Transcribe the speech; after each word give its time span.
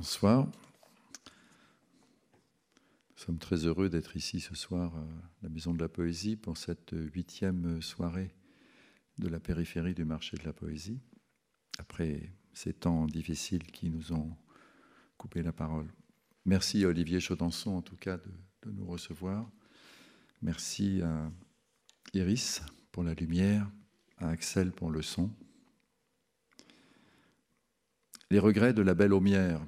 Bonsoir. 0.00 0.46
Nous 3.10 3.18
sommes 3.18 3.38
très 3.38 3.66
heureux 3.66 3.90
d'être 3.90 4.16
ici 4.16 4.40
ce 4.40 4.54
soir 4.54 4.96
à 4.96 5.04
la 5.42 5.50
Maison 5.50 5.74
de 5.74 5.78
la 5.78 5.90
Poésie 5.90 6.36
pour 6.36 6.56
cette 6.56 6.94
huitième 7.12 7.82
soirée 7.82 8.34
de 9.18 9.28
la 9.28 9.38
périphérie 9.38 9.92
du 9.92 10.06
marché 10.06 10.38
de 10.38 10.44
la 10.44 10.54
poésie, 10.54 11.02
après 11.78 12.32
ces 12.54 12.72
temps 12.72 13.04
difficiles 13.04 13.64
qui 13.64 13.90
nous 13.90 14.14
ont 14.14 14.34
coupé 15.18 15.42
la 15.42 15.52
parole. 15.52 15.92
Merci 16.46 16.82
à 16.84 16.88
Olivier 16.88 17.20
Chaudançon 17.20 17.72
en 17.72 17.82
tout 17.82 17.96
cas 17.96 18.16
de, 18.16 18.70
nous 18.70 18.86
recevoir. 18.86 19.50
Merci 20.40 21.02
à 21.02 21.30
Iris 22.14 22.62
pour 22.90 23.02
la 23.02 23.12
lumière, 23.12 23.70
à 24.16 24.30
Axel 24.30 24.72
pour 24.72 24.90
le 24.90 25.02
son. 25.02 25.30
Les 28.30 28.38
regrets 28.38 28.72
de 28.72 28.80
la 28.80 28.94
belle 28.94 29.12
Aumière. 29.12 29.60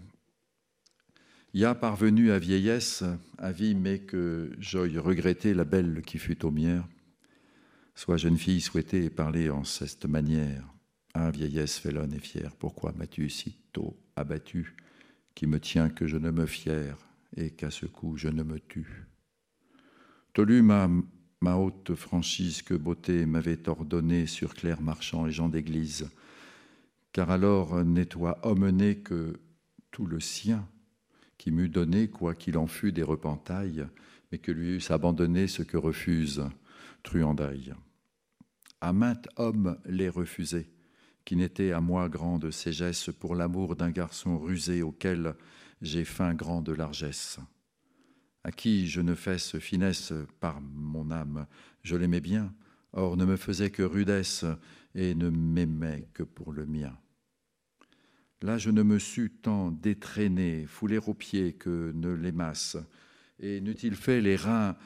Y 1.55 1.67
a 1.67 1.75
parvenu 1.75 2.31
à 2.31 2.39
vieillesse, 2.39 3.05
à 3.37 3.53
vie, 3.53 3.75
mais 3.75 3.99
que 3.99 4.53
j'euille 4.59 4.99
regretter 4.99 5.53
la 5.53 5.65
belle 5.65 6.01
qui 6.01 6.17
fut 6.17 6.47
Aumière. 6.47 6.89
Soit 7.95 8.17
jeune 8.17 8.39
fille 8.39 8.63
souhaitée 8.63 9.05
et 9.05 9.11
parler 9.11 9.51
en 9.51 9.63
cette 9.63 10.07
manière. 10.07 10.67
Ah, 11.13 11.31
vieillesse 11.31 11.79
félonne 11.79 12.15
et 12.15 12.19
fière, 12.19 12.57
pourquoi 12.57 12.93
m'as-tu 12.93 13.29
si 13.29 13.59
tôt 13.75 13.99
abattu, 14.17 14.77
qui 15.35 15.47
me 15.47 15.61
tient 15.61 15.91
que 15.91 16.07
je 16.07 16.17
ne 16.17 16.31
me 16.31 16.47
fière, 16.47 16.97
et 17.37 17.51
qu'à 17.51 17.71
ce 17.71 17.85
coup 17.85 18.17
je 18.17 18.29
ne 18.29 18.43
me 18.43 18.59
tue? 18.59 19.05
Tolu 20.33 20.63
ma, 20.63 20.89
haute 21.43 21.95
franchise 21.95 22.63
que 22.63 22.73
beauté 22.73 23.27
m'avait 23.27 23.69
ordonnée 23.69 24.27
sur 24.27 24.55
clerc 24.55 24.81
marchand 24.81 25.27
et 25.27 25.33
gens 25.33 25.51
d'église, 25.51 26.09
car 27.13 27.31
alors 27.31 27.85
n'est 27.85 28.07
toi 28.07 28.39
homme 28.43 28.71
né 28.71 29.01
que 29.01 29.39
tout 29.91 30.07
le 30.07 30.19
sien 30.19 30.67
qui 31.43 31.51
m'eût 31.51 31.69
donné, 31.69 32.07
quoi 32.07 32.37
qu'il 32.37 32.57
en 32.57 32.69
fût 32.69 32.93
des 32.93 33.03
repentailles, 33.03 33.85
mais 34.31 34.39
que 34.39 34.53
lui 34.53 34.77
eusse 34.77 34.93
abandonné 34.93 35.49
ce 35.49 35.65
que 35.65 35.77
refuse 35.77 36.45
truandaille. 37.03 37.75
À 38.81 38.93
maintes 38.93 39.29
hommes 39.35 39.77
les 39.85 40.09
refuser, 40.09 40.71
qui 41.25 41.35
n'étaient 41.35 41.73
à 41.73 41.81
moi 41.81 42.09
grande 42.09 42.53
sagesse 42.53 43.11
pour 43.19 43.35
l'amour 43.35 43.75
d'un 43.75 43.91
garçon 43.91 44.39
rusé 44.39 44.83
auquel 44.83 45.35
j'ai 45.81 46.05
faim 46.05 46.33
grande 46.33 46.71
largesse. 46.71 47.41
À 48.45 48.53
qui 48.53 48.87
je 48.87 49.01
ne 49.01 49.17
fesse 49.17 49.59
finesse 49.59 50.13
par 50.39 50.61
mon 50.61 51.11
âme, 51.11 51.49
je 51.83 51.97
l'aimais 51.97 52.21
bien, 52.21 52.55
or 52.93 53.17
ne 53.17 53.25
me 53.25 53.37
faisait 53.37 53.71
que 53.71 53.83
rudesse 53.83 54.45
et 54.95 55.17
ne 55.17 55.29
m'aimait 55.29 56.07
que 56.15 56.23
pour 56.23 56.53
le 56.53 56.67
mien. 56.67 56.97
Là, 58.43 58.59
je 58.59 58.71
ne 58.71 58.83
me 58.83 58.99
sus 58.99 59.31
tant 59.31 59.71
détraîner, 59.71 60.67
fouler 60.67 60.99
aux 60.99 61.15
pieds 61.15 61.53
que 61.53 61.93
ne 61.95 62.11
l'aimasse. 62.11 62.77
Et 63.39 63.61
n'eût-il 63.61 63.95
fait 63.95 64.21
les 64.21 64.35
reins 64.37 64.77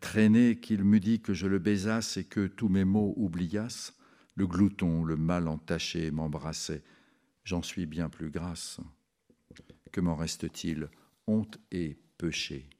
traîner 0.00 0.56
qu'il 0.60 0.82
m'eût 0.84 1.00
dit 1.00 1.20
que 1.20 1.34
je 1.34 1.46
le 1.46 1.58
baisasse 1.58 2.16
et 2.16 2.24
que 2.24 2.46
tous 2.46 2.68
mes 2.68 2.84
mots 2.84 3.12
oubliassent 3.16 3.94
Le 4.34 4.46
glouton, 4.46 5.04
le 5.04 5.16
mal 5.16 5.46
entaché 5.46 6.10
m'embrassait. 6.10 6.82
J'en 7.44 7.62
suis 7.62 7.84
bien 7.84 8.08
plus 8.08 8.30
grasse. 8.30 8.80
Que 9.90 10.00
m'en 10.00 10.16
reste-t-il? 10.16 10.88
Honte 11.26 11.58
et 11.70 11.98
péché. 12.16 12.70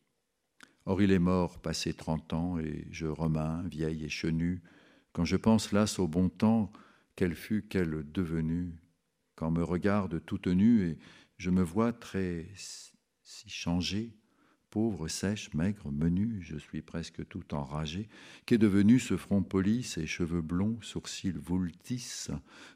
Or 0.86 1.02
il 1.02 1.12
est 1.12 1.18
mort, 1.18 1.60
passé 1.60 1.92
trente 1.92 2.32
ans, 2.32 2.58
et 2.58 2.86
je 2.90 3.06
remains, 3.06 3.62
vieille 3.68 4.04
et 4.04 4.08
chenue, 4.08 4.62
quand 5.12 5.24
je 5.24 5.36
pense 5.36 5.72
là 5.72 5.84
au 5.98 6.08
bon 6.08 6.28
temps, 6.28 6.72
quelle 7.16 7.34
fut, 7.34 7.62
quelle 7.68 8.10
devenue, 8.10 8.72
quand 9.42 9.50
me 9.50 9.64
regarde 9.64 10.24
toute 10.24 10.46
nue 10.46 10.86
et 10.86 10.98
je 11.36 11.50
me 11.50 11.64
vois 11.64 11.92
très 11.92 12.46
si 13.24 13.48
changé, 13.48 14.14
pauvre, 14.70 15.08
sèche, 15.08 15.52
maigre, 15.52 15.90
menu, 15.90 16.40
je 16.42 16.56
suis 16.56 16.80
presque 16.80 17.26
tout 17.26 17.52
enragé. 17.52 18.08
Qu'est 18.46 18.56
devenu 18.56 19.00
ce 19.00 19.16
front 19.16 19.42
poli, 19.42 19.82
ces 19.82 20.06
cheveux 20.06 20.42
blonds, 20.42 20.78
sourcils 20.80 21.32
voultis, 21.32 22.28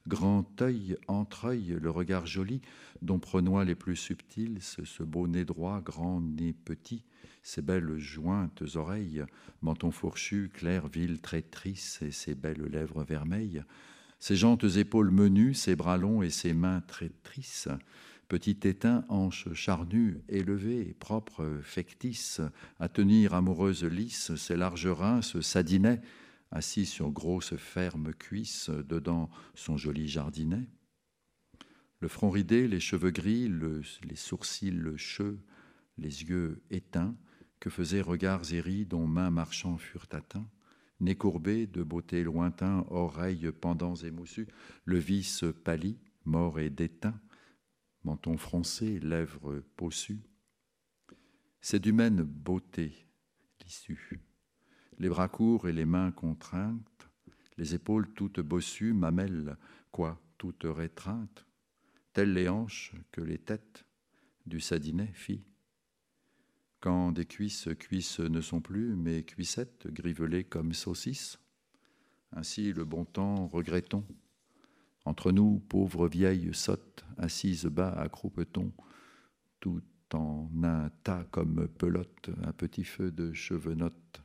grand 0.08 0.60
œil, 0.60 0.96
entre-œil, 1.06 1.78
le 1.80 1.90
regard 1.90 2.26
joli, 2.26 2.62
dont 3.00 3.20
prenois 3.20 3.64
les 3.64 3.76
plus 3.76 3.94
subtils, 3.94 4.58
ce 4.60 5.04
beau 5.04 5.28
nez 5.28 5.44
droit, 5.44 5.80
grand 5.80 6.20
nez 6.20 6.52
petit, 6.52 7.04
ces 7.44 7.62
belles 7.62 7.96
jointes 7.96 8.64
oreilles, 8.74 9.24
menton 9.62 9.92
fourchu, 9.92 10.50
clair, 10.52 10.88
vil, 10.88 11.20
traîtrice, 11.20 12.02
et 12.02 12.10
ces 12.10 12.34
belles 12.34 12.64
lèvres 12.64 13.04
vermeilles, 13.04 13.62
ses 14.18 14.36
jantes 14.36 14.64
épaules 14.76 15.10
menues, 15.10 15.54
ses 15.54 15.76
bras 15.76 15.96
longs 15.96 16.22
et 16.22 16.30
ses 16.30 16.54
mains 16.54 16.80
traîtrices, 16.80 17.68
petit 18.28 18.58
étain, 18.64 19.04
hanche 19.08 19.52
charnue, 19.52 20.22
élevée, 20.28 20.94
propre, 20.98 21.60
factice, 21.62 22.40
à 22.80 22.88
tenir 22.88 23.34
amoureuse 23.34 23.84
lisse, 23.84 24.34
ses 24.36 24.56
larges 24.56 24.88
reins 24.88 25.22
se 25.22 25.40
sadinaient, 25.40 26.00
assis 26.50 26.86
sur 26.86 27.10
grosses 27.10 27.56
fermes 27.56 28.12
cuisses, 28.12 28.70
dedans 28.70 29.30
son 29.54 29.76
joli 29.76 30.08
jardinet. 30.08 30.68
Le 32.00 32.08
front 32.08 32.30
ridé, 32.30 32.68
les 32.68 32.80
cheveux 32.80 33.10
gris, 33.10 33.48
le, 33.48 33.82
les 34.04 34.16
sourcils 34.16 34.82
cheux, 34.96 35.38
les 35.98 36.24
yeux 36.24 36.62
éteints, 36.70 37.16
que 37.58 37.70
faisaient 37.70 38.02
regards 38.02 38.52
éris 38.52 38.84
dont 38.84 39.06
mains 39.06 39.30
marchands 39.30 39.78
furent 39.78 40.08
atteints 40.12 40.46
nez 41.00 41.14
courbé, 41.14 41.66
de 41.66 41.82
beauté 41.82 42.24
lointain, 42.24 42.84
oreilles 42.88 43.52
pendants 43.52 43.96
et 43.96 44.10
moussus, 44.10 44.48
le 44.84 44.98
vice 44.98 45.44
pâli, 45.64 45.98
mort 46.24 46.58
et 46.58 46.70
déteint, 46.70 47.20
menton 48.04 48.36
froncé, 48.36 48.98
lèvres 49.00 49.62
possues. 49.76 50.22
C'est 51.60 51.80
d'humaine 51.80 52.22
beauté 52.22 53.06
l'issue. 53.60 54.20
Les 54.98 55.08
bras 55.08 55.28
courts 55.28 55.68
et 55.68 55.72
les 55.72 55.84
mains 55.84 56.12
contraintes, 56.12 57.10
les 57.58 57.74
épaules 57.74 58.12
toutes 58.14 58.40
bossues, 58.40 58.92
mamelles, 58.92 59.56
quoi, 59.90 60.20
toutes 60.38 60.64
rétreintes, 60.64 61.46
telles 62.12 62.32
les 62.32 62.48
hanches 62.48 62.94
que 63.12 63.20
les 63.20 63.38
têtes 63.38 63.84
du 64.46 64.60
sadinet 64.60 65.10
fit 65.12 65.44
quand 66.80 67.12
des 67.12 67.24
cuisses, 67.24 67.68
cuisses 67.78 68.20
ne 68.20 68.40
sont 68.40 68.60
plus, 68.60 68.96
mais 68.96 69.22
cuissettes, 69.22 69.86
grivelées 69.88 70.44
comme 70.44 70.72
saucisses. 70.72 71.38
Ainsi, 72.32 72.72
le 72.72 72.84
bon 72.84 73.04
temps, 73.04 73.46
regrettons. 73.46 74.04
Entre 75.04 75.32
nous, 75.32 75.60
pauvres 75.68 76.08
vieilles 76.08 76.52
sottes, 76.52 77.04
assises 77.16 77.66
bas 77.66 77.92
à 77.92 78.08
croupeton, 78.08 78.72
tout 79.60 79.82
en 80.12 80.50
un 80.62 80.90
tas 81.02 81.24
comme 81.30 81.68
pelote, 81.68 82.30
un 82.42 82.52
petit 82.52 82.84
feu 82.84 83.10
de 83.10 83.32
chevenotte, 83.32 84.20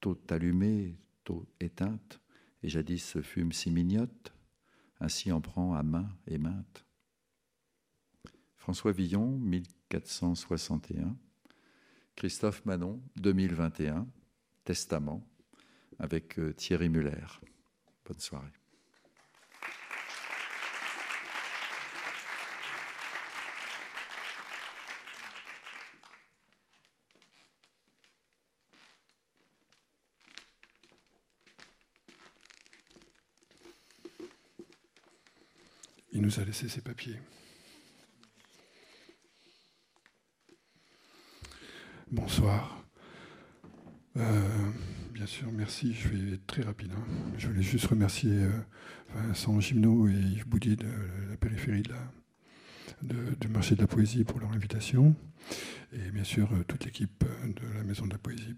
tôt 0.00 0.18
allumé, 0.30 0.96
tôt 1.24 1.46
éteinte, 1.60 2.20
et 2.62 2.68
jadis 2.68 3.20
fume 3.20 3.52
si 3.52 3.70
mignote, 3.70 4.32
ainsi 5.00 5.30
en 5.32 5.40
prend 5.40 5.74
à 5.74 5.82
main 5.82 6.08
et 6.26 6.38
mainte. 6.38 6.84
François 8.56 8.92
Villon, 8.92 9.38
1461. 9.38 11.16
Christophe 12.18 12.64
Manon, 12.64 13.00
2021, 13.14 14.04
Testament, 14.64 15.24
avec 16.00 16.36
euh, 16.40 16.52
Thierry 16.52 16.88
Muller. 16.88 17.12
Bonne 18.04 18.18
soirée. 18.18 18.48
Il 36.10 36.22
nous 36.22 36.40
a 36.40 36.44
laissé 36.44 36.68
ses 36.68 36.80
papiers. 36.80 37.20
Bonsoir. 42.20 42.84
Euh, 44.16 44.70
bien 45.14 45.26
sûr, 45.26 45.52
merci. 45.52 45.94
Je 45.94 46.08
vais 46.08 46.34
être 46.34 46.46
très 46.48 46.62
rapide. 46.62 46.90
Hein. 46.96 47.04
Je 47.38 47.46
voulais 47.46 47.62
juste 47.62 47.86
remercier 47.86 48.32
euh, 48.32 48.50
Vincent 49.14 49.60
Gimno 49.60 50.08
et 50.08 50.14
Yves 50.14 50.48
Boudier 50.48 50.74
de 50.74 50.88
la 51.30 51.36
périphérie 51.36 51.82
de 51.82 51.90
la, 51.90 52.12
de, 53.02 53.34
du 53.40 53.46
marché 53.46 53.76
de 53.76 53.82
la 53.82 53.86
poésie 53.86 54.24
pour 54.24 54.40
leur 54.40 54.50
invitation. 54.50 55.14
Et 55.92 56.10
bien 56.10 56.24
sûr, 56.24 56.48
euh, 56.52 56.64
toute 56.66 56.84
l'équipe 56.84 57.24
de 57.44 57.78
la 57.78 57.84
Maison 57.84 58.04
de 58.04 58.12
la 58.12 58.18
Poésie 58.18 58.54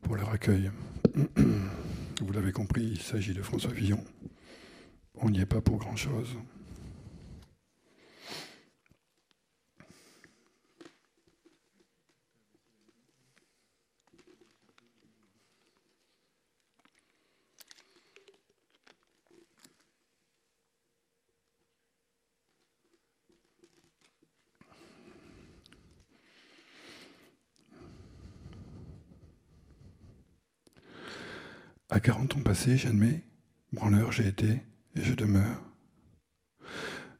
pour 0.00 0.16
leur 0.16 0.30
accueil. 0.30 0.70
Vous 2.20 2.32
l'avez 2.32 2.52
compris, 2.52 2.82
il 2.82 3.02
s'agit 3.02 3.34
de 3.34 3.42
François 3.42 3.72
Villon. 3.72 4.02
On 5.16 5.28
n'y 5.28 5.40
est 5.40 5.46
pas 5.46 5.60
pour 5.60 5.76
grand-chose. 5.76 6.34
À 31.94 32.00
40 32.64 32.72
ans 32.72 32.72
passés, 32.72 32.76
j'admets, 32.76 33.22
branleur 33.72 34.12
j'ai 34.12 34.26
été 34.26 34.62
et 34.96 35.02
je 35.02 35.14
demeure. 35.14 35.62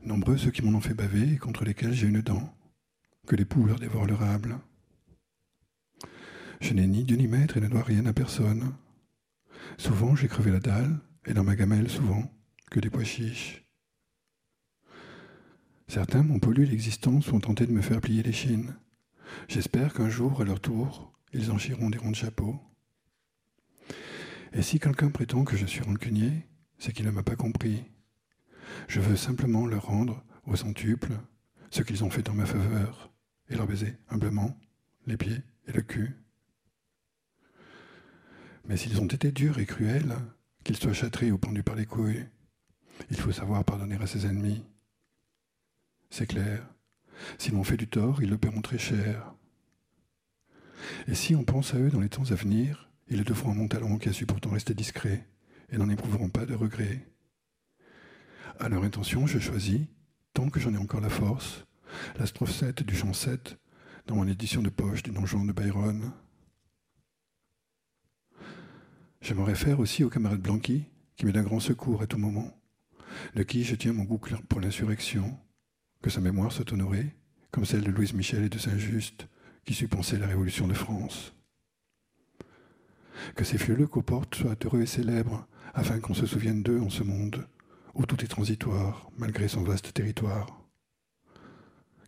Nombreux 0.00 0.38
ceux 0.38 0.50
qui 0.50 0.62
m'en 0.62 0.76
ont 0.76 0.80
fait 0.80 0.94
baver 0.94 1.34
et 1.34 1.38
contre 1.38 1.64
lesquels 1.64 1.92
j'ai 1.92 2.06
une 2.06 2.22
dent, 2.22 2.54
que 3.26 3.36
les 3.36 3.44
poules 3.44 3.68
leur 3.68 3.78
dévorent 3.78 4.06
le 4.06 4.14
rable. 4.14 4.58
Je 6.60 6.72
n'ai 6.72 6.86
ni 6.86 7.04
Dieu 7.04 7.16
ni 7.16 7.26
maître 7.26 7.58
et 7.58 7.60
ne 7.60 7.68
dois 7.68 7.82
rien 7.82 8.06
à 8.06 8.14
personne. 8.14 8.74
Souvent 9.76 10.16
j'ai 10.16 10.28
crevé 10.28 10.50
la 10.50 10.60
dalle, 10.60 10.98
et 11.26 11.34
dans 11.34 11.44
ma 11.44 11.56
gamelle 11.56 11.90
souvent 11.90 12.30
que 12.70 12.80
des 12.80 12.90
pois 12.90 13.04
chiches. 13.04 13.64
Certains 15.88 16.22
m'ont 16.22 16.38
pollu 16.40 16.64
l'existence 16.64 17.30
ou 17.30 17.36
ont 17.36 17.40
tenté 17.40 17.66
de 17.66 17.72
me 17.72 17.82
faire 17.82 18.00
plier 18.00 18.22
les 18.22 18.32
chines. 18.32 18.74
J'espère 19.48 19.92
qu'un 19.92 20.08
jour, 20.08 20.40
à 20.40 20.44
leur 20.44 20.60
tour, 20.60 21.12
ils 21.32 21.50
en 21.50 21.58
chieront 21.58 21.90
des 21.90 21.98
ronds 21.98 22.12
de 22.12 22.16
chapeau. 22.16 22.60
Et 24.54 24.62
si 24.62 24.78
quelqu'un 24.78 25.10
prétend 25.10 25.44
que 25.44 25.56
je 25.56 25.66
suis 25.66 25.82
rancunier, 25.82 26.46
c'est 26.78 26.92
qu'il 26.92 27.06
ne 27.06 27.10
m'a 27.10 27.24
pas 27.24 27.34
compris. 27.34 27.84
Je 28.86 29.00
veux 29.00 29.16
simplement 29.16 29.66
leur 29.66 29.86
rendre 29.86 30.24
au 30.46 30.54
centuple 30.54 31.12
ce 31.70 31.82
qu'ils 31.82 32.04
ont 32.04 32.10
fait 32.10 32.28
en 32.28 32.34
ma 32.34 32.46
faveur 32.46 33.12
et 33.48 33.56
leur 33.56 33.66
baiser 33.66 33.96
humblement 34.08 34.56
les 35.06 35.16
pieds 35.16 35.42
et 35.66 35.72
le 35.72 35.82
cul. 35.82 36.16
Mais 38.66 38.76
s'ils 38.76 39.00
ont 39.00 39.06
été 39.06 39.32
durs 39.32 39.58
et 39.58 39.66
cruels, 39.66 40.14
qu'ils 40.62 40.76
soient 40.76 40.92
châtrés 40.92 41.32
ou 41.32 41.36
pendus 41.36 41.64
par 41.64 41.74
les 41.74 41.84
couilles, 41.84 42.24
il 43.10 43.18
faut 43.18 43.32
savoir 43.32 43.64
pardonner 43.64 43.96
à 43.96 44.06
ses 44.06 44.24
ennemis. 44.24 44.64
C'est 46.10 46.28
clair, 46.28 46.64
s'ils 47.38 47.54
m'ont 47.54 47.64
fait 47.64 47.76
du 47.76 47.88
tort, 47.88 48.22
ils 48.22 48.30
le 48.30 48.38
paieront 48.38 48.62
très 48.62 48.78
cher. 48.78 49.34
Et 51.08 51.14
si 51.14 51.34
on 51.34 51.44
pense 51.44 51.74
à 51.74 51.78
eux 51.78 51.90
dans 51.90 52.00
les 52.00 52.08
temps 52.08 52.30
à 52.30 52.34
venir, 52.34 52.88
ils 53.08 53.18
le 53.18 53.24
devront 53.24 53.50
à 53.52 53.54
mon 53.54 53.68
talent 53.68 53.98
qui 53.98 54.08
a 54.08 54.12
su 54.12 54.26
pourtant 54.26 54.50
rester 54.50 54.74
discret 54.74 55.26
et 55.70 55.78
n'en 55.78 55.88
éprouveront 55.88 56.30
pas 56.30 56.46
de 56.46 56.54
regrets. 56.54 57.06
À 58.58 58.68
leur 58.68 58.84
intention, 58.84 59.26
je 59.26 59.38
choisis, 59.38 59.80
tant 60.32 60.48
que 60.48 60.60
j'en 60.60 60.74
ai 60.74 60.78
encore 60.78 61.00
la 61.00 61.08
force, 61.08 61.64
la 62.18 62.26
strophe 62.26 62.52
7 62.52 62.82
du 62.82 62.94
chant 62.94 63.12
7 63.12 63.58
dans 64.06 64.16
mon 64.16 64.28
édition 64.28 64.62
de 64.62 64.70
poche 64.70 65.02
du 65.02 65.10
donjon 65.10 65.44
de 65.44 65.52
Byron. 65.52 66.12
Je 69.20 69.34
me 69.34 69.42
réfère 69.42 69.80
aussi 69.80 70.04
au 70.04 70.10
camarade 70.10 70.40
Blanqui, 70.40 70.84
qui 71.16 71.24
m'est 71.24 71.32
d'un 71.32 71.42
grand 71.42 71.60
secours 71.60 72.02
à 72.02 72.06
tout 72.06 72.18
moment, 72.18 72.60
de 73.34 73.42
qui 73.42 73.64
je 73.64 73.74
tiens 73.74 73.92
mon 73.92 74.04
goût 74.04 74.20
pour 74.48 74.60
l'insurrection, 74.60 75.38
que 76.02 76.10
sa 76.10 76.20
mémoire 76.20 76.52
soit 76.52 76.70
honorée, 76.72 77.14
comme 77.50 77.64
celle 77.64 77.82
de 77.82 77.90
Louise 77.90 78.12
Michel 78.12 78.44
et 78.44 78.48
de 78.48 78.58
Saint-Just, 78.58 79.26
qui 79.64 79.74
sut 79.74 79.88
penser 79.88 80.18
la 80.18 80.26
Révolution 80.26 80.68
de 80.68 80.74
France. 80.74 81.34
Que 83.34 83.44
ces 83.44 83.58
fieux 83.58 83.86
qu'aux 83.86 84.02
portes 84.02 84.34
soient 84.34 84.56
heureux 84.64 84.82
et 84.82 84.86
célèbres, 84.86 85.46
afin 85.74 86.00
qu'on 86.00 86.14
se 86.14 86.26
souvienne 86.26 86.62
d'eux 86.62 86.80
en 86.80 86.90
ce 86.90 87.02
monde, 87.02 87.46
où 87.94 88.06
tout 88.06 88.22
est 88.24 88.28
transitoire, 88.28 89.10
malgré 89.16 89.48
son 89.48 89.62
vaste 89.62 89.92
territoire. 89.92 90.64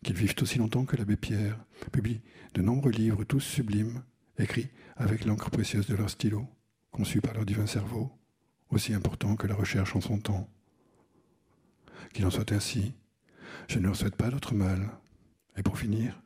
Qu'ils 0.02 0.16
vivent 0.16 0.34
aussi 0.40 0.58
longtemps 0.58 0.84
que 0.84 0.96
l'abbé 0.96 1.16
Pierre 1.16 1.58
publie 1.92 2.20
de 2.54 2.62
nombreux 2.62 2.92
livres, 2.92 3.24
tous 3.24 3.40
sublimes, 3.40 4.02
écrits 4.38 4.68
avec 4.96 5.24
l'encre 5.24 5.50
précieuse 5.50 5.86
de 5.86 5.96
leur 5.96 6.10
stylo, 6.10 6.46
conçus 6.90 7.20
par 7.20 7.34
leur 7.34 7.44
divin 7.44 7.66
cerveau, 7.66 8.12
aussi 8.70 8.94
important 8.94 9.36
que 9.36 9.46
la 9.46 9.54
recherche 9.54 9.94
en 9.96 10.00
son 10.00 10.18
temps. 10.18 10.48
Qu'il 12.12 12.26
en 12.26 12.30
soit 12.30 12.52
ainsi, 12.52 12.94
je 13.68 13.78
ne 13.78 13.84
leur 13.84 13.96
souhaite 13.96 14.16
pas 14.16 14.30
d'autre 14.30 14.54
mal. 14.54 14.90
Et 15.56 15.62
pour 15.62 15.78
finir, 15.78 16.22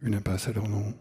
une 0.00 0.14
impasse 0.14 0.48
à 0.48 0.52
leur 0.52 0.68
nom. 0.68 0.94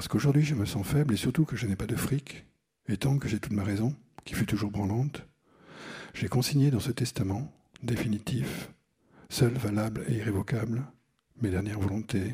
Parce 0.00 0.08
qu'aujourd'hui 0.08 0.46
je 0.46 0.54
me 0.54 0.64
sens 0.64 0.86
faible 0.86 1.12
et 1.12 1.18
surtout 1.18 1.44
que 1.44 1.56
je 1.56 1.66
n'ai 1.66 1.76
pas 1.76 1.86
de 1.86 1.94
fric, 1.94 2.46
et 2.88 2.96
tant 2.96 3.18
que 3.18 3.28
j'ai 3.28 3.38
toute 3.38 3.52
ma 3.52 3.64
raison, 3.64 3.94
qui 4.24 4.32
fut 4.32 4.46
toujours 4.46 4.70
branlante, 4.70 5.26
j'ai 6.14 6.26
consigné 6.26 6.70
dans 6.70 6.80
ce 6.80 6.90
testament 6.90 7.52
définitif, 7.82 8.70
seul 9.28 9.52
valable 9.52 10.06
et 10.08 10.14
irrévocable, 10.14 10.84
mes 11.42 11.50
dernières 11.50 11.78
volontés. 11.78 12.32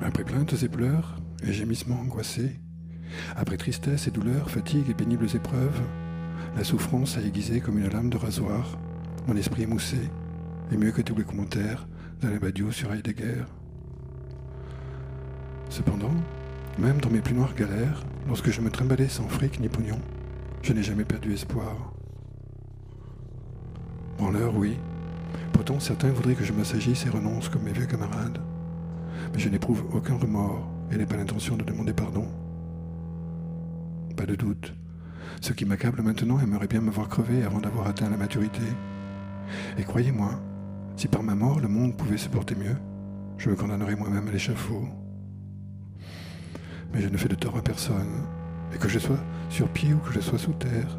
Après 0.00 0.24
plaintes 0.24 0.54
et 0.62 0.70
pleurs, 0.70 1.16
et 1.42 1.52
gémissements 1.52 2.00
angoissés, 2.00 2.58
après 3.36 3.58
tristesse 3.58 4.06
et 4.06 4.10
douleur, 4.10 4.48
fatigue 4.48 4.88
et 4.88 4.94
pénibles 4.94 5.36
épreuves, 5.36 5.82
la 6.56 6.64
souffrance 6.64 7.18
a 7.18 7.20
aiguisé 7.20 7.60
comme 7.60 7.78
une 7.78 7.90
lame 7.90 8.08
de 8.08 8.16
rasoir, 8.16 8.78
mon 9.26 9.36
esprit 9.36 9.64
émoussé, 9.64 9.98
et 10.72 10.78
mieux 10.78 10.92
que 10.92 11.02
tous 11.02 11.14
les 11.14 11.24
commentaires 11.24 11.86
d'Alain 12.22 12.38
Badiou 12.38 12.72
sur 12.72 12.90
Heidegger. 12.90 13.44
Cependant, 15.74 16.14
même 16.78 17.00
dans 17.00 17.10
mes 17.10 17.20
plus 17.20 17.34
noires 17.34 17.56
galères, 17.56 18.04
lorsque 18.28 18.48
je 18.48 18.60
me 18.60 18.70
trimballais 18.70 19.08
sans 19.08 19.26
fric 19.26 19.58
ni 19.58 19.68
pognon, 19.68 19.98
je 20.62 20.72
n'ai 20.72 20.84
jamais 20.84 21.04
perdu 21.04 21.32
espoir. 21.32 21.92
l'heure, 24.30 24.56
oui. 24.56 24.78
Pourtant, 25.52 25.80
certains 25.80 26.12
voudraient 26.12 26.36
que 26.36 26.44
je 26.44 26.52
m'assagisse 26.52 27.04
et 27.06 27.08
renonce 27.08 27.48
comme 27.48 27.64
mes 27.64 27.72
vieux 27.72 27.86
camarades. 27.86 28.38
Mais 29.32 29.40
je 29.40 29.48
n'éprouve 29.48 29.82
aucun 29.92 30.16
remords 30.16 30.64
et 30.92 30.96
n'ai 30.96 31.06
pas 31.06 31.16
l'intention 31.16 31.56
de 31.56 31.64
demander 31.64 31.92
pardon. 31.92 32.28
Pas 34.16 34.26
de 34.26 34.36
doute. 34.36 34.74
Ce 35.40 35.52
qui 35.52 35.64
m'accable 35.64 36.02
maintenant 36.02 36.38
aimerait 36.38 36.68
bien 36.68 36.82
me 36.82 36.92
voir 36.92 37.08
crever 37.08 37.42
avant 37.42 37.58
d'avoir 37.58 37.88
atteint 37.88 38.10
la 38.10 38.16
maturité. 38.16 38.62
Et 39.76 39.82
croyez-moi, 39.82 40.40
si 40.94 41.08
par 41.08 41.24
ma 41.24 41.34
mort 41.34 41.58
le 41.58 41.66
monde 41.66 41.96
pouvait 41.96 42.16
se 42.16 42.28
porter 42.28 42.54
mieux, 42.54 42.76
je 43.38 43.50
me 43.50 43.56
condamnerais 43.56 43.96
moi-même 43.96 44.28
à 44.28 44.30
l'échafaud 44.30 44.86
mais 46.94 47.02
je 47.02 47.08
ne 47.08 47.16
fais 47.16 47.28
de 47.28 47.34
tort 47.34 47.56
à 47.56 47.62
personne. 47.62 48.22
Et 48.72 48.78
que 48.78 48.88
je 48.88 48.98
sois 48.98 49.18
sur 49.50 49.68
pied 49.68 49.92
ou 49.92 49.98
que 49.98 50.12
je 50.12 50.20
sois 50.20 50.38
sous 50.38 50.52
terre, 50.52 50.98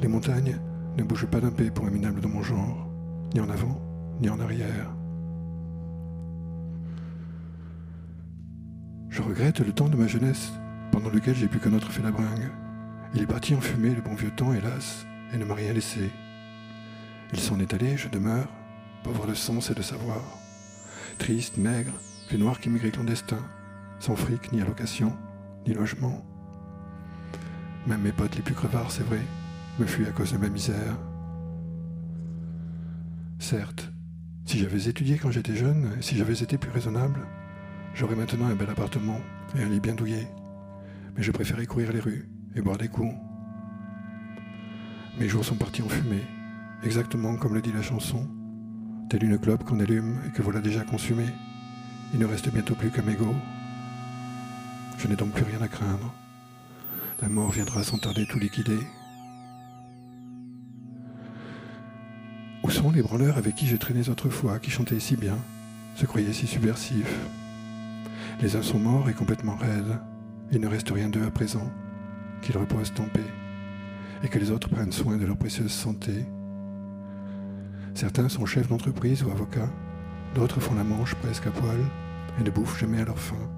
les 0.00 0.08
montagnes 0.08 0.58
ne 0.96 1.02
bougent 1.02 1.26
pas 1.26 1.40
d'un 1.40 1.50
pied 1.50 1.70
pour 1.70 1.86
un 1.86 1.90
minable 1.90 2.20
de 2.20 2.26
mon 2.26 2.42
genre, 2.42 2.88
ni 3.34 3.40
en 3.40 3.50
avant, 3.50 3.80
ni 4.20 4.28
en 4.28 4.40
arrière. 4.40 4.94
Je 9.10 9.20
regrette 9.20 9.60
le 9.60 9.72
temps 9.72 9.88
de 9.88 9.96
ma 9.96 10.06
jeunesse, 10.06 10.52
pendant 10.90 11.10
lequel 11.10 11.34
j'ai 11.34 11.48
pu 11.48 11.58
connaître 11.58 11.90
fait 11.90 12.02
la. 12.02 12.10
Il 13.14 13.22
est 13.22 13.26
parti 13.26 13.54
en 13.54 13.60
fumée 13.60 13.94
le 13.94 14.00
bon 14.00 14.14
vieux 14.14 14.30
temps, 14.30 14.52
hélas, 14.52 15.06
et 15.34 15.38
ne 15.38 15.44
m'a 15.44 15.54
rien 15.54 15.72
laissé. 15.72 16.10
Il 17.32 17.40
s'en 17.40 17.58
est 17.60 17.74
allé, 17.74 17.96
je 17.96 18.08
demeure, 18.08 18.48
pauvre 19.04 19.26
de 19.26 19.34
sens 19.34 19.70
et 19.70 19.74
de 19.74 19.82
savoir, 19.82 20.20
triste, 21.18 21.56
maigre, 21.56 21.92
plus 22.28 22.38
noir 22.38 22.58
qu'immigré 22.58 22.90
clandestin, 22.90 23.40
sans 24.00 24.16
fric 24.16 24.52
ni 24.52 24.60
allocation, 24.60 25.14
ni 25.66 25.74
logement. 25.74 26.24
Même 27.86 28.02
mes 28.02 28.12
potes 28.12 28.36
les 28.36 28.42
plus 28.42 28.54
crevards, 28.54 28.90
c'est 28.90 29.02
vrai, 29.04 29.20
me 29.78 29.86
fuient 29.86 30.06
à 30.06 30.12
cause 30.12 30.32
de 30.32 30.38
ma 30.38 30.48
misère. 30.48 30.98
Certes, 33.38 33.92
si 34.44 34.58
j'avais 34.58 34.88
étudié 34.88 35.18
quand 35.18 35.30
j'étais 35.30 35.56
jeune, 35.56 35.90
et 35.98 36.02
si 36.02 36.16
j'avais 36.16 36.42
été 36.42 36.58
plus 36.58 36.70
raisonnable, 36.70 37.20
j'aurais 37.94 38.16
maintenant 38.16 38.46
un 38.46 38.54
bel 38.54 38.70
appartement 38.70 39.20
et 39.56 39.62
un 39.62 39.68
lit 39.68 39.80
bien 39.80 39.94
douillet. 39.94 40.28
Mais 41.16 41.22
je 41.22 41.32
préférais 41.32 41.66
courir 41.66 41.92
les 41.92 42.00
rues 42.00 42.28
et 42.54 42.60
boire 42.60 42.78
des 42.78 42.88
coups. 42.88 43.14
Mes 45.18 45.28
jours 45.28 45.44
sont 45.44 45.56
partis 45.56 45.82
en 45.82 45.88
fumée, 45.88 46.24
exactement 46.82 47.36
comme 47.36 47.54
le 47.54 47.62
dit 47.62 47.72
la 47.72 47.82
chanson, 47.82 48.28
telle 49.10 49.24
une 49.24 49.38
clope 49.38 49.64
qu'on 49.64 49.80
allume 49.80 50.20
et 50.26 50.30
que 50.30 50.42
voilà 50.42 50.60
déjà 50.60 50.84
consumée. 50.84 51.28
Il 52.14 52.20
ne 52.20 52.26
reste 52.26 52.52
bientôt 52.52 52.74
plus 52.74 52.90
qu'un 52.90 53.02
mégot 53.02 53.34
je 54.98 55.08
n'ai 55.08 55.16
donc 55.16 55.32
plus 55.32 55.44
rien 55.44 55.60
à 55.62 55.68
craindre. 55.68 56.12
La 57.20 57.28
mort 57.28 57.50
viendra 57.50 57.82
sans 57.82 57.98
tarder 57.98 58.26
tout 58.26 58.38
liquider. 58.38 58.78
Où 62.62 62.70
sont 62.70 62.90
les 62.90 63.02
branleurs 63.02 63.38
avec 63.38 63.54
qui 63.54 63.66
j'ai 63.66 63.78
traîné 63.78 64.08
autrefois, 64.08 64.58
qui 64.58 64.70
chantaient 64.70 65.00
si 65.00 65.16
bien, 65.16 65.36
se 65.96 66.06
croyaient 66.06 66.32
si 66.32 66.46
subversifs? 66.46 67.18
Les 68.40 68.56
uns 68.56 68.62
sont 68.62 68.78
morts 68.78 69.08
et 69.08 69.14
complètement 69.14 69.56
raides. 69.56 69.98
Il 70.50 70.60
ne 70.60 70.68
reste 70.68 70.90
rien 70.90 71.08
d'eux 71.08 71.24
à 71.24 71.30
présent, 71.30 71.70
qu'ils 72.42 72.58
reposent 72.58 72.92
en 72.98 73.04
paix, 73.04 73.20
et 74.22 74.28
que 74.28 74.38
les 74.38 74.50
autres 74.50 74.68
prennent 74.68 74.92
soin 74.92 75.16
de 75.16 75.26
leur 75.26 75.36
précieuse 75.36 75.72
santé. 75.72 76.26
Certains 77.94 78.28
sont 78.28 78.46
chefs 78.46 78.68
d'entreprise 78.68 79.22
ou 79.22 79.30
avocats, 79.30 79.70
d'autres 80.34 80.60
font 80.60 80.74
la 80.74 80.84
manche 80.84 81.14
presque 81.16 81.46
à 81.46 81.50
poil 81.50 81.78
et 82.40 82.42
ne 82.42 82.50
bouffent 82.50 82.78
jamais 82.78 83.00
à 83.00 83.04
leur 83.04 83.18
faim. 83.18 83.48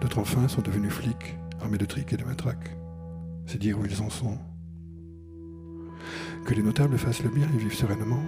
D'autres 0.00 0.18
enfin 0.18 0.48
sont 0.48 0.62
devenus 0.62 0.92
flics, 0.92 1.36
armés 1.60 1.78
de 1.78 1.84
triques 1.84 2.12
et 2.12 2.16
de 2.16 2.24
matraques. 2.24 2.76
C'est 3.46 3.58
dire 3.58 3.78
où 3.78 3.84
ils 3.84 4.02
en 4.02 4.10
sont. 4.10 4.38
Que 6.44 6.54
les 6.54 6.62
notables 6.62 6.98
fassent 6.98 7.22
le 7.22 7.30
bien 7.30 7.48
et 7.54 7.58
vivent 7.58 7.74
sereinement, 7.74 8.22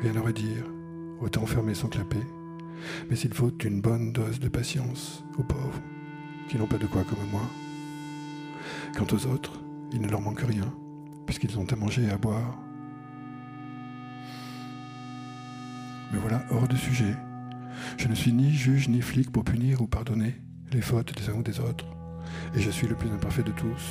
rien 0.00 0.16
à 0.16 0.20
redire, 0.20 0.64
autant 1.20 1.46
fermer 1.46 1.74
sans 1.74 1.88
clapper. 1.88 2.22
Mais 3.08 3.18
il 3.18 3.32
faut 3.32 3.52
une 3.64 3.80
bonne 3.80 4.12
dose 4.12 4.40
de 4.40 4.48
patience 4.48 5.24
aux 5.38 5.44
pauvres, 5.44 5.80
qui 6.48 6.58
n'ont 6.58 6.66
pas 6.66 6.78
de 6.78 6.86
quoi 6.86 7.04
comme 7.04 7.30
moi. 7.30 7.48
Quant 8.96 9.06
aux 9.14 9.26
autres, 9.26 9.60
il 9.92 10.00
ne 10.00 10.08
leur 10.08 10.20
manque 10.20 10.40
rien, 10.40 10.72
puisqu'ils 11.26 11.58
ont 11.58 11.66
à 11.66 11.76
manger 11.76 12.04
et 12.04 12.10
à 12.10 12.18
boire. 12.18 12.58
Mais 16.12 16.18
voilà, 16.18 16.44
hors 16.50 16.68
de 16.68 16.76
sujet. 16.76 17.16
Je 17.96 18.08
ne 18.08 18.14
suis 18.14 18.32
ni 18.32 18.52
juge 18.52 18.88
ni 18.88 19.00
flic 19.00 19.30
pour 19.30 19.44
punir 19.44 19.82
ou 19.82 19.86
pardonner 19.86 20.34
les 20.74 20.80
fautes 20.80 21.16
des 21.16 21.30
uns 21.30 21.34
ou 21.34 21.42
des 21.42 21.60
autres, 21.60 21.86
et 22.54 22.60
je 22.60 22.70
suis 22.70 22.88
le 22.88 22.96
plus 22.96 23.10
imparfait 23.10 23.44
de 23.44 23.52
tous. 23.52 23.84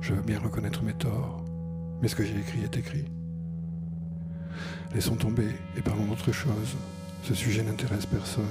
Je 0.00 0.14
veux 0.14 0.22
bien 0.22 0.40
reconnaître 0.40 0.82
mes 0.82 0.94
torts, 0.94 1.44
mais 2.00 2.08
ce 2.08 2.16
que 2.16 2.24
j'ai 2.24 2.38
écrit 2.38 2.62
est 2.64 2.78
écrit. 2.78 3.04
Laissons 4.94 5.16
tomber 5.16 5.50
et 5.76 5.82
parlons 5.82 6.06
d'autre 6.06 6.32
chose. 6.32 6.76
Ce 7.24 7.34
sujet 7.34 7.62
n'intéresse 7.62 8.06
personne. 8.06 8.44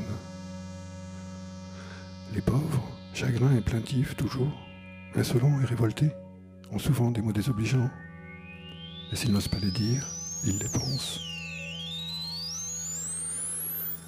Les 2.36 2.42
pauvres, 2.42 2.84
chagrins 3.14 3.56
et 3.56 3.62
plaintifs 3.62 4.16
toujours, 4.16 4.54
insolents 5.16 5.60
et 5.62 5.66
révoltés, 5.66 6.12
ont 6.72 6.80
souvent 6.80 7.10
des 7.10 7.22
mots 7.22 7.34
désobligeants. 7.34 7.90
Et 9.12 9.16
s'ils 9.16 9.32
n'osent 9.32 9.48
pas 9.48 9.60
les 9.60 9.72
dire, 9.72 10.06
ils 10.46 10.60
les 10.60 10.70
pensent. 10.70 11.22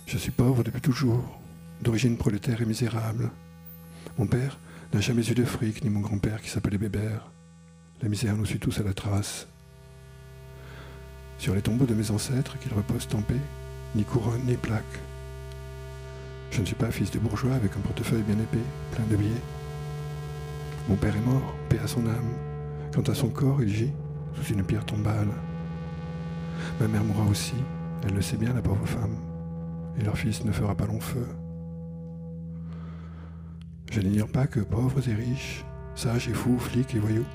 Je 0.05 0.17
suis 0.17 0.31
pauvre 0.31 0.63
depuis 0.63 0.81
toujours, 0.81 1.39
d'origine 1.81 2.17
prolétaire 2.17 2.61
et 2.61 2.65
misérable. 2.65 3.31
Mon 4.17 4.27
père 4.27 4.59
n'a 4.93 4.99
jamais 4.99 5.27
eu 5.29 5.33
de 5.33 5.45
fric, 5.45 5.83
ni 5.83 5.89
mon 5.89 5.99
grand-père 5.99 6.41
qui 6.41 6.49
s'appelait 6.49 6.77
Bébert. 6.77 7.31
La 8.01 8.09
misère 8.09 8.35
nous 8.35 8.45
suit 8.45 8.59
tous 8.59 8.79
à 8.79 8.83
la 8.83 8.93
trace. 8.93 9.47
Sur 11.37 11.53
les 11.53 11.61
tombeaux 11.61 11.85
de 11.85 11.93
mes 11.93 12.11
ancêtres, 12.11 12.57
qu'ils 12.59 12.73
reposent 12.73 13.07
en 13.13 13.21
paix, 13.21 13.35
ni 13.95 14.03
couronne 14.03 14.45
ni 14.45 14.55
plaque. 14.55 14.83
Je 16.51 16.61
ne 16.61 16.65
suis 16.65 16.75
pas 16.75 16.91
fils 16.91 17.11
de 17.11 17.19
bourgeois 17.19 17.55
avec 17.55 17.75
un 17.75 17.81
portefeuille 17.81 18.23
bien 18.23 18.35
épais, 18.35 18.57
plein 18.91 19.05
de 19.05 19.15
billets. 19.15 19.41
Mon 20.87 20.95
père 20.95 21.15
est 21.15 21.29
mort, 21.29 21.55
paix 21.69 21.79
à 21.83 21.87
son 21.87 22.05
âme. 22.07 22.33
Quant 22.93 23.01
à 23.01 23.13
son 23.13 23.29
corps, 23.29 23.61
il 23.61 23.69
gît 23.69 23.93
sous 24.35 24.53
une 24.53 24.63
pierre 24.63 24.85
tombale. 24.85 25.27
Ma 26.79 26.87
mère 26.87 27.03
mourra 27.03 27.25
aussi, 27.25 27.55
elle 28.05 28.13
le 28.13 28.21
sait 28.21 28.37
bien, 28.37 28.53
la 28.53 28.61
pauvre 28.61 28.85
femme, 28.85 29.15
et 29.99 30.03
leur 30.03 30.17
fils 30.17 30.43
ne 30.45 30.51
fera 30.51 30.75
pas 30.75 30.85
long 30.85 30.99
feu. 30.99 31.27
Je 33.91 34.01
n'ignore 34.01 34.27
pas 34.27 34.47
que 34.47 34.59
pauvres 34.59 35.07
et 35.07 35.13
riches, 35.13 35.63
sages 35.95 36.27
et 36.27 36.33
fous, 36.33 36.59
flics 36.59 36.93
et 36.95 36.99
voyous, 36.99 37.25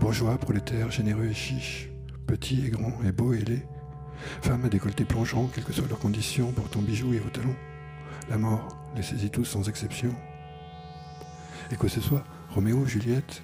bourgeois, 0.00 0.36
prolétaires, 0.38 0.90
généreux 0.90 1.26
et 1.26 1.34
chiches, 1.34 1.88
petits 2.26 2.66
et 2.66 2.70
grands 2.70 3.02
et 3.04 3.12
beaux 3.12 3.32
et 3.32 3.44
laids, 3.44 3.66
femmes 4.42 4.64
à 4.64 4.68
décolleté 4.68 5.04
plongeant, 5.04 5.46
quelles 5.46 5.64
que 5.64 5.72
soient 5.72 5.88
leurs 5.88 5.98
conditions, 5.98 6.52
portant 6.52 6.80
bijoux 6.80 7.14
et 7.14 7.20
au 7.20 7.30
talons, 7.30 7.56
la 8.28 8.38
mort 8.38 8.76
les 8.96 9.02
saisit 9.02 9.30
tous 9.30 9.44
sans 9.44 9.68
exception. 9.68 10.14
Et 11.70 11.76
que 11.76 11.88
ce 11.88 12.00
soit 12.00 12.24
Roméo, 12.50 12.84
Juliette, 12.84 13.42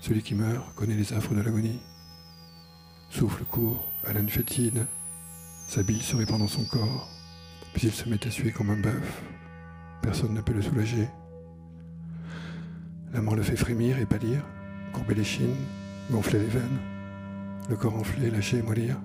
celui 0.00 0.22
qui 0.22 0.34
meurt 0.34 0.74
connaît 0.74 0.94
les 0.94 1.12
affres 1.12 1.34
de 1.34 1.40
l'agonie. 1.40 1.80
Souffle 3.10 3.44
court, 3.44 3.90
haleine 4.04 4.28
fétide, 4.28 4.86
sa 5.68 5.82
bile 5.82 6.02
se 6.02 6.16
répand 6.16 6.38
dans 6.38 6.48
son 6.48 6.64
corps, 6.64 7.08
puis 7.74 7.86
il 7.86 7.92
se 7.92 8.08
met 8.08 8.26
à 8.26 8.30
suer 8.30 8.50
comme 8.50 8.70
un 8.70 8.80
bœuf. 8.80 9.22
Personne 10.02 10.34
ne 10.34 10.40
peut 10.40 10.52
le 10.52 10.62
soulager. 10.62 11.08
La 13.14 13.22
mort 13.22 13.36
le 13.36 13.44
fait 13.44 13.54
frémir 13.54 13.96
et 14.00 14.06
pâlir, 14.06 14.44
courber 14.92 15.14
les 15.14 15.22
chines, 15.22 15.54
gonfler 16.10 16.40
les 16.40 16.48
veines, 16.48 16.80
le 17.70 17.76
corps 17.76 17.94
enflé, 17.94 18.28
lâché 18.28 18.58
et 18.58 18.62
mollir, 18.62 19.00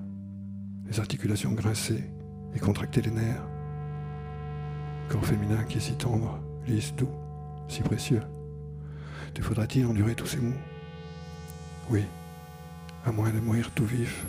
les 0.88 1.00
articulations 1.00 1.52
grincer 1.52 2.04
et 2.56 2.60
contracter 2.60 3.04
les 3.04 3.12
nerfs. 3.12 3.48
Corps 5.10 5.24
féminin 5.24 5.64
qui 5.66 5.78
est 5.78 5.82
si 5.82 5.94
tendre, 5.94 6.40
lisse, 6.66 6.96
doux, 6.96 7.12
si 7.68 7.84
précieux. 7.84 8.24
Te 9.36 9.44
faudra-t-il 9.44 9.86
endurer 9.86 10.16
tous 10.16 10.26
ces 10.26 10.40
mots 10.40 10.58
Oui, 11.92 12.04
à 13.06 13.12
moins 13.12 13.30
de 13.30 13.40
mourir 13.40 13.70
tout 13.76 13.86
vif. 13.86 14.26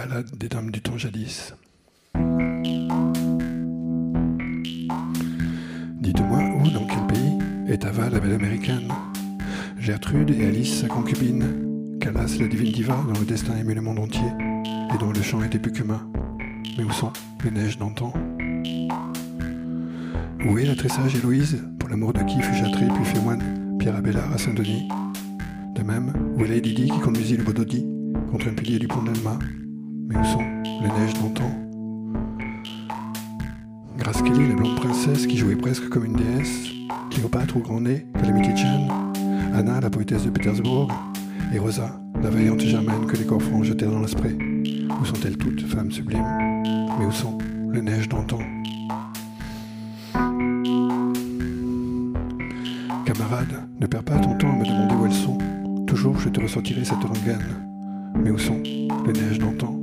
Balade 0.00 0.34
des 0.38 0.48
dames 0.48 0.70
du 0.70 0.80
temps 0.80 0.96
jadis. 0.96 1.52
Dites-moi 6.00 6.38
où, 6.56 6.70
dans 6.70 6.86
quel 6.86 7.06
pays, 7.06 7.38
est 7.68 7.84
Ava, 7.84 8.08
la 8.08 8.18
belle 8.18 8.32
américaine? 8.32 8.90
Gertrude 9.78 10.30
et 10.30 10.46
Alice, 10.46 10.80
sa 10.80 10.86
concubine. 10.86 11.98
Calas, 12.00 12.38
la 12.40 12.46
divine 12.46 12.72
diva, 12.72 13.04
dont 13.12 13.20
le 13.20 13.26
destin 13.26 13.58
émue 13.58 13.74
le 13.74 13.82
monde 13.82 13.98
entier, 13.98 14.32
et 14.64 14.98
dont 14.98 15.12
le 15.12 15.20
chant 15.20 15.42
était 15.42 15.58
plus 15.58 15.70
qu'humain. 15.70 16.10
Mais 16.78 16.84
où 16.84 16.92
sont 16.92 17.12
les 17.44 17.50
neiges 17.50 17.76
d'antan? 17.76 18.14
Où 20.46 20.58
est 20.58 20.64
la 20.64 20.76
très 20.76 20.88
sage 20.88 21.14
Héloïse, 21.14 21.62
pour 21.78 21.90
l'amour 21.90 22.14
de 22.14 22.20
qui 22.20 22.40
fut 22.40 22.54
châtré 22.54 22.86
puis 22.86 23.04
fait 23.04 23.20
moine 23.20 23.76
Pierre 23.78 23.96
Abélard 23.96 24.32
à 24.32 24.38
Saint-Denis? 24.38 24.88
De 25.74 25.82
même, 25.82 26.14
où 26.38 26.44
est 26.46 26.48
Lady 26.48 26.72
Di 26.72 26.88
qui 26.88 27.00
conduisit 27.00 27.36
le 27.36 27.44
Bododi 27.44 27.84
contre 28.30 28.48
un 28.48 28.54
pilier 28.54 28.78
du 28.78 28.88
pont 28.88 29.02
d'Alma? 29.02 29.38
Mais 30.10 30.18
où 30.18 30.24
sont 30.24 30.42
les 30.64 30.88
neiges 30.88 31.14
d'antan 31.14 31.52
Grace 33.96 34.22
Kelly, 34.22 34.48
la 34.48 34.54
blonde 34.56 34.74
princesse 34.74 35.24
qui 35.24 35.36
jouait 35.36 35.54
presque 35.54 35.88
comme 35.88 36.04
une 36.04 36.16
déesse, 36.16 36.70
Cléopâtre 37.10 37.56
au 37.56 37.60
grand 37.60 37.80
nez, 37.80 38.06
Calamity 38.14 38.56
Chan, 38.56 38.88
Anna, 39.54 39.80
la 39.80 39.88
poétesse 39.88 40.24
de 40.24 40.30
Pétersbourg, 40.30 40.88
et 41.54 41.60
Rosa, 41.60 42.00
la 42.20 42.28
vaillante 42.28 42.60
germaine 42.60 43.06
que 43.06 43.16
les 43.16 43.24
coffrons 43.24 43.62
jetèrent 43.62 43.92
dans 43.92 44.00
l'esprit. 44.00 44.36
Où 45.00 45.04
sont-elles 45.04 45.36
toutes, 45.36 45.62
femmes 45.62 45.92
sublimes? 45.92 46.26
Mais 46.98 47.06
où 47.06 47.12
sont 47.12 47.38
les 47.72 47.80
neiges 47.80 48.08
d'antan? 48.08 48.40
Camarade, 53.06 53.68
ne 53.78 53.86
perds 53.86 54.02
pas 54.02 54.18
ton 54.18 54.36
temps 54.36 54.50
à 54.50 54.56
me 54.56 54.64
demander 54.64 54.94
où 54.96 55.06
elles 55.06 55.12
sont. 55.12 55.38
Toujours 55.86 56.18
je 56.18 56.30
te 56.30 56.40
ressortirai 56.40 56.84
cette 56.84 57.04
rengaine. 57.04 57.44
Mais 58.16 58.30
où 58.30 58.38
sont 58.38 58.60
les 59.06 59.12
neiges 59.12 59.38
d'antan? 59.38 59.76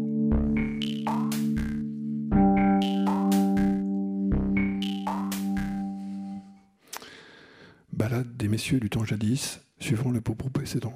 Du 8.69 8.89
temps 8.89 9.05
jadis, 9.05 9.61
suivant 9.79 10.11
le 10.11 10.19
propos 10.19 10.49
précédent. 10.49 10.91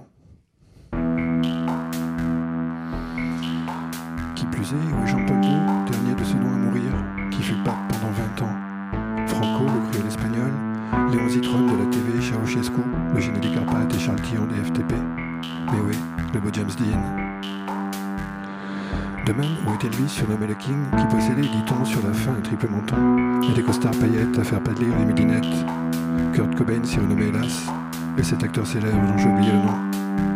Qui 4.36 4.46
plus 4.48 4.74
est, 4.74 4.76
est 4.76 5.08
Jean-Paul 5.08 5.38
II, 5.42 5.90
dernier 5.90 6.14
de 6.20 6.24
ce 6.26 6.36
nom 6.36 6.50
à 6.52 6.58
mourir, 6.58 6.92
qui 7.32 7.42
fut 7.42 7.56
pape 7.64 7.80
pendant 7.88 8.12
20 8.12 8.42
ans 8.42 9.26
Franco, 9.26 9.64
le 9.64 9.90
cruel 9.90 10.06
espagnol, 10.06 10.52
Léon 11.14 11.30
Zitron 11.30 11.62
de 11.62 11.78
la 11.78 11.86
TV, 11.86 12.22
Ceausescu, 12.22 12.82
le 13.16 13.22
génie 13.22 13.40
des 13.40 13.54
Carpates 13.54 13.96
et 13.96 14.00
Charles 14.00 14.22
Tillon 14.22 14.48
des 14.48 14.62
FTP. 14.66 14.94
Mais 15.72 15.80
oui, 15.80 15.96
le 16.34 16.42
beau 16.42 16.50
James 16.52 16.72
Dean. 16.78 17.02
De 19.26 19.32
même, 19.32 19.56
où 19.66 19.74
est 19.74 19.86
Elvis, 19.86 20.10
surnommé 20.10 20.48
le 20.48 20.56
King, 20.56 20.84
qui 20.98 21.06
possédait, 21.06 21.42
dit-on, 21.44 21.86
sur 21.86 22.06
la 22.06 22.12
fin 22.12 22.34
un 22.34 22.42
triple 22.42 22.68
menton, 22.68 23.42
et 23.50 23.54
des 23.54 23.64
costards 23.64 23.98
paillettes 23.98 24.38
à 24.38 24.44
faire 24.44 24.62
pâlir 24.62 24.98
les 25.00 25.06
midinettes. 25.06 25.66
Kurt 26.34 26.56
Cobain 26.56 26.84
s'y 26.84 26.98
renommé 26.98 27.26
hélas, 27.28 27.68
et 28.18 28.24
cet 28.24 28.42
acteur 28.44 28.66
célèbre 28.66 29.02
dont 29.06 29.18
j'ai 29.18 29.28
oublié 29.28 29.52
le 29.52 29.58
nom. 29.58 29.78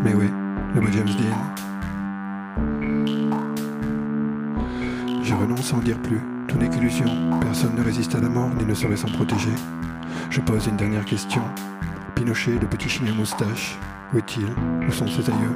Mais 0.03 0.13
oui, 0.13 0.29
le 0.73 0.81
beau 0.81 0.87
James 0.91 1.07
Dean. 1.07 1.37
Je 5.23 5.33
renonce 5.33 5.73
à 5.73 5.77
en 5.77 5.79
dire 5.79 5.97
plus. 5.99 6.19
Tout 6.47 6.57
n'est 6.57 6.69
qu'illusion. 6.69 7.05
Personne 7.39 7.75
ne 7.75 7.81
résiste 7.81 8.13
à 8.15 8.19
la 8.19 8.27
mort 8.27 8.49
ni 8.59 8.65
ne 8.65 8.73
saurait 8.73 8.97
s'en 8.97 9.07
protéger. 9.07 9.53
Je 10.29 10.41
pose 10.41 10.67
une 10.67 10.75
dernière 10.75 11.05
question. 11.05 11.41
Pinochet, 12.13 12.59
le 12.59 12.67
petit 12.67 12.89
chien 12.89 13.07
à 13.09 13.13
moustache, 13.13 13.77
où 14.13 14.17
est-il? 14.17 14.47
Où 14.87 14.91
sont 14.91 15.07
ses 15.07 15.29
aïeux? 15.29 15.55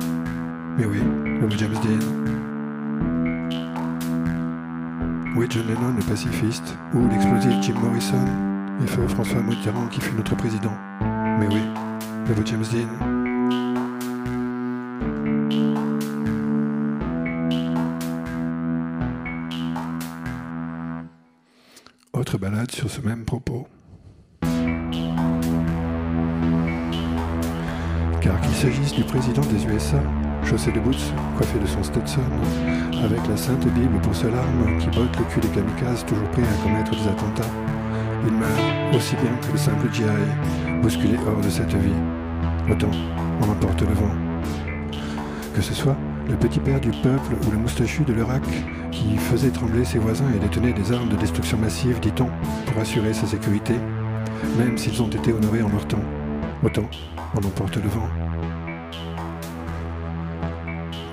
Mais 0.78 0.86
oui, 0.86 1.02
le 1.26 1.48
beau 1.48 1.56
James 1.58 1.74
Dean. 1.84 2.00
Où 5.36 5.44
est 5.44 5.52
John 5.52 5.68
Lennon, 5.68 5.94
le 5.98 6.04
pacifiste? 6.04 6.78
Ou 6.94 7.08
l'explosif 7.10 7.62
Jim 7.62 7.76
Morrison? 7.84 8.49
Et 8.82 8.88
feu 8.88 9.08
François 9.10 9.42
Mitterrand 9.42 9.88
qui 9.88 10.00
fut 10.00 10.16
notre 10.16 10.36
président 10.36 10.72
Mais 11.02 11.48
oui, 11.48 11.62
le 12.28 12.34
beau 12.34 12.42
James 12.46 12.64
Dean. 12.72 12.88
Autre 22.14 22.38
balade 22.38 22.72
sur 22.72 22.90
ce 22.90 23.02
même 23.02 23.26
propos. 23.26 23.68
Car 28.22 28.40
qu'il 28.42 28.56
s'agisse 28.56 28.94
du 28.94 29.04
président 29.04 29.42
des 29.42 29.66
USA, 29.66 30.02
chaussé 30.46 30.72
de 30.72 30.80
boots, 30.80 31.14
coiffé 31.38 31.60
de 31.60 31.66
son 31.66 31.84
Stetson, 31.84 32.22
avec 33.04 33.28
la 33.28 33.36
sainte 33.36 33.68
Bible 33.74 34.00
pour 34.02 34.16
seule 34.16 34.36
arme 34.36 34.78
qui 34.80 34.88
botte 34.88 35.18
le 35.18 35.26
cul 35.26 35.42
des 35.42 35.50
kamikazes 35.50 36.06
toujours 36.06 36.30
prêts 36.30 36.44
à 36.44 36.64
commettre 36.64 36.92
des 36.92 37.08
attentats, 37.08 37.52
il 38.26 38.34
meurt 38.34 38.96
aussi 38.96 39.16
bien 39.16 39.32
que 39.42 39.52
le 39.52 39.58
simple 39.58 39.88
GI, 39.92 40.04
bousculé 40.82 41.16
hors 41.28 41.42
de 41.42 41.50
cette 41.50 41.74
vie. 41.74 41.94
Autant 42.70 42.92
on 43.42 43.50
emporte 43.50 43.82
le 43.82 43.94
vent. 43.94 44.14
Que 45.54 45.62
ce 45.62 45.74
soit 45.74 45.96
le 46.30 46.36
petit 46.36 46.60
père 46.60 46.80
du 46.80 46.92
peuple 46.92 47.34
ou 47.46 47.52
le 47.52 47.58
moustachu 47.58 48.04
de 48.04 48.14
l'Irak 48.14 48.44
qui 48.92 49.18
faisait 49.18 49.50
trembler 49.50 49.86
ses 49.86 50.00
voisins 50.00 50.30
et 50.36 50.40
détenait 50.40 50.74
des 50.74 50.92
armes 50.92 51.10
de 51.10 51.16
destruction 51.16 51.58
massive, 51.58 52.00
dit-on, 52.00 52.30
pour 52.66 52.82
assurer 52.82 53.14
sa 53.14 53.26
sécurité, 53.26 53.76
même 54.58 54.78
s'ils 54.78 55.02
ont 55.02 55.10
été 55.10 55.34
honorés 55.34 55.62
en 55.62 55.70
leur 55.70 55.88
temps. 55.88 56.04
Autant 56.64 56.90
on 57.36 57.40
emporte 57.40 57.78
le 57.78 57.90
vent. 57.90 58.10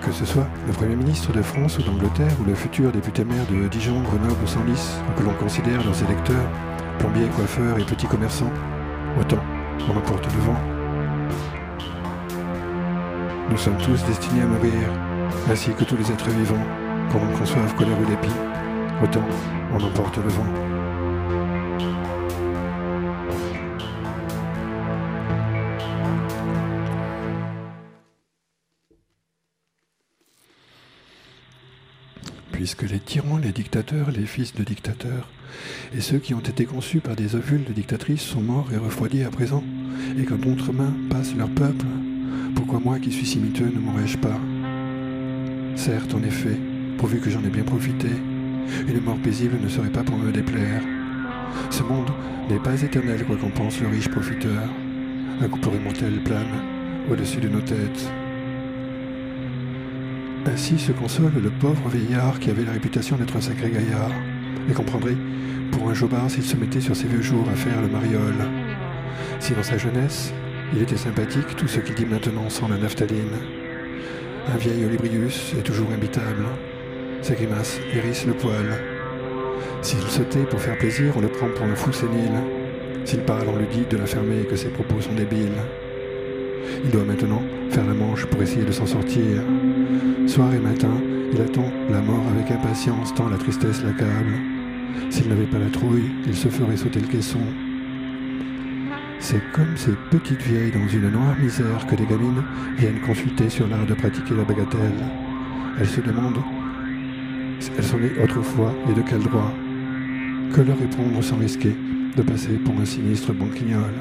Que 0.02 0.12
ce 0.12 0.24
soit 0.24 0.46
le 0.66 0.72
Premier 0.72 0.96
ministre 0.96 1.32
de 1.32 1.42
France 1.42 1.78
ou 1.78 1.82
d'Angleterre 1.82 2.32
ou 2.40 2.44
le 2.44 2.54
futur 2.54 2.92
député 2.92 3.24
maire 3.24 3.44
de 3.50 3.66
Dijon, 3.68 4.00
Grenoble 4.02 4.36
ou 4.42 4.46
Senlis, 4.46 4.98
que 5.16 5.24
l'on 5.24 5.34
considère 5.34 5.84
leurs 5.84 6.00
électeurs, 6.04 6.48
plombiers, 6.98 7.28
coiffeurs 7.28 7.78
et 7.78 7.84
petits 7.84 8.06
commerçants, 8.06 8.52
autant 9.20 9.42
on 9.88 9.96
emporte 9.96 10.26
le 10.26 10.40
vent. 10.40 10.60
Nous 13.50 13.58
sommes 13.58 13.78
tous 13.78 14.04
destinés 14.04 14.42
à 14.42 14.46
mourir, 14.46 14.88
ainsi 15.50 15.72
que 15.72 15.84
tous 15.84 15.96
les 15.96 16.10
êtres 16.10 16.30
vivants, 16.30 16.64
qu'on 17.10 17.18
en 17.18 17.38
conçoive 17.38 17.74
colère 17.76 18.00
ou 18.00 18.04
dépit, 18.04 18.34
autant 19.02 19.24
on 19.72 19.82
emporte 19.82 20.16
le 20.16 20.28
vent. 20.28 20.65
Puisque 32.56 32.88
les 32.88 33.00
tyrans, 33.00 33.36
les 33.36 33.52
dictateurs, 33.52 34.10
les 34.10 34.24
fils 34.24 34.54
de 34.54 34.64
dictateurs, 34.64 35.28
et 35.94 36.00
ceux 36.00 36.16
qui 36.16 36.32
ont 36.32 36.40
été 36.40 36.64
conçus 36.64 37.00
par 37.00 37.14
des 37.14 37.36
ovules 37.36 37.64
de 37.64 37.74
dictatrices 37.74 38.22
sont 38.22 38.40
morts 38.40 38.68
et 38.72 38.78
refroidis 38.78 39.24
à 39.24 39.30
présent, 39.30 39.62
et 40.18 40.22
que 40.22 40.32
d'autres 40.32 40.72
mains 40.72 40.94
passent 41.10 41.36
leur 41.36 41.50
peuple, 41.50 41.84
pourquoi 42.54 42.80
moi 42.80 42.98
qui 42.98 43.12
suis 43.12 43.26
si 43.26 43.38
miteux 43.38 43.66
ne 43.66 43.78
mourrais-je 43.78 44.16
pas? 44.16 44.40
Certes, 45.76 46.14
en 46.14 46.22
effet, 46.22 46.58
pourvu 46.96 47.20
que 47.20 47.28
j'en 47.28 47.44
ai 47.44 47.50
bien 47.50 47.62
profité, 47.62 48.08
une 48.88 49.02
mort 49.02 49.18
paisible 49.18 49.58
ne 49.62 49.68
serait 49.68 49.92
pas 49.92 50.02
pour 50.02 50.16
me 50.16 50.32
déplaire. 50.32 50.82
Ce 51.68 51.82
monde 51.82 52.10
n'est 52.48 52.58
pas 52.58 52.80
éternel, 52.80 53.22
quoi 53.26 53.36
qu'en 53.36 53.50
pense 53.50 53.82
le 53.82 53.88
riche 53.88 54.08
profiteur. 54.08 54.62
Un 55.42 55.48
couple 55.48 55.76
immortel 55.76 56.22
plane 56.24 56.62
au-dessus 57.10 57.40
de 57.40 57.48
nos 57.48 57.60
têtes. 57.60 58.10
Ainsi 60.52 60.78
se 60.78 60.92
console 60.92 61.32
le 61.42 61.50
pauvre 61.50 61.88
vieillard 61.88 62.38
qui 62.38 62.50
avait 62.50 62.64
la 62.64 62.72
réputation 62.72 63.16
d'être 63.16 63.36
un 63.36 63.40
sacré 63.40 63.70
gaillard, 63.70 64.12
et 64.70 64.72
comprendrait 64.72 65.16
pour 65.72 65.88
un 65.88 65.94
jobard 65.94 66.30
s'il 66.30 66.44
se 66.44 66.56
mettait 66.56 66.80
sur 66.80 66.94
ses 66.94 67.08
vieux 67.08 67.22
jours 67.22 67.46
à 67.52 67.56
faire 67.56 67.82
le 67.82 67.88
mariole. 67.88 68.46
Si 69.40 69.52
dans 69.52 69.62
sa 69.62 69.76
jeunesse, 69.76 70.32
il 70.72 70.82
était 70.82 70.96
sympathique, 70.96 71.56
tout 71.56 71.68
ce 71.68 71.80
qu'il 71.80 71.94
dit 71.94 72.06
maintenant 72.06 72.48
sent 72.48 72.66
la 72.70 72.78
naphtaline. 72.78 73.38
Un 74.52 74.56
vieil 74.56 74.84
Olybrius 74.84 75.54
est 75.58 75.62
toujours 75.62 75.90
imbitable. 75.92 76.44
Ses 77.22 77.34
grimaces 77.34 77.80
hérissent 77.92 78.26
le 78.26 78.34
poil. 78.34 78.80
S'il 79.82 80.00
se 80.02 80.22
tait 80.22 80.44
pour 80.44 80.60
faire 80.60 80.78
plaisir, 80.78 81.12
on 81.16 81.20
le 81.20 81.28
prend 81.28 81.48
pour 81.48 81.66
un 81.66 81.74
fou 81.74 81.92
sénile. 81.92 82.40
S'il 83.04 83.20
parle, 83.20 83.48
on 83.48 83.56
lui 83.56 83.66
dit 83.66 83.84
de 83.88 83.96
la 83.96 84.06
fermer 84.06 84.42
et 84.42 84.46
que 84.46 84.56
ses 84.56 84.68
propos 84.68 85.00
sont 85.00 85.14
débiles. 85.14 85.58
Il 86.84 86.90
doit 86.90 87.04
maintenant 87.04 87.42
faire 87.70 87.84
la 87.84 87.94
manche 87.94 88.26
pour 88.26 88.42
essayer 88.42 88.64
de 88.64 88.72
s'en 88.72 88.86
sortir. 88.86 89.42
Soir 90.26 90.52
et 90.52 90.58
matin, 90.58 90.90
il 91.32 91.40
attend 91.40 91.70
la 91.88 92.00
mort 92.00 92.24
avec 92.34 92.50
impatience 92.50 93.14
tant 93.14 93.28
la 93.28 93.38
tristesse 93.38 93.84
l'accable. 93.84 94.34
S'il 95.08 95.28
n'avait 95.28 95.46
pas 95.46 95.58
la 95.58 95.70
trouille, 95.70 96.10
il 96.26 96.34
se 96.34 96.48
ferait 96.48 96.76
sauter 96.76 96.98
le 96.98 97.06
caisson. 97.06 97.38
C'est 99.20 99.40
comme 99.52 99.76
ces 99.76 99.92
petites 100.10 100.42
vieilles 100.42 100.72
dans 100.72 100.88
une 100.88 101.10
noire 101.10 101.38
misère 101.38 101.86
que 101.86 101.94
des 101.94 102.06
gamines 102.06 102.42
viennent 102.76 103.00
consulter 103.00 103.48
sur 103.48 103.68
l'art 103.68 103.86
de 103.86 103.94
pratiquer 103.94 104.34
la 104.34 104.42
bagatelle. 104.42 105.04
Elles 105.78 105.88
se 105.88 106.00
demandent, 106.00 106.42
elles 107.78 107.84
sont 107.84 107.98
nées 107.98 108.12
autrefois 108.22 108.74
et 108.90 108.94
de 108.94 109.02
quel 109.02 109.20
droit 109.20 109.52
Que 110.52 110.60
leur 110.60 110.78
répondre 110.78 111.22
sans 111.22 111.38
risquer 111.38 111.74
de 112.16 112.22
passer 112.22 112.54
pour 112.64 112.74
un 112.80 112.84
sinistre 112.84 113.32
banquignol 113.32 113.92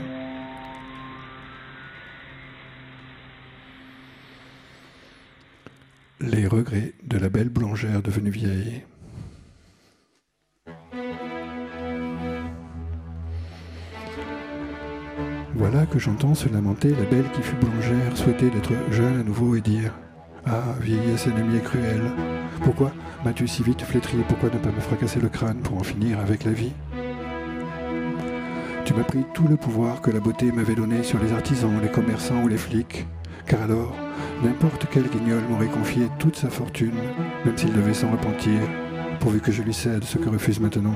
Les 6.21 6.47
regrets 6.47 6.93
de 7.03 7.17
la 7.17 7.27
belle 7.27 7.49
boulangère 7.49 8.01
devenue 8.01 8.29
vieille. 8.29 8.83
Voilà 15.55 15.85
que 15.85 15.99
j'entends 15.99 16.33
se 16.33 16.47
lamenter 16.47 16.91
la 16.91 17.03
belle 17.03 17.29
qui 17.33 17.41
fut 17.41 17.57
boulangère, 17.57 18.15
souhaiter 18.15 18.49
d'être 18.49 18.71
jeune 18.91 19.19
à 19.19 19.23
nouveau 19.23 19.55
et 19.55 19.61
dire 19.61 19.93
Ah, 20.45 20.75
vieillesse 20.79 21.27
ennemie 21.27 21.57
et 21.57 21.61
cruelle, 21.61 22.09
pourquoi 22.63 22.93
m'as-tu 23.25 23.45
si 23.45 23.63
vite 23.63 23.81
flétri 23.81 24.19
Pourquoi 24.29 24.49
ne 24.49 24.57
pas 24.57 24.71
me 24.71 24.79
fracasser 24.79 25.19
le 25.19 25.27
crâne 25.27 25.59
pour 25.59 25.77
en 25.77 25.83
finir 25.83 26.19
avec 26.19 26.45
la 26.45 26.53
vie? 26.53 26.71
Tu 28.85 28.93
m'as 28.93 29.03
pris 29.03 29.25
tout 29.33 29.49
le 29.49 29.57
pouvoir 29.57 29.99
que 29.99 30.11
la 30.11 30.21
beauté 30.21 30.53
m'avait 30.53 30.75
donné 30.75 31.03
sur 31.03 31.19
les 31.19 31.33
artisans, 31.33 31.81
les 31.81 31.91
commerçants 31.91 32.43
ou 32.43 32.47
les 32.47 32.57
flics, 32.57 33.05
car 33.46 33.62
alors 33.62 33.96
N'importe 34.44 34.86
quel 34.92 35.03
guignol 35.03 35.42
m'aurait 35.50 35.68
confié 35.68 36.08
toute 36.20 36.36
sa 36.36 36.50
fortune, 36.50 36.96
même 37.46 37.58
s'il 37.58 37.72
devait 37.72 37.94
s'en 37.94 38.12
repentir, 38.12 38.60
pourvu 39.20 39.40
que 39.40 39.51
je 39.51 39.62
lui 39.62 39.74
cède 39.74 40.03
ce 40.03 40.18
que 40.18 40.29
refuse 40.29 40.60
maintenant 40.60 40.94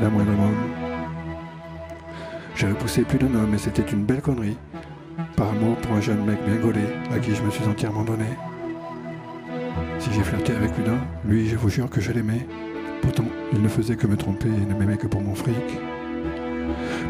la 0.00 0.10
moindre 0.10 0.32
homme. 0.32 0.70
J'ai 2.54 2.68
repoussé 2.68 3.02
plus 3.02 3.18
d'un 3.18 3.34
homme 3.34 3.54
et 3.54 3.58
c'était 3.58 3.82
une 3.82 4.04
belle 4.04 4.20
connerie, 4.20 4.58
par 5.36 5.48
amour 5.48 5.76
pour 5.76 5.96
un 5.96 6.00
jeune 6.00 6.24
mec 6.24 6.38
bien 6.46 6.56
gaulé 6.56 6.82
à 7.12 7.18
qui 7.18 7.34
je 7.34 7.42
me 7.42 7.50
suis 7.50 7.64
entièrement 7.64 8.04
donné. 8.04 8.26
Si 9.98 10.12
j'ai 10.12 10.22
flirté 10.22 10.54
avec 10.54 10.72
plus 10.72 10.84
d'un, 10.84 10.98
lui, 11.24 11.48
je 11.48 11.56
vous 11.56 11.70
jure 11.70 11.88
que 11.88 12.00
je 12.00 12.12
l'aimais. 12.12 12.46
Pourtant, 13.00 13.26
il 13.52 13.62
ne 13.62 13.68
faisait 13.68 13.96
que 13.96 14.06
me 14.06 14.16
tromper 14.16 14.48
et 14.48 14.66
ne 14.66 14.78
m'aimait 14.78 14.98
que 14.98 15.06
pour 15.06 15.22
mon 15.22 15.34
fric. 15.34 15.56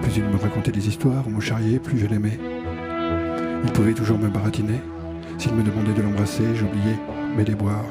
Plus 0.02 0.16
il 0.16 0.24
me 0.24 0.36
racontait 0.36 0.72
des 0.72 0.88
histoires 0.88 1.28
me 1.28 1.40
charriait, 1.40 1.78
plus 1.80 1.98
je 1.98 2.06
l'aimais. 2.06 2.38
Il 3.64 3.72
pouvait 3.72 3.94
toujours 3.94 4.18
me 4.18 4.28
baratiner, 4.28 4.80
s'il 5.38 5.54
me 5.54 5.62
demandait 5.62 5.92
de 5.92 6.02
l'embrasser, 6.02 6.44
j'oubliais 6.54 6.98
mes 7.36 7.44
déboires. 7.44 7.84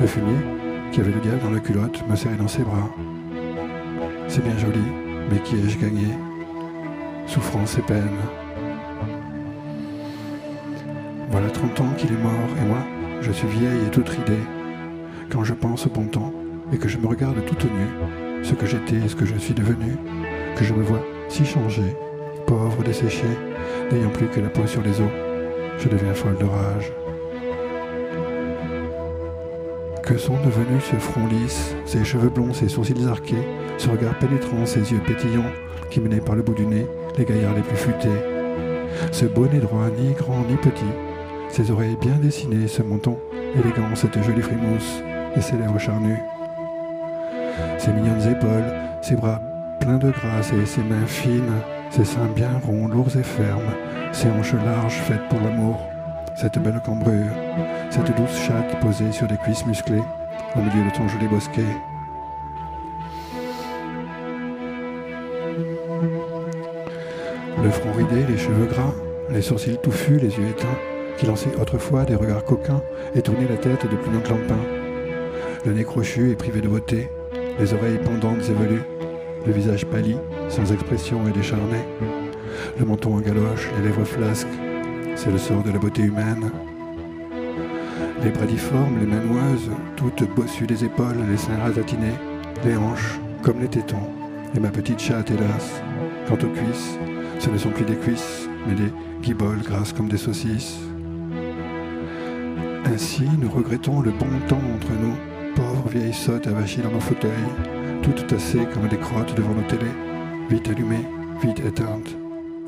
Le 0.00 0.06
fumier, 0.06 0.38
qui 0.90 1.00
avait 1.00 1.12
le 1.12 1.20
diable 1.20 1.40
dans 1.42 1.50
la 1.50 1.60
culotte, 1.60 2.02
me 2.08 2.16
serrait 2.16 2.36
dans 2.36 2.48
ses 2.48 2.62
bras. 2.62 2.90
C'est 4.28 4.42
bien 4.42 4.56
joli, 4.58 4.84
mais 5.30 5.38
qui 5.40 5.56
ai-je 5.56 5.78
gagné? 5.78 6.08
Souffrance 7.26 7.78
et 7.78 7.82
peine. 7.82 8.18
Voilà 11.30 11.50
30 11.50 11.80
ans 11.80 11.92
qu'il 11.96 12.12
est 12.12 12.22
mort, 12.22 12.32
et 12.60 12.66
moi, 12.66 12.78
je 13.20 13.32
suis 13.32 13.48
vieille 13.48 13.86
et 13.86 13.90
toute 13.90 14.08
ridée. 14.08 14.42
Quand 15.30 15.44
je 15.44 15.54
pense 15.54 15.86
au 15.86 15.90
bon 15.90 16.06
temps, 16.06 16.32
et 16.72 16.78
que 16.78 16.88
je 16.88 16.98
me 16.98 17.06
regarde 17.06 17.44
toute 17.46 17.64
nue, 17.64 18.42
ce 18.42 18.54
que 18.54 18.66
j'étais 18.66 18.96
et 18.96 19.08
ce 19.08 19.16
que 19.16 19.26
je 19.26 19.36
suis 19.36 19.54
devenu, 19.54 19.96
que 20.56 20.64
je 20.64 20.74
me 20.74 20.82
vois 20.82 21.02
si 21.28 21.44
changé, 21.44 21.96
pauvre, 22.46 22.82
desséché, 22.84 23.26
n'ayant 23.92 24.10
plus 24.10 24.28
que 24.28 24.40
la 24.40 24.48
peau 24.48 24.66
sur 24.66 24.82
les 24.82 25.00
os, 25.00 25.10
je 25.78 25.88
deviens 25.88 26.14
folle 26.14 26.36
de 26.38 26.44
rage. 26.44 26.92
Que 30.02 30.18
sont 30.18 30.36
devenus 30.44 30.84
ce 30.90 30.96
front 30.96 31.26
lisse, 31.26 31.74
ces 31.86 32.04
cheveux 32.04 32.28
blonds, 32.28 32.52
ces 32.52 32.68
sourcils 32.68 33.08
arqués, 33.08 33.46
ce 33.78 33.88
regard 33.88 34.18
pénétrant, 34.18 34.66
ces 34.66 34.92
yeux 34.92 35.00
pétillants 35.06 35.50
qui 35.90 36.00
menaient 36.00 36.20
par 36.20 36.34
le 36.34 36.42
bout 36.42 36.54
du 36.54 36.66
nez 36.66 36.86
les 37.16 37.24
gaillards 37.24 37.54
les 37.54 37.62
plus 37.62 37.76
futés 37.76 38.08
Ce 39.12 39.24
bonnet 39.24 39.60
droit, 39.60 39.88
ni 39.98 40.12
grand 40.12 40.44
ni 40.48 40.56
petit, 40.56 40.84
ses 41.48 41.70
oreilles 41.70 41.96
bien 42.00 42.16
dessinées, 42.16 42.68
ce 42.68 42.82
menton 42.82 43.18
élégant, 43.54 43.94
cette 43.94 44.22
jolie 44.22 44.42
frimousse 44.42 45.02
et 45.36 45.40
ses 45.40 45.56
lèvres 45.56 45.78
charnues. 45.78 46.18
Ses 47.78 47.92
mignonnes 47.92 48.28
épaules, 48.30 48.74
ses 49.02 49.16
bras 49.16 49.40
pleins 49.80 49.98
de 49.98 50.10
grâce 50.10 50.52
et 50.52 50.66
ses 50.66 50.82
mains 50.82 51.06
fines, 51.06 51.60
ses 51.94 52.04
seins 52.04 52.26
bien 52.34 52.60
ronds, 52.66 52.88
lourds 52.88 53.16
et 53.16 53.22
fermes, 53.22 53.72
ses 54.10 54.28
hanches 54.28 54.54
larges 54.64 55.00
faites 55.06 55.28
pour 55.28 55.40
l'amour, 55.40 55.80
cette 56.34 56.58
belle 56.58 56.80
cambrure, 56.84 57.30
cette 57.88 58.16
douce 58.16 58.36
chatte 58.36 58.80
posée 58.80 59.12
sur 59.12 59.28
des 59.28 59.36
cuisses 59.36 59.64
musclées 59.64 60.02
au 60.56 60.58
milieu 60.58 60.90
de 60.90 60.96
ton 60.96 61.06
joli 61.06 61.28
bosquet. 61.28 61.62
Le 67.62 67.70
front 67.70 67.92
ridé, 67.92 68.26
les 68.28 68.38
cheveux 68.38 68.66
gras, 68.66 68.92
les 69.30 69.42
sourcils 69.42 69.78
touffus, 69.80 70.18
les 70.18 70.36
yeux 70.36 70.48
éteints, 70.48 70.78
qui 71.16 71.26
lançaient 71.26 71.54
autrefois 71.60 72.04
des 72.04 72.16
regards 72.16 72.44
coquins 72.44 72.82
et 73.14 73.22
tournaient 73.22 73.48
la 73.48 73.56
tête 73.56 73.88
de 73.88 73.96
plus 73.96 74.18
clampin. 74.18 74.58
Le 75.64 75.72
nez 75.72 75.84
crochu 75.84 76.32
et 76.32 76.34
privé 76.34 76.60
de 76.60 76.66
beauté, 76.66 77.08
les 77.60 77.72
oreilles 77.72 78.00
pendantes 78.04 78.50
et 78.50 78.52
velues, 78.52 78.82
le 79.46 79.52
visage 79.52 79.86
pâli, 79.86 80.16
sans 80.48 80.72
expression 80.72 81.26
et 81.28 81.32
décharné, 81.32 81.78
le 82.78 82.84
menton 82.86 83.14
en 83.14 83.20
galoche, 83.20 83.68
les 83.76 83.88
lèvres 83.88 84.04
flasques, 84.04 84.48
c'est 85.16 85.30
le 85.30 85.38
sort 85.38 85.62
de 85.62 85.70
la 85.70 85.78
beauté 85.78 86.02
humaine. 86.02 86.50
Les 88.22 88.30
bras 88.30 88.46
difformes, 88.46 88.98
les 89.00 89.06
mains 89.06 89.22
noueuses, 89.22 89.70
toutes 89.96 90.28
bossues 90.34 90.66
des 90.66 90.84
épaules, 90.84 91.18
les 91.30 91.36
seins 91.36 91.58
rasatinés, 91.62 92.14
les 92.64 92.76
hanches, 92.76 93.20
comme 93.42 93.60
les 93.60 93.68
tétons, 93.68 94.08
et 94.56 94.60
ma 94.60 94.70
petite 94.70 95.00
chatte, 95.00 95.30
hélas. 95.30 95.82
Quant 96.26 96.34
aux 96.36 96.52
cuisses, 96.52 96.98
ce 97.38 97.50
ne 97.50 97.58
sont 97.58 97.70
plus 97.70 97.84
des 97.84 97.96
cuisses, 97.96 98.48
mais 98.66 98.74
des 98.74 98.92
guiboles 99.22 99.62
grasses 99.62 99.92
comme 99.92 100.08
des 100.08 100.16
saucisses. 100.16 100.78
Ainsi, 102.86 103.28
nous 103.38 103.50
regrettons 103.50 104.00
le 104.00 104.10
bon 104.10 104.26
temps 104.48 104.56
entre 104.74 104.92
nous, 104.92 105.14
pauvres 105.54 105.88
vieilles 105.90 106.14
sottes 106.14 106.46
avachées 106.46 106.82
dans 106.82 106.92
nos 106.92 107.00
fauteuils, 107.00 107.30
toutes 108.04 108.26
tassées 108.26 108.66
comme 108.66 108.86
des 108.88 108.98
crottes 108.98 109.34
devant 109.34 109.54
nos 109.54 109.62
télés, 109.62 109.90
vite 110.50 110.68
allumées, 110.68 111.06
vite 111.42 111.60
éteintes. 111.60 112.14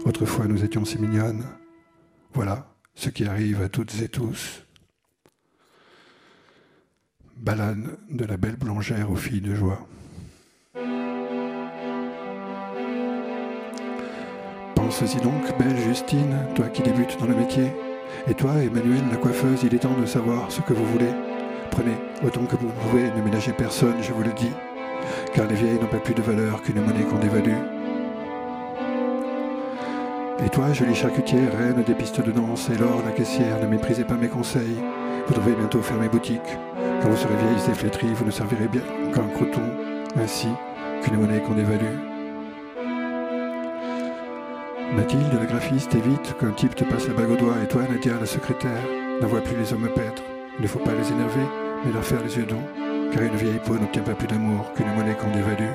Autrefois 0.06 0.46
nous 0.46 0.64
étions 0.64 0.86
si 0.86 0.98
mignonnes. 0.98 1.44
Voilà 2.32 2.68
ce 2.94 3.10
qui 3.10 3.26
arrive 3.26 3.60
à 3.60 3.68
toutes 3.68 4.00
et 4.00 4.08
tous. 4.08 4.62
Balade 7.36 7.98
de 8.08 8.24
la 8.24 8.38
belle 8.38 8.56
boulangère 8.56 9.10
aux 9.10 9.16
filles 9.16 9.42
de 9.42 9.54
joie. 9.54 9.86
Pense-y 14.74 15.20
donc, 15.20 15.58
belle 15.58 15.76
Justine, 15.82 16.38
toi 16.54 16.70
qui 16.70 16.80
débutes 16.80 17.18
dans 17.20 17.26
le 17.26 17.36
métier. 17.36 17.72
Et 18.26 18.34
toi, 18.34 18.52
Emmanuel, 18.54 19.02
la 19.10 19.18
coiffeuse, 19.18 19.64
il 19.64 19.74
est 19.74 19.80
temps 19.80 20.00
de 20.00 20.06
savoir 20.06 20.50
ce 20.50 20.62
que 20.62 20.72
vous 20.72 20.86
voulez. 20.86 21.12
Prenez 21.70 21.96
autant 22.24 22.46
que 22.46 22.56
vous 22.56 22.72
pouvez, 22.80 23.10
ne 23.10 23.20
ménagez 23.20 23.52
personne, 23.52 24.02
je 24.02 24.14
vous 24.14 24.22
le 24.22 24.32
dis. 24.32 24.52
Car 25.34 25.46
les 25.46 25.54
vieilles 25.54 25.78
n'ont 25.80 25.86
pas 25.86 25.98
plus 25.98 26.14
de 26.14 26.22
valeur 26.22 26.62
qu'une 26.62 26.80
monnaie 26.80 27.04
qu'on 27.04 27.18
dévalue. 27.18 27.56
Et 30.44 30.48
toi, 30.50 30.72
jolie 30.72 30.94
charcutière, 30.94 31.56
reine 31.58 31.82
des 31.82 31.94
pistes 31.94 32.20
de 32.20 32.30
danse, 32.30 32.68
et 32.70 32.78
Laure, 32.78 33.02
la 33.04 33.12
caissière, 33.12 33.58
ne 33.60 33.66
méprisez 33.66 34.04
pas 34.04 34.14
mes 34.14 34.28
conseils. 34.28 34.78
Vous 35.26 35.34
devez 35.34 35.52
bientôt 35.52 35.80
fermer 35.80 36.08
boutique. 36.08 36.58
Quand 37.02 37.08
vous 37.08 37.16
serez 37.16 37.34
vieilles 37.36 37.70
et 37.70 37.74
flétries, 37.74 38.14
vous 38.14 38.24
ne 38.24 38.30
servirez 38.30 38.68
bien 38.68 38.82
qu'un 39.14 39.28
croton, 39.28 39.62
ainsi 40.16 40.48
qu'une 41.02 41.16
monnaie 41.16 41.40
qu'on 41.40 41.54
dévalue. 41.54 41.96
Mathilde, 44.94 45.38
la 45.38 45.46
graphiste, 45.46 45.94
évite 45.94 46.36
qu'un 46.38 46.52
type 46.52 46.74
te 46.74 46.84
passe 46.84 47.08
la 47.08 47.14
bague 47.14 47.30
au 47.30 47.36
doigt, 47.36 47.56
et 47.62 47.66
toi, 47.66 47.82
Nadia, 47.90 48.14
la 48.20 48.26
secrétaire, 48.26 48.82
n'envoie 49.20 49.40
plus 49.40 49.56
les 49.56 49.72
hommes 49.72 49.88
paître. 49.94 50.22
Il 50.58 50.62
ne 50.62 50.68
faut 50.68 50.78
pas 50.78 50.92
les 50.92 51.12
énerver, 51.12 51.46
mais 51.84 51.92
leur 51.92 52.04
faire 52.04 52.22
les 52.22 52.36
yeux 52.36 52.46
doux, 52.46 52.56
car 53.12 53.22
une 53.22 53.36
vieille 53.36 53.60
peau 53.64 53.78
n'obtient 53.78 54.02
pas 54.02 54.14
plus 54.14 54.26
d'amour 54.26 54.72
qu'une 54.74 54.92
monnaie 54.94 55.14
qu'on 55.14 55.30
dévalue. 55.30 55.72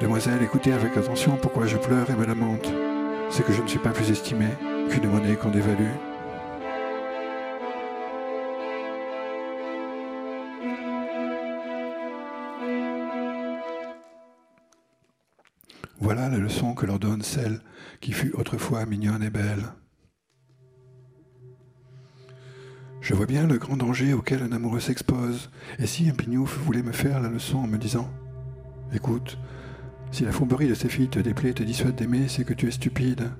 Demoiselle, 0.00 0.42
écoutez 0.42 0.72
avec 0.72 0.96
attention 0.96 1.36
pourquoi 1.36 1.66
je 1.66 1.76
pleure 1.76 2.08
et 2.10 2.14
me 2.14 2.24
lamente. 2.24 2.72
C'est 3.30 3.44
que 3.44 3.52
je 3.52 3.62
ne 3.62 3.68
suis 3.68 3.78
pas 3.78 3.90
plus 3.90 4.10
estimée 4.10 4.56
qu'une 4.90 5.08
monnaie 5.08 5.36
qu'on 5.36 5.50
dévalue. 5.50 5.92
Voilà 16.00 16.30
la 16.30 16.38
leçon 16.38 16.74
que 16.74 16.86
leur 16.86 16.98
donne 16.98 17.22
celle 17.22 17.60
qui 18.00 18.12
fut 18.12 18.32
autrefois 18.32 18.86
mignonne 18.86 19.22
et 19.22 19.30
belle. 19.30 19.64
Je 23.00 23.14
vois 23.14 23.26
bien 23.26 23.46
le 23.46 23.56
grand 23.56 23.76
danger 23.76 24.12
auquel 24.12 24.42
un 24.42 24.52
amoureux 24.52 24.80
s'expose, 24.80 25.50
et 25.78 25.86
si 25.86 26.08
un 26.10 26.12
pignouf 26.12 26.58
voulait 26.58 26.82
me 26.82 26.92
faire 26.92 27.20
la 27.20 27.30
leçon 27.30 27.58
en 27.58 27.66
me 27.66 27.78
disant 27.78 28.10
Écoute, 28.92 29.38
si 30.10 30.24
la 30.24 30.32
fourberie 30.32 30.68
de 30.68 30.74
ces 30.74 30.88
filles 30.88 31.08
te 31.08 31.18
déplaît 31.18 31.50
et 31.50 31.54
te 31.54 31.62
dissuade 31.62 31.94
d'aimer, 31.94 32.28
c'est 32.28 32.44
que 32.44 32.52
tu 32.52 32.68
es 32.68 32.72
stupide. 32.72 33.30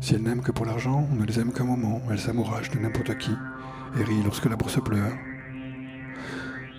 Si 0.00 0.14
elles 0.14 0.22
n'aiment 0.22 0.42
que 0.42 0.52
pour 0.52 0.66
l'argent, 0.66 1.08
on 1.10 1.14
ne 1.14 1.24
les 1.24 1.40
aime 1.40 1.52
qu'un 1.52 1.64
moment, 1.64 2.02
elles 2.10 2.20
s'amouragent 2.20 2.70
de 2.70 2.78
n'importe 2.78 3.16
qui 3.16 3.30
et 3.98 4.04
rient 4.04 4.22
lorsque 4.24 4.46
la 4.46 4.56
bourse 4.56 4.82
pleure. 4.82 5.16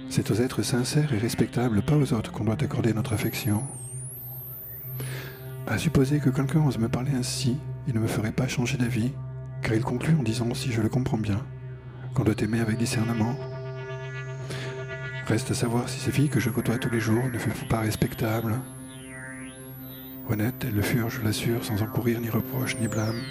C'est 0.09 0.29
aux 0.29 0.35
êtres 0.35 0.61
sincères 0.61 1.13
et 1.13 1.17
respectables, 1.17 1.81
pas 1.81 1.97
aux 1.97 2.13
autres, 2.13 2.31
qu'on 2.31 2.45
doit 2.45 2.61
accorder 2.61 2.93
notre 2.93 3.13
affection. 3.13 3.63
À 5.65 5.77
supposer 5.77 6.19
que 6.19 6.29
quelqu'un 6.29 6.65
ose 6.65 6.77
me 6.77 6.89
parler 6.89 7.11
ainsi, 7.17 7.57
il 7.87 7.95
ne 7.95 7.99
me 7.99 8.07
ferait 8.07 8.31
pas 8.31 8.47
changer 8.47 8.77
d'avis, 8.77 9.11
car 9.63 9.73
il 9.73 9.83
conclut 9.83 10.15
en 10.17 10.23
disant, 10.23 10.53
si 10.53 10.71
je 10.71 10.81
le 10.81 10.89
comprends 10.89 11.17
bien, 11.17 11.41
qu'on 12.17 12.23
doit 12.23 12.33
aimer 12.41 12.61
avec 12.61 12.77
discernement. 12.77 13.35
Reste 15.27 15.51
à 15.51 15.53
savoir 15.53 15.87
si 15.87 15.99
ces 15.99 16.11
filles 16.11 16.29
que 16.29 16.39
je 16.39 16.49
côtoie 16.49 16.79
tous 16.79 16.89
les 16.89 16.99
jours 16.99 17.23
ne 17.31 17.37
furent 17.37 17.67
pas 17.69 17.81
respectables. 17.81 18.55
Honnêtes, 20.27 20.65
elles 20.67 20.73
le 20.73 20.81
furent, 20.81 21.11
je 21.11 21.21
l'assure, 21.21 21.63
sans 21.63 21.83
encourir 21.83 22.19
ni 22.19 22.31
reproche 22.31 22.75
ni 22.79 22.87
blâme. 22.87 23.21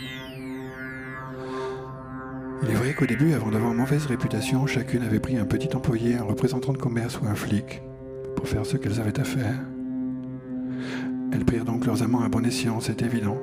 Il 2.63 2.71
est 2.71 2.75
vrai 2.75 2.95
qu'au 2.95 3.07
début, 3.07 3.33
avant 3.33 3.51
d'avoir 3.51 3.75
mauvaise 3.75 4.07
réputation, 4.07 4.69
chacune 4.69 5.03
avait 5.03 5.19
pris 5.19 5.37
un 5.37 5.47
petit 5.47 5.75
employé, 5.75 6.15
un 6.17 6.23
représentant 6.23 6.73
de 6.73 6.79
commerce 6.79 7.19
ou 7.21 7.27
un 7.27 7.35
flic, 7.35 7.83
pour 8.37 8.47
faire 8.47 8.65
ce 8.65 8.77
qu'elles 8.77 9.01
avaient 9.01 9.19
à 9.19 9.25
faire. 9.25 9.59
Elles 11.33 11.45
prirent 11.45 11.65
donc 11.65 11.87
leurs 11.87 12.05
amants 12.05 12.23
à 12.23 12.29
bon 12.29 12.47
escient, 12.47 12.79
c'est 12.79 13.03
évident, 13.03 13.39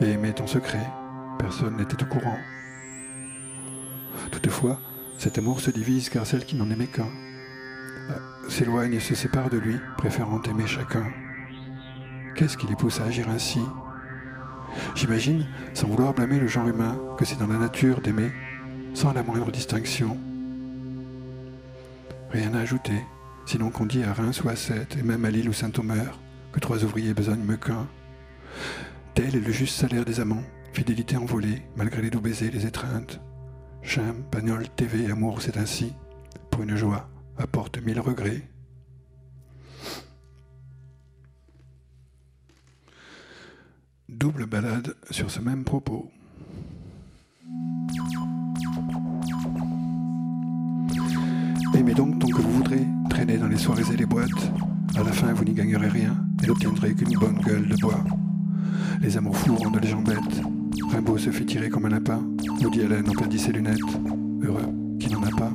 et 0.00 0.12
aimaient 0.12 0.40
en 0.40 0.46
secret. 0.46 0.86
Personne 1.38 1.76
n'était 1.76 2.02
au 2.02 2.06
courant. 2.06 2.38
Toutefois, 4.30 4.78
cet 5.18 5.38
amour 5.38 5.60
se 5.60 5.70
divise 5.70 6.08
car 6.08 6.26
celle 6.26 6.44
qui 6.44 6.56
n'en 6.56 6.70
aimait 6.70 6.86
qu'un 6.86 7.08
euh, 8.10 8.48
s'éloigne 8.48 8.94
et 8.94 9.00
se 9.00 9.14
sépare 9.14 9.50
de 9.50 9.58
lui, 9.58 9.76
préférant 9.96 10.42
aimer 10.42 10.66
chacun. 10.66 11.06
Qu'est-ce 12.34 12.56
qui 12.56 12.66
les 12.66 12.76
pousse 12.76 13.00
à 13.00 13.04
agir 13.04 13.28
ainsi? 13.28 13.60
J'imagine, 14.94 15.46
sans 15.74 15.88
vouloir 15.88 16.14
blâmer 16.14 16.38
le 16.38 16.46
genre 16.46 16.68
humain, 16.68 16.98
que 17.18 17.24
c'est 17.24 17.38
dans 17.38 17.46
la 17.46 17.58
nature 17.58 18.00
d'aimer, 18.00 18.30
sans 18.94 19.12
la 19.12 19.22
moindre 19.22 19.50
distinction. 19.50 20.18
Rien 22.30 22.54
à 22.54 22.60
ajouter, 22.60 23.04
sinon 23.46 23.70
qu'on 23.70 23.86
dit 23.86 24.02
à 24.02 24.12
Reims 24.12 24.42
ou 24.44 24.48
à 24.48 24.56
Sète, 24.56 24.96
et 24.98 25.02
même 25.02 25.24
à 25.24 25.30
Lille 25.30 25.48
ou 25.48 25.52
Saint-Omer, 25.52 26.18
que 26.52 26.60
trois 26.60 26.84
ouvriers 26.84 27.14
besognent 27.14 27.56
qu'un. 27.56 27.86
Tel 29.14 29.34
est 29.34 29.40
le 29.40 29.52
juste 29.52 29.76
salaire 29.76 30.04
des 30.04 30.20
amants, 30.20 30.44
fidélité 30.72 31.16
envolée, 31.16 31.62
malgré 31.76 32.02
les 32.02 32.10
doux 32.10 32.20
baisers, 32.20 32.50
les 32.50 32.66
étreintes. 32.66 33.20
Chim, 33.86 34.16
bagnole, 34.32 34.68
TV, 34.74 35.12
amour, 35.12 35.40
c'est 35.40 35.56
ainsi. 35.56 35.92
Pour 36.50 36.64
une 36.64 36.74
joie, 36.74 37.08
apporte 37.38 37.78
mille 37.78 38.00
regrets. 38.00 38.42
Double 44.08 44.46
balade 44.46 44.96
sur 45.12 45.30
ce 45.30 45.40
même 45.40 45.62
propos. 45.62 46.10
Aimez 51.74 51.94
donc 51.94 52.18
tant 52.18 52.26
que 52.26 52.42
vous 52.42 52.50
voudrez, 52.50 52.84
traînez 53.08 53.38
dans 53.38 53.46
les 53.46 53.56
soirées 53.56 53.84
et 53.92 53.96
les 53.96 54.06
boîtes. 54.06 54.52
À 54.96 55.04
la 55.04 55.12
fin, 55.12 55.32
vous 55.32 55.44
n'y 55.44 55.54
gagnerez 55.54 55.88
rien 55.88 56.16
et 56.42 56.48
n'obtiendrez 56.48 56.92
qu'une 56.92 57.16
bonne 57.20 57.38
gueule 57.38 57.68
de 57.68 57.76
bois. 57.76 58.02
Les 59.00 59.16
amours 59.16 59.36
fous 59.36 59.54
rendent 59.54 59.80
les 59.80 59.88
gens. 59.88 60.02
Rimbaud 60.84 61.18
se 61.18 61.30
fit 61.30 61.46
tirer 61.46 61.68
comme 61.68 61.86
un 61.86 61.90
lapin. 61.90 62.22
Woody 62.62 62.82
Allen 62.82 63.08
en 63.08 63.12
perdit 63.12 63.38
ses 63.38 63.52
lunettes. 63.52 63.80
Heureux 64.42 64.72
qui 64.98 65.10
n'en 65.12 65.22
a 65.22 65.30
pas. 65.30 65.52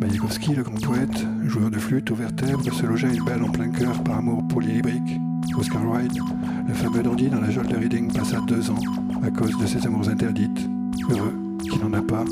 Mayakovsky, 0.00 0.54
le 0.54 0.62
grand 0.62 0.80
poète, 0.80 1.26
joueur 1.44 1.70
de 1.70 1.78
flûte 1.78 2.10
aux 2.10 2.14
vertèbres, 2.14 2.64
se 2.72 2.86
logea 2.86 3.08
une 3.08 3.24
belle 3.24 3.42
en 3.42 3.50
plein 3.50 3.68
cœur 3.68 4.02
par 4.02 4.18
amour 4.18 4.46
pour 4.48 4.60
Lily 4.60 4.82
Brick. 4.82 5.20
Oscar 5.58 5.82
Wilde, 5.84 6.18
le 6.66 6.74
fameux 6.74 7.02
dandy 7.02 7.28
dans 7.28 7.40
la 7.40 7.50
jolle 7.50 7.66
de 7.66 7.76
Reading, 7.76 8.12
passa 8.12 8.40
deux 8.46 8.70
ans 8.70 8.78
à 9.22 9.30
cause 9.30 9.56
de 9.58 9.66
ses 9.66 9.86
amours 9.86 10.08
interdites. 10.08 10.68
Heureux 11.10 11.34
qui 11.62 11.78
n'en 11.78 11.92
a 11.92 12.02
pas. 12.02 12.24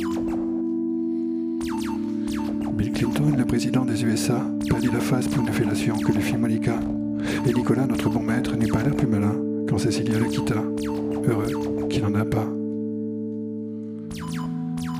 Bill 2.73 2.93
Clinton, 2.93 3.35
le 3.37 3.45
président 3.45 3.85
des 3.85 4.05
USA, 4.05 4.41
perdit 4.69 4.89
la 4.93 5.01
face 5.01 5.29
pour 5.29 5.47
une 5.47 5.53
fellation 5.53 5.97
que 5.97 6.13
lui 6.13 6.23
fit 6.23 6.37
Monica. 6.37 6.79
Et 7.47 7.53
Nicolas, 7.53 7.87
notre 7.87 8.09
bon 8.09 8.23
maître, 8.23 8.57
n'eut 8.57 8.69
pas 8.69 8.83
l'air 8.83 8.95
plus 8.95 9.07
malin 9.07 9.35
Cécilia 9.79 10.19
le 10.19 10.25
quitta. 10.25 10.57
Heureux 11.29 11.87
qu'il 11.89 12.03
n'en 12.03 12.15
a 12.15 12.25
pas. 12.25 12.47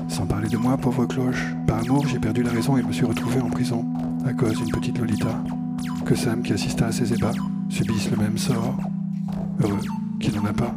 Sans 0.07 0.25
parler 0.25 0.47
de 0.47 0.55
moi, 0.55 0.77
pauvre 0.77 1.05
cloche, 1.05 1.53
par 1.67 1.79
amour, 1.79 2.07
j'ai 2.07 2.19
perdu 2.19 2.43
la 2.43 2.51
raison 2.51 2.77
et 2.77 2.83
me 2.83 2.93
suis 2.93 3.05
retrouvé 3.05 3.41
en 3.41 3.49
prison, 3.49 3.85
à 4.25 4.33
cause 4.33 4.53
d'une 4.53 4.71
petite 4.71 4.97
Lolita. 4.97 5.43
Que 6.05 6.15
Sam, 6.15 6.41
qui 6.41 6.53
assista 6.53 6.87
à 6.87 6.91
ses 6.93 7.13
ébats, 7.13 7.33
subisse 7.67 8.09
le 8.09 8.17
même 8.17 8.37
sort. 8.37 8.77
Heureux 9.61 9.79
qu'il 10.21 10.35
n'en 10.35 10.45
a 10.45 10.53
pas. 10.53 10.73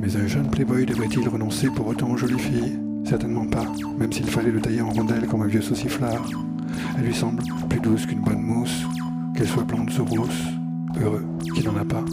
Mais 0.00 0.16
un 0.16 0.26
jeune 0.26 0.50
playboy 0.50 0.86
devrait-il 0.86 1.28
renoncer 1.28 1.68
pour 1.68 1.86
autant 1.86 2.10
aux 2.10 2.16
jolies 2.16 2.38
filles 2.38 2.80
Certainement 3.04 3.46
pas, 3.46 3.64
même 3.96 4.12
s'il 4.12 4.26
fallait 4.26 4.50
le 4.50 4.60
tailler 4.60 4.80
en 4.80 4.90
rondelle 4.90 5.26
comme 5.28 5.42
un 5.42 5.46
vieux 5.46 5.62
sauciflard. 5.62 6.28
Elle 6.98 7.04
lui 7.04 7.14
semble 7.14 7.42
plus 7.68 7.80
douce 7.80 8.06
qu'une 8.06 8.22
bonne 8.22 8.42
mousse, 8.42 8.84
qu'elle 9.36 9.48
soit 9.48 9.62
blonde 9.62 9.90
ou 9.98 10.04
rousse. 10.04 10.44
Heureux 11.00 11.24
qu'il 11.54 11.64
n'en 11.66 11.76
a 11.76 11.84
pas. 11.84 12.04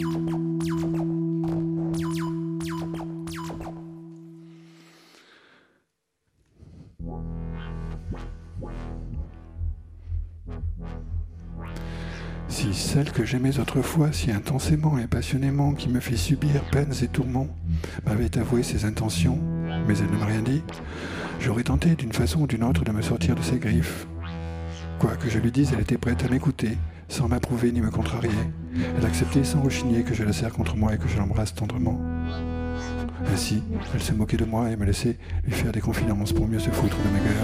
Si 12.48 12.74
celle 12.74 13.12
que 13.12 13.26
j'aimais 13.26 13.60
autrefois 13.60 14.12
si 14.12 14.32
intensément 14.32 14.98
et 14.98 15.08
passionnément, 15.08 15.74
qui 15.74 15.90
me 15.90 16.00
fit 16.00 16.18
subir 16.18 16.62
peines 16.72 16.94
et 17.02 17.08
tourments, 17.08 17.48
m'avait 18.06 18.38
avoué 18.38 18.62
ses 18.64 18.86
intentions, 18.86 19.40
mais 19.88 19.98
elle 19.98 20.12
ne 20.12 20.18
m'a 20.18 20.26
rien 20.26 20.42
dit, 20.42 20.62
j'aurais 21.40 21.64
tenté 21.64 21.96
d'une 21.96 22.14
façon 22.14 22.42
ou 22.42 22.48
d'une 22.48 22.64
autre 22.64 22.84
de 22.84 22.92
me 22.92 23.02
sortir 23.02 23.36
de 23.36 23.42
ses 23.42 23.58
griffes. 23.58 24.06
Quoi 25.00 25.16
que 25.16 25.30
je 25.30 25.40
lui 25.40 25.52
dise, 25.52 25.72
elle 25.74 25.82
était 25.82 25.98
prête 25.98 26.24
à 26.24 26.28
m'écouter, 26.28 26.78
sans 27.12 27.28
m'approuver 27.28 27.72
ni 27.74 27.82
me 27.82 27.92
contrarier. 27.92 28.32
Elle 28.98 29.06
acceptait 29.06 29.44
sans 29.44 29.62
rechigner 29.62 30.04
que 30.04 30.14
je 30.14 30.24
la 30.24 30.32
serre 30.32 30.54
contre 30.54 30.78
moi 30.78 30.94
et 30.94 30.98
que 30.98 31.10
je 31.10 31.18
l'embrasse 31.18 31.54
tendrement. 31.54 32.00
Ainsi, 33.34 33.62
elle 33.94 34.02
se 34.02 34.14
moquait 34.14 34.38
de 34.38 34.46
moi 34.46 34.72
et 34.72 34.78
me 34.78 34.86
laissait 34.86 35.18
lui 35.44 35.52
faire 35.52 35.74
des 35.74 35.82
confidences 35.82 36.32
pour 36.32 36.48
mieux 36.48 36.60
se 36.60 36.70
foutre 36.70 36.98
de 36.98 37.10
ma 37.10 37.20
gueule. 37.20 37.36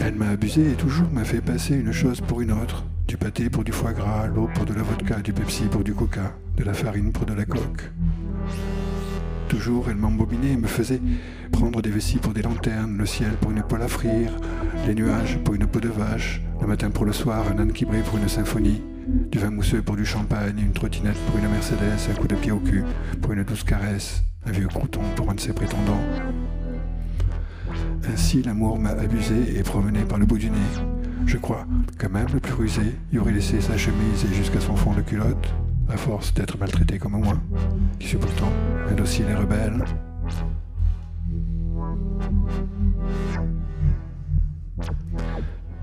Elle 0.00 0.14
m'a 0.16 0.30
abusé 0.30 0.72
et 0.72 0.74
toujours 0.74 1.08
m'a 1.12 1.24
fait 1.24 1.40
passer 1.40 1.76
une 1.76 1.92
chose 1.92 2.20
pour 2.20 2.40
une 2.40 2.52
autre. 2.52 2.84
Du 3.06 3.16
pâté 3.16 3.48
pour 3.48 3.62
du 3.62 3.72
foie 3.72 3.92
gras, 3.92 4.26
l'eau 4.26 4.50
pour 4.52 4.66
de 4.66 4.74
la 4.74 4.82
vodka, 4.82 5.20
du 5.20 5.32
Pepsi 5.32 5.64
pour 5.64 5.84
du 5.84 5.94
coca, 5.94 6.32
de 6.56 6.64
la 6.64 6.74
farine 6.74 7.12
pour 7.12 7.26
de 7.26 7.34
la 7.34 7.44
coque. 7.44 7.90
Toujours, 9.48 9.86
elle 9.88 9.96
m'embobinait 9.96 10.52
et 10.52 10.56
me 10.56 10.66
faisait 10.66 11.00
prendre 11.50 11.80
des 11.80 11.90
vessies 11.90 12.18
pour 12.18 12.34
des 12.34 12.42
lanternes, 12.42 12.98
le 12.98 13.06
ciel 13.06 13.30
pour 13.40 13.50
une 13.50 13.62
poêle 13.62 13.82
à 13.82 13.88
frire, 13.88 14.30
les 14.86 14.94
nuages 14.94 15.38
pour 15.42 15.54
une 15.54 15.66
peau 15.66 15.80
de 15.80 15.88
vache, 15.88 16.42
le 16.60 16.66
matin 16.66 16.90
pour 16.90 17.06
le 17.06 17.12
soir, 17.12 17.46
un 17.50 17.58
âne 17.58 17.72
qui 17.72 17.86
brille 17.86 18.02
pour 18.02 18.18
une 18.18 18.28
symphonie, 18.28 18.82
du 19.08 19.38
vin 19.38 19.50
mousseux 19.50 19.80
pour 19.80 19.96
du 19.96 20.04
champagne, 20.04 20.58
une 20.58 20.72
trottinette 20.72 21.18
pour 21.26 21.38
une 21.38 21.48
Mercedes, 21.48 22.10
un 22.10 22.14
coup 22.14 22.28
de 22.28 22.34
pied 22.34 22.52
au 22.52 22.60
cul 22.60 22.84
pour 23.22 23.32
une 23.32 23.42
douce 23.42 23.64
caresse, 23.64 24.22
un 24.44 24.52
vieux 24.52 24.68
crouton 24.68 25.00
pour 25.16 25.30
un 25.30 25.34
de 25.34 25.40
ses 25.40 25.54
prétendants. 25.54 26.02
Ainsi, 28.12 28.42
l'amour 28.42 28.78
m'a 28.78 28.90
abusé 28.90 29.58
et 29.58 29.62
promené 29.62 30.00
par 30.00 30.18
le 30.18 30.26
bout 30.26 30.38
du 30.38 30.50
nez. 30.50 30.58
Je 31.26 31.38
crois 31.38 31.66
que 31.98 32.06
même 32.06 32.28
le 32.32 32.40
plus 32.40 32.54
rusé 32.54 32.96
y 33.12 33.18
aurait 33.18 33.32
laissé 33.32 33.60
sa 33.60 33.76
chemise 33.76 34.24
et 34.30 34.34
jusqu'à 34.34 34.60
son 34.60 34.76
fond 34.76 34.92
de 34.92 35.00
culotte, 35.00 35.54
à 35.88 35.96
force 35.96 36.32
d'être 36.34 36.58
maltraité 36.58 36.98
comme 36.98 37.12
moi, 37.12 37.36
qui 37.98 38.08
suis 38.08 38.18
pourtant 38.18 38.50
un 38.90 38.94
docile 38.94 39.26
et 39.30 39.34
rebelle. 39.34 39.84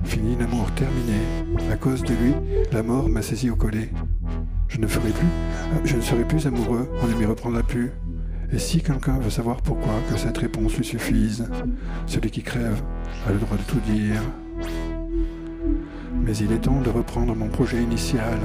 Fini 0.03 0.35
l'amour 0.39 0.69
terminé. 0.71 1.19
À 1.71 1.75
cause 1.75 2.03
de 2.03 2.13
lui, 2.13 2.33
la 2.71 2.83
mort 2.83 3.09
m'a 3.09 3.21
saisi 3.21 3.49
au 3.49 3.55
collet. 3.55 3.89
Je 4.67 4.79
ne 4.79 4.87
ferai 4.87 5.09
plus, 5.09 5.27
je 5.83 5.95
ne 5.95 6.01
serai 6.01 6.23
plus 6.25 6.45
amoureux, 6.47 6.89
on 7.03 7.07
ne 7.07 7.15
m'y 7.15 7.25
reprendra 7.25 7.63
plus. 7.63 7.91
Et 8.51 8.59
si 8.59 8.81
quelqu'un 8.81 9.17
veut 9.19 9.29
savoir 9.29 9.57
pourquoi, 9.61 9.93
que 10.09 10.17
cette 10.17 10.37
réponse 10.37 10.77
lui 10.77 10.85
suffise. 10.85 11.49
Celui 12.05 12.29
qui 12.29 12.43
crève 12.43 12.81
a 13.27 13.31
le 13.31 13.39
droit 13.39 13.57
de 13.57 13.63
tout 13.63 13.79
dire. 13.79 14.21
Mais 16.13 16.37
il 16.37 16.51
est 16.51 16.59
temps 16.59 16.81
de 16.81 16.89
reprendre 16.89 17.35
mon 17.35 17.49
projet 17.49 17.81
initial. 17.81 18.39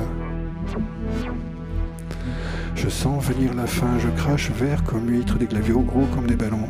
Je 2.75 2.89
sens 2.89 3.25
venir 3.25 3.55
la 3.55 3.67
fin, 3.67 3.99
je 3.99 4.09
crache 4.09 4.51
vert 4.51 4.83
comme 4.85 5.09
huître, 5.09 5.39
des 5.39 5.47
glaviots 5.47 5.83
gros 5.83 6.07
comme 6.15 6.27
des 6.27 6.37
ballons. 6.37 6.69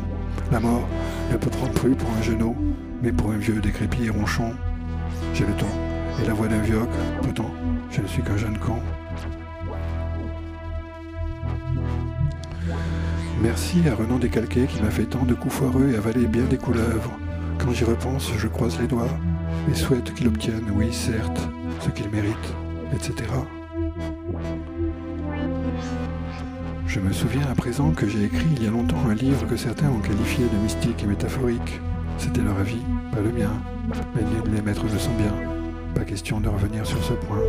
La 0.51 0.59
mort 0.59 0.87
ne 1.31 1.37
peut 1.37 1.49
prendre 1.49 1.73
plus 1.73 1.95
pour 1.95 2.09
un 2.17 2.21
genou, 2.21 2.55
mais 3.01 3.11
pour 3.11 3.31
un 3.31 3.37
vieux 3.37 3.61
décrépit 3.61 4.05
et 4.05 4.09
ronchon. 4.09 4.53
J'ai 5.33 5.45
le 5.45 5.53
temps 5.53 5.77
et 6.21 6.27
la 6.27 6.33
voix 6.33 6.47
d'un 6.47 6.61
vieux 6.61 6.81
pourtant 7.21 7.51
je 7.91 8.01
ne 8.01 8.07
suis 8.07 8.23
qu'un 8.23 8.37
jeune 8.37 8.57
con. 8.57 8.79
Merci 13.41 13.81
à 13.89 13.95
Renan 13.95 14.17
Décalqué 14.17 14.65
qui 14.65 14.81
m'a 14.81 14.91
fait 14.91 15.05
tant 15.05 15.25
de 15.25 15.33
coups 15.33 15.53
foireux 15.53 15.89
et 15.91 15.97
avaler 15.97 16.27
bien 16.27 16.43
des 16.43 16.57
couleuvres. 16.57 17.11
Quand 17.57 17.71
j'y 17.71 17.83
repense, 17.83 18.31
je 18.37 18.47
croise 18.47 18.79
les 18.79 18.87
doigts 18.87 19.09
et 19.69 19.75
souhaite 19.75 20.13
qu'il 20.13 20.27
obtienne, 20.27 20.71
oui, 20.73 20.93
certes, 20.93 21.41
ce 21.79 21.89
qu'il 21.89 22.09
mérite, 22.09 22.53
etc. 22.93 23.29
Je 26.93 26.99
me 26.99 27.13
souviens 27.13 27.47
à 27.49 27.55
présent 27.55 27.91
que 27.91 28.05
j'ai 28.05 28.25
écrit 28.25 28.49
il 28.57 28.65
y 28.65 28.67
a 28.67 28.69
longtemps 28.69 29.01
un 29.09 29.13
livre 29.13 29.47
que 29.47 29.55
certains 29.55 29.89
ont 29.89 30.01
qualifié 30.01 30.43
de 30.43 30.57
mystique 30.57 31.01
et 31.01 31.05
métaphorique. 31.05 31.79
C'était 32.17 32.41
leur 32.41 32.57
avis, 32.57 32.81
pas 33.13 33.21
le 33.21 33.31
mien, 33.31 33.53
mais 34.13 34.23
les 34.53 34.61
maîtres 34.61 34.83
le 34.83 34.99
sont 34.99 35.13
bien. 35.13 35.31
Pas 35.95 36.03
question 36.03 36.41
de 36.41 36.49
revenir 36.49 36.85
sur 36.85 37.01
ce 37.01 37.13
point. 37.13 37.39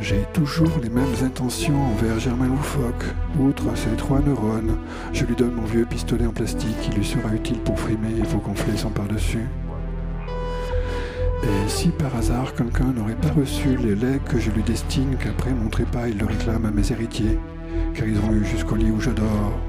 J'ai 0.00 0.24
toujours 0.32 0.78
les 0.82 0.88
mêmes 0.88 1.14
intentions 1.22 1.92
envers 1.92 2.18
Germain 2.18 2.48
Loufoque. 2.48 3.04
Outre 3.38 3.76
ses 3.76 3.94
trois 3.98 4.20
neurones, 4.20 4.78
je 5.12 5.26
lui 5.26 5.36
donne 5.36 5.56
mon 5.56 5.66
vieux 5.66 5.84
pistolet 5.84 6.24
en 6.24 6.32
plastique 6.32 6.80
qui 6.80 6.90
lui 6.92 7.04
sera 7.04 7.34
utile 7.34 7.58
pour 7.58 7.78
frimer 7.78 8.16
et 8.16 8.22
pour 8.22 8.40
gonfler 8.40 8.78
son 8.78 8.88
par-dessus. 8.88 9.46
Et 11.42 11.68
si 11.68 11.88
par 11.88 12.14
hasard 12.16 12.54
quelqu'un 12.54 12.92
n'aurait 12.92 13.14
pas 13.14 13.30
reçu 13.30 13.76
les 13.76 13.94
legs 13.94 14.24
que 14.24 14.38
je 14.38 14.50
lui 14.50 14.62
destine, 14.62 15.16
qu'après 15.16 15.52
mon 15.52 15.68
trépas 15.68 16.08
il 16.08 16.18
le 16.18 16.26
réclame 16.26 16.66
à 16.66 16.70
mes 16.70 16.90
héritiers, 16.90 17.38
car 17.94 18.06
ils 18.06 18.18
ont 18.18 18.32
eu 18.32 18.44
jusqu'au 18.44 18.76
lit 18.76 18.90
où 18.90 19.00
je 19.00 19.10
dors. 19.10 19.60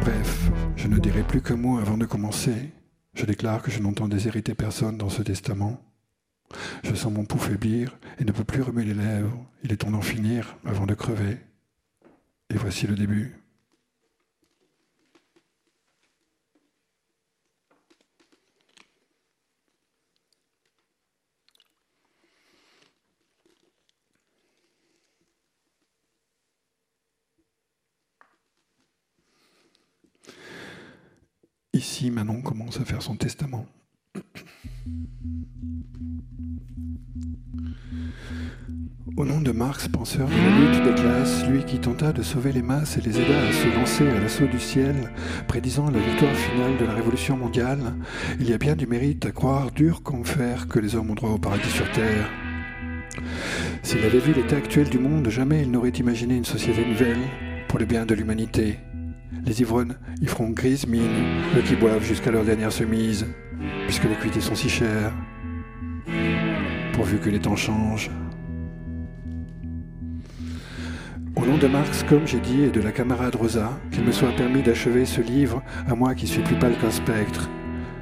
Bref, 0.00 0.50
je 0.76 0.88
ne 0.88 0.98
dirai 0.98 1.22
plus 1.22 1.42
qu'un 1.42 1.56
mot 1.56 1.78
avant 1.78 1.96
de 1.96 2.06
commencer. 2.06 2.72
Je 3.14 3.26
déclare 3.26 3.62
que 3.62 3.70
je 3.70 3.80
n'entends 3.80 4.08
déshériter 4.08 4.54
personne 4.54 4.96
dans 4.96 5.10
ce 5.10 5.22
testament. 5.22 5.80
Je 6.82 6.94
sens 6.94 7.12
mon 7.12 7.24
pouls 7.24 7.38
faiblir 7.38 7.98
et 8.18 8.24
ne 8.24 8.32
peux 8.32 8.44
plus 8.44 8.62
remuer 8.62 8.84
les 8.84 8.94
lèvres. 8.94 9.44
Il 9.62 9.72
est 9.72 9.76
temps 9.76 9.90
d'en 9.90 10.00
finir 10.00 10.56
avant 10.64 10.86
de 10.86 10.94
crever. 10.94 11.36
Et 12.48 12.56
voici 12.56 12.86
le 12.86 12.96
début. 12.96 13.36
Ici, 31.72 32.10
Manon 32.10 32.42
commence 32.42 32.80
à 32.80 32.84
faire 32.84 33.00
son 33.00 33.14
testament. 33.14 33.64
Au 39.16 39.24
nom 39.24 39.40
de 39.40 39.52
Marx, 39.52 39.86
penseur 39.86 40.28
de 40.28 40.34
la 40.34 40.58
lutte 40.58 40.84
des 40.84 41.00
classes, 41.00 41.46
lui 41.46 41.64
qui 41.64 41.78
tenta 41.78 42.12
de 42.12 42.22
sauver 42.22 42.52
les 42.52 42.62
masses 42.62 42.96
et 42.96 43.00
les 43.00 43.20
aida 43.20 43.38
à 43.38 43.52
se 43.52 43.68
lancer 43.76 44.08
à 44.08 44.18
l'assaut 44.18 44.46
du 44.46 44.58
ciel, 44.58 45.12
prédisant 45.46 45.90
la 45.90 46.00
victoire 46.00 46.34
finale 46.34 46.76
de 46.76 46.86
la 46.86 46.94
révolution 46.94 47.36
mondiale, 47.36 47.94
il 48.40 48.50
y 48.50 48.52
a 48.52 48.58
bien 48.58 48.74
du 48.74 48.88
mérite 48.88 49.24
à 49.26 49.30
croire, 49.30 49.70
dur 49.70 50.02
comme 50.02 50.24
fer, 50.24 50.66
que 50.66 50.80
les 50.80 50.96
hommes 50.96 51.10
ont 51.10 51.14
droit 51.14 51.30
au 51.30 51.38
paradis 51.38 51.70
sur 51.70 51.90
terre. 51.92 52.28
S'il 53.84 54.04
avait 54.04 54.18
vu 54.18 54.32
l'état 54.32 54.56
actuel 54.56 54.88
du 54.88 54.98
monde, 54.98 55.28
jamais 55.28 55.62
il 55.62 55.70
n'aurait 55.70 55.90
imaginé 55.90 56.36
une 56.36 56.44
société 56.44 56.84
nouvelle 56.84 57.20
pour 57.68 57.78
le 57.78 57.84
bien 57.84 58.06
de 58.06 58.14
l'humanité. 58.14 58.78
Les 59.46 59.60
ivrognes 59.60 59.94
y 60.20 60.26
feront 60.26 60.50
grise 60.50 60.86
mine, 60.86 61.24
eux 61.56 61.62
qui 61.62 61.76
boivent 61.76 62.04
jusqu'à 62.04 62.30
leur 62.30 62.44
dernière 62.44 62.72
semise, 62.72 63.26
puisque 63.86 64.04
les 64.04 64.14
cuités 64.14 64.40
sont 64.40 64.54
si 64.54 64.68
chers, 64.68 65.12
pourvu 66.92 67.18
que 67.18 67.30
les 67.30 67.40
temps 67.40 67.56
changent. 67.56 68.10
Au 71.36 71.46
nom 71.46 71.56
de 71.56 71.66
Marx, 71.68 72.02
comme 72.02 72.26
j'ai 72.26 72.40
dit, 72.40 72.64
et 72.64 72.70
de 72.70 72.80
la 72.80 72.92
camarade 72.92 73.34
Rosa, 73.34 73.70
qu'il 73.90 74.04
me 74.04 74.12
soit 74.12 74.32
permis 74.32 74.62
d'achever 74.62 75.06
ce 75.06 75.20
livre, 75.20 75.62
à 75.88 75.94
moi 75.94 76.14
qui 76.14 76.26
suis 76.26 76.42
plus 76.42 76.56
pâle 76.56 76.76
qu'un 76.78 76.90
spectre. 76.90 77.48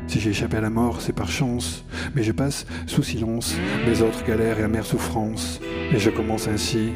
Si 0.09 0.19
j'ai 0.19 0.31
échappé 0.31 0.57
à 0.57 0.63
la 0.63 0.71
mort, 0.71 1.03
c'est 1.03 1.13
par 1.13 1.31
chance, 1.31 1.85
mais 2.15 2.23
je 2.23 2.33
passe 2.33 2.67
sous 2.87 3.03
silence 3.03 3.55
mes 3.87 4.01
autres 4.01 4.25
galères 4.25 4.59
et 4.59 4.65
amères 4.65 4.87
souffrances, 4.87 5.61
et 5.93 5.99
je 5.99 6.11
commence 6.11 6.49
ainsi. 6.49 6.89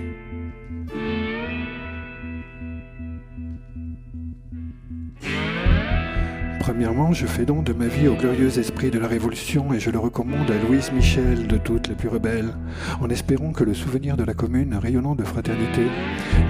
Premièrement, 6.63 7.13
je 7.13 7.27
fais 7.27 7.45
don 7.45 7.61
de 7.61 7.73
ma 7.73 7.89
vie 7.89 8.07
au 8.07 8.15
glorieux 8.15 8.57
esprit 8.57 8.93
de 8.93 9.01
la 9.01 9.09
Révolution 9.09 9.75
et 9.75 9.81
je 9.81 9.91
le 9.91 9.99
recommande 9.99 10.49
à 10.49 10.65
Louise 10.65 10.93
Michel 10.93 11.49
de 11.49 11.57
toutes 11.57 11.89
les 11.89 11.97
plus 11.97 12.09
rebelles, 12.09 12.55
en 13.01 13.11
espérant 13.11 13.51
que 13.51 13.65
le 13.65 13.75
souvenir 13.75 14.17
de 14.17 14.23
la 14.23 14.33
commune 14.33 14.77
rayonnant 14.77 15.17
de 15.17 15.25
fraternité 15.25 15.89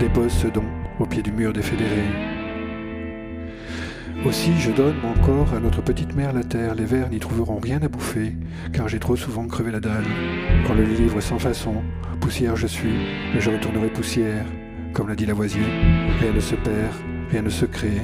dépose 0.00 0.30
ce 0.32 0.48
don 0.48 0.64
au 1.00 1.06
pied 1.06 1.22
du 1.22 1.32
mur 1.32 1.54
des 1.54 1.62
fédérés. 1.62 2.10
Aussi, 4.26 4.52
je 4.58 4.70
donne 4.70 4.96
mon 5.02 5.14
corps 5.24 5.54
à 5.54 5.60
notre 5.60 5.80
petite 5.80 6.14
mère 6.14 6.34
la 6.34 6.44
terre. 6.44 6.74
Les 6.74 6.84
vers 6.84 7.08
n'y 7.08 7.18
trouveront 7.18 7.58
rien 7.58 7.80
à 7.82 7.88
bouffer, 7.88 8.36
car 8.74 8.88
j'ai 8.88 8.98
trop 8.98 9.16
souvent 9.16 9.46
crevé 9.46 9.70
la 9.70 9.80
dalle. 9.80 10.04
Quand 10.66 10.74
le 10.74 10.84
livre 10.84 11.22
sans 11.22 11.38
façon, 11.38 11.76
poussière 12.20 12.56
je 12.56 12.66
suis, 12.66 12.98
mais 13.32 13.40
je 13.40 13.48
retournerai 13.48 13.88
poussière. 13.88 14.44
Comme 14.92 15.08
l'a 15.08 15.14
dit 15.14 15.24
Lavoisier, 15.24 15.64
rien 16.20 16.34
ne 16.34 16.40
se 16.40 16.54
perd, 16.54 16.92
rien 17.30 17.40
ne 17.40 17.48
se 17.48 17.64
crée, 17.64 18.02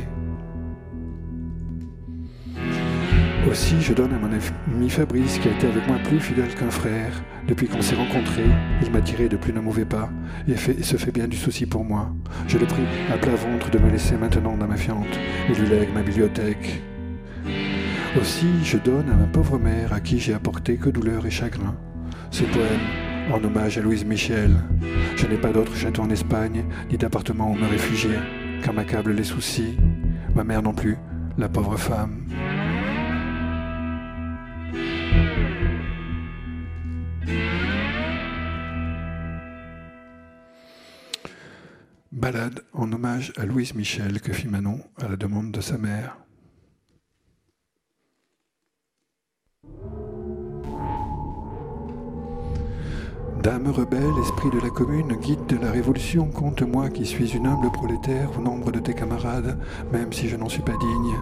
Aussi, 3.50 3.80
je 3.80 3.94
donne 3.94 4.12
à 4.12 4.18
mon 4.18 4.28
ami 4.74 4.90
Fabrice, 4.90 5.38
qui 5.38 5.48
a 5.48 5.52
été 5.52 5.68
avec 5.68 5.86
moi 5.88 5.96
plus 6.04 6.20
fidèle 6.20 6.54
qu'un 6.54 6.70
frère. 6.70 7.12
Depuis 7.46 7.66
qu'on 7.66 7.80
s'est 7.80 7.94
rencontrés, 7.94 8.50
il 8.82 8.90
m'a 8.90 9.00
tiré 9.00 9.28
de 9.28 9.38
plus 9.38 9.52
d'un 9.52 9.62
mauvais 9.62 9.86
pas 9.86 10.10
et, 10.46 10.54
se 10.56 10.96
fait 10.98 11.12
bien 11.12 11.26
du 11.26 11.36
souci 11.36 11.64
pour 11.64 11.82
moi. 11.82 12.12
Je 12.46 12.58
le 12.58 12.66
prie 12.66 12.82
à 13.10 13.16
plat 13.16 13.34
ventre 13.34 13.70
de 13.70 13.78
me 13.78 13.90
laisser 13.90 14.16
maintenant 14.16 14.56
dans 14.58 14.66
ma 14.66 14.76
fiente 14.76 15.18
et 15.48 15.54
lui 15.54 15.66
lègue 15.66 15.94
ma 15.94 16.02
bibliothèque. 16.02 16.82
Aussi, 18.20 18.48
je 18.64 18.76
donne 18.76 19.08
à 19.08 19.14
ma 19.14 19.26
pauvre 19.26 19.58
mère 19.58 19.94
à 19.94 20.00
qui 20.00 20.18
j'ai 20.18 20.34
apporté 20.34 20.76
que 20.76 20.90
douleur 20.90 21.24
et 21.24 21.30
chagrin. 21.30 21.74
Ce 22.30 22.44
poème 22.44 23.32
en 23.32 23.42
hommage 23.42 23.78
à 23.78 23.80
Louise 23.80 24.04
Michel. 24.04 24.56
Je 25.16 25.26
n'ai 25.26 25.38
pas 25.38 25.52
d'autre 25.52 25.74
château 25.74 26.02
en 26.02 26.10
Espagne, 26.10 26.64
ni 26.90 26.98
d'appartement 26.98 27.50
où 27.50 27.54
me 27.54 27.66
réfugier, 27.66 28.18
car 28.62 28.74
m'accablent 28.74 29.12
les 29.12 29.24
soucis. 29.24 29.78
Ma 30.34 30.44
mère 30.44 30.62
non 30.62 30.74
plus, 30.74 30.98
la 31.38 31.48
pauvre 31.48 31.78
femme. 31.78 32.24
Balade 42.10 42.62
en 42.72 42.90
hommage 42.90 43.34
à 43.36 43.44
Louise 43.44 43.74
Michel 43.74 44.22
que 44.22 44.32
fit 44.32 44.48
Manon 44.48 44.80
à 44.96 45.08
la 45.08 45.16
demande 45.16 45.52
de 45.52 45.60
sa 45.60 45.76
mère. 45.76 46.16
Dame 53.42 53.68
rebelle, 53.68 54.18
esprit 54.22 54.48
de 54.50 54.58
la 54.58 54.70
commune, 54.70 55.16
guide 55.20 55.44
de 55.48 55.56
la 55.56 55.70
révolution, 55.70 56.30
compte-moi 56.30 56.88
qui 56.88 57.04
suis 57.04 57.36
une 57.36 57.46
humble 57.46 57.70
prolétaire 57.70 58.30
au 58.38 58.40
nombre 58.40 58.72
de 58.72 58.78
tes 58.78 58.94
camarades, 58.94 59.58
même 59.92 60.14
si 60.14 60.30
je 60.30 60.36
n'en 60.36 60.48
suis 60.48 60.62
pas 60.62 60.78
digne. 60.78 61.14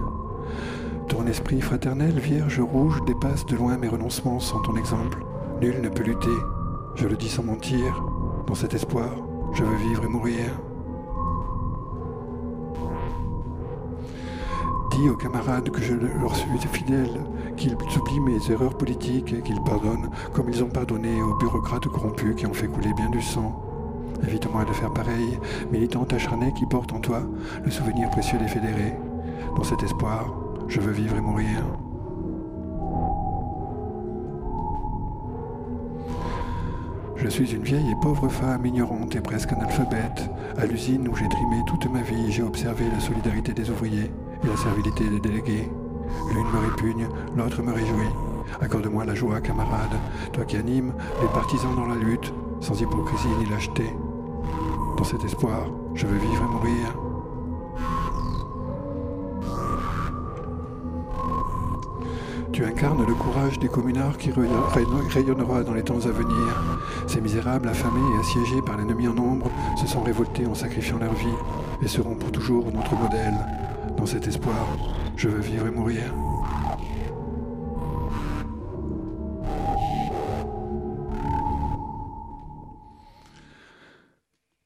Ton 1.09 1.27
esprit 1.27 1.61
fraternel, 1.61 2.21
vierge 2.21 2.61
rouge, 2.61 3.01
dépasse 3.07 3.45
de 3.47 3.57
loin 3.57 3.77
mes 3.77 3.89
renoncements 3.89 4.39
sans 4.39 4.63
ton 4.63 4.77
exemple. 4.77 5.19
Nul 5.61 5.81
ne 5.81 5.89
peut 5.89 6.05
lutter, 6.05 6.29
je 6.95 7.09
le 7.09 7.17
dis 7.17 7.29
sans 7.29 7.43
mentir, 7.43 8.05
dans 8.47 8.55
cet 8.55 8.73
espoir, 8.73 9.11
je 9.53 9.65
veux 9.65 9.77
vivre 9.89 10.05
et 10.05 10.09
mourir. 10.09 10.47
Dis 14.97 15.11
aux 15.11 15.17
camarades 15.17 15.69
que 15.69 15.83
je 15.83 15.93
leur 15.93 16.35
suis 16.35 16.49
fidèle, 16.73 17.21
qu'ils 17.59 17.75
oublient 17.75 18.21
mes 18.21 18.51
erreurs 18.51 18.79
politiques 18.79 19.35
et 19.35 19.43
qu'ils 19.43 19.61
pardonnent 19.61 20.09
comme 20.33 20.49
ils 20.49 20.65
ont 20.65 20.71
pardonné 20.71 21.21
aux 21.21 21.35
bureaucrates 21.35 21.87
corrompus 21.87 22.35
qui 22.35 22.47
ont 22.47 22.55
fait 22.55 22.67
couler 22.67 22.95
bien 22.95 23.11
du 23.11 23.21
sang. 23.21 23.61
Évite-moi 24.27 24.65
de 24.65 24.73
faire 24.73 24.95
pareil, 24.95 25.39
militante 25.71 26.15
acharnée 26.15 26.51
qui 26.55 26.65
porte 26.65 26.95
en 26.95 27.01
toi 27.01 27.21
le 27.63 27.71
souvenir 27.71 28.09
précieux 28.09 28.39
des 28.39 28.49
fédérés. 28.49 28.95
Dans 29.55 29.65
cet 29.65 29.83
espoir, 29.83 30.35
je 30.67 30.81
veux 30.81 30.93
vivre 30.93 31.17
et 31.17 31.21
mourir. 31.21 31.63
Je 37.17 37.29
suis 37.29 37.53
une 37.53 37.63
vieille 37.63 37.91
et 37.91 38.01
pauvre 38.01 38.31
femme 38.31 38.65
ignorante 38.65 39.15
et 39.15 39.21
presque 39.21 39.53
analphabète. 39.53 40.31
À 40.57 40.65
l'usine 40.65 41.07
où 41.07 41.15
j'ai 41.15 41.29
trimé 41.29 41.57
toute 41.67 41.93
ma 41.93 42.01
vie, 42.01 42.33
j'ai 42.33 42.43
observé 42.43 42.85
la 42.91 43.01
solidarité 43.01 43.53
des 43.53 43.69
ouvriers 43.69 44.11
et 44.45 44.47
la 44.47 44.57
servilité 44.57 45.05
des 45.05 45.21
délégués. 45.21 45.71
L'une 46.33 46.51
me 46.51 46.71
répugne, 46.71 47.09
l'autre 47.37 47.63
me 47.63 47.73
réjouit. 47.73 48.13
Accorde-moi 48.61 49.05
la 49.05 49.15
joie, 49.15 49.41
camarade, 49.41 49.97
toi 50.33 50.45
qui 50.45 50.57
animes 50.57 50.93
les 51.21 51.29
partisans 51.29 51.75
dans 51.75 51.87
la 51.87 51.97
lutte, 51.97 52.33
sans 52.61 52.81
hypocrisie 52.81 53.29
ni 53.39 53.47
lâcheté. 53.47 53.95
Dans 54.97 55.05
cet 55.05 55.25
espoir, 55.25 55.67
je 55.95 56.07
veux 56.07 56.19
vivre 56.19 56.43
et 56.43 56.53
mourir. 56.53 56.97
Tu 62.53 62.65
incarnes 62.65 63.05
le 63.07 63.13
courage 63.13 63.59
des 63.59 63.69
communards 63.69 64.17
qui 64.17 64.31
rayonnera 64.31 65.63
dans 65.63 65.75
les 65.75 65.83
temps 65.83 66.07
à 66.07 66.11
venir. 66.11 66.63
Ces 67.07 67.21
misérables, 67.21 67.69
affamés 67.69 68.01
et 68.17 68.21
assiégés 68.21 68.63
par 68.63 68.79
l'ennemi 68.79 69.09
en 69.09 69.13
nombre, 69.13 69.51
se 69.77 69.87
sont 69.87 70.03
révoltés 70.03 70.47
en 70.47 70.55
sacrifiant 70.55 70.99
leur 70.99 71.13
vie 71.13 71.27
et 71.83 71.89
seront 71.89 72.15
pour 72.15 72.33
toujours 72.33 72.65
notre 72.73 72.97
modèle. 72.97 73.35
Cet 74.07 74.29
espoir, 74.29 74.79
je 75.17 75.29
veux 75.29 75.41
vivre 75.41 75.67
et 75.67 75.71
mourir. 75.73 76.15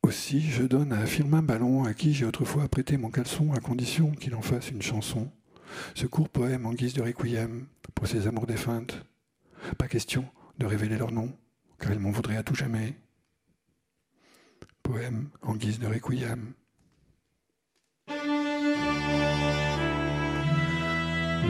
Aussi, 0.03 0.43
je 0.43 0.63
donne 0.63 0.93
à 0.93 1.07
Firmin 1.07 1.41
Ballon, 1.41 1.85
à 1.85 1.95
qui 1.95 2.13
j'ai 2.13 2.27
autrefois 2.27 2.69
prêté 2.69 2.99
mon 2.99 3.09
caleçon, 3.11 3.53
à 3.55 3.61
condition 3.61 4.11
qu'il 4.11 4.35
en 4.35 4.43
fasse 4.43 4.71
une 4.71 4.83
chanson, 4.83 5.33
ce 5.95 6.07
court 6.07 6.29
poème 6.29 6.67
en 6.67 6.75
guise 6.75 6.93
de 6.93 7.03
requiem 7.03 7.67
pour 7.95 8.07
ses 8.07 8.27
amours 8.27 8.47
défuntes. 8.47 9.07
Pas 9.79 9.89
question 9.89 10.27
de 10.59 10.67
révéler 10.67 10.99
leur 10.99 11.13
nom, 11.13 11.33
car 11.79 11.93
ils 11.93 11.99
m'en 11.99 12.11
voudraient 12.11 12.37
à 12.37 12.43
tout 12.43 12.55
jamais. 12.55 12.95
Poème 14.83 15.31
en 15.41 15.55
guise 15.57 15.79
de 15.79 15.87
requiem. 15.87 16.53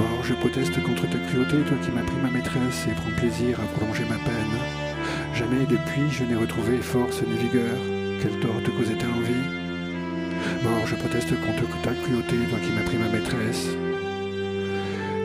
Mort, 0.00 0.24
je 0.24 0.32
proteste 0.32 0.82
contre 0.82 1.06
ta 1.10 1.18
cruauté, 1.18 1.58
toi 1.68 1.76
qui 1.84 1.90
m'as 1.90 2.02
pris 2.02 2.16
ma 2.22 2.30
maîtresse 2.30 2.86
et 2.88 2.94
prends 2.94 3.14
plaisir 3.18 3.60
à 3.60 3.66
prolonger 3.76 4.04
ma 4.08 4.16
peine. 4.16 4.56
Jamais 5.34 5.66
depuis 5.66 6.08
je 6.10 6.24
n'ai 6.24 6.36
retrouvé 6.36 6.78
force 6.78 7.22
ni 7.22 7.36
vigueur. 7.36 7.76
Quel 8.22 8.40
tort 8.40 8.62
te 8.64 8.70
causait 8.70 8.96
ta 8.96 9.06
envie 9.08 9.44
Mort, 10.62 10.86
je 10.86 10.96
proteste 10.96 11.34
contre 11.44 11.82
ta 11.82 11.92
cruauté, 11.92 12.36
toi 12.48 12.58
qui 12.60 12.72
m'as 12.72 12.82
pris 12.82 12.96
ma 12.96 13.08
maîtresse. 13.08 13.68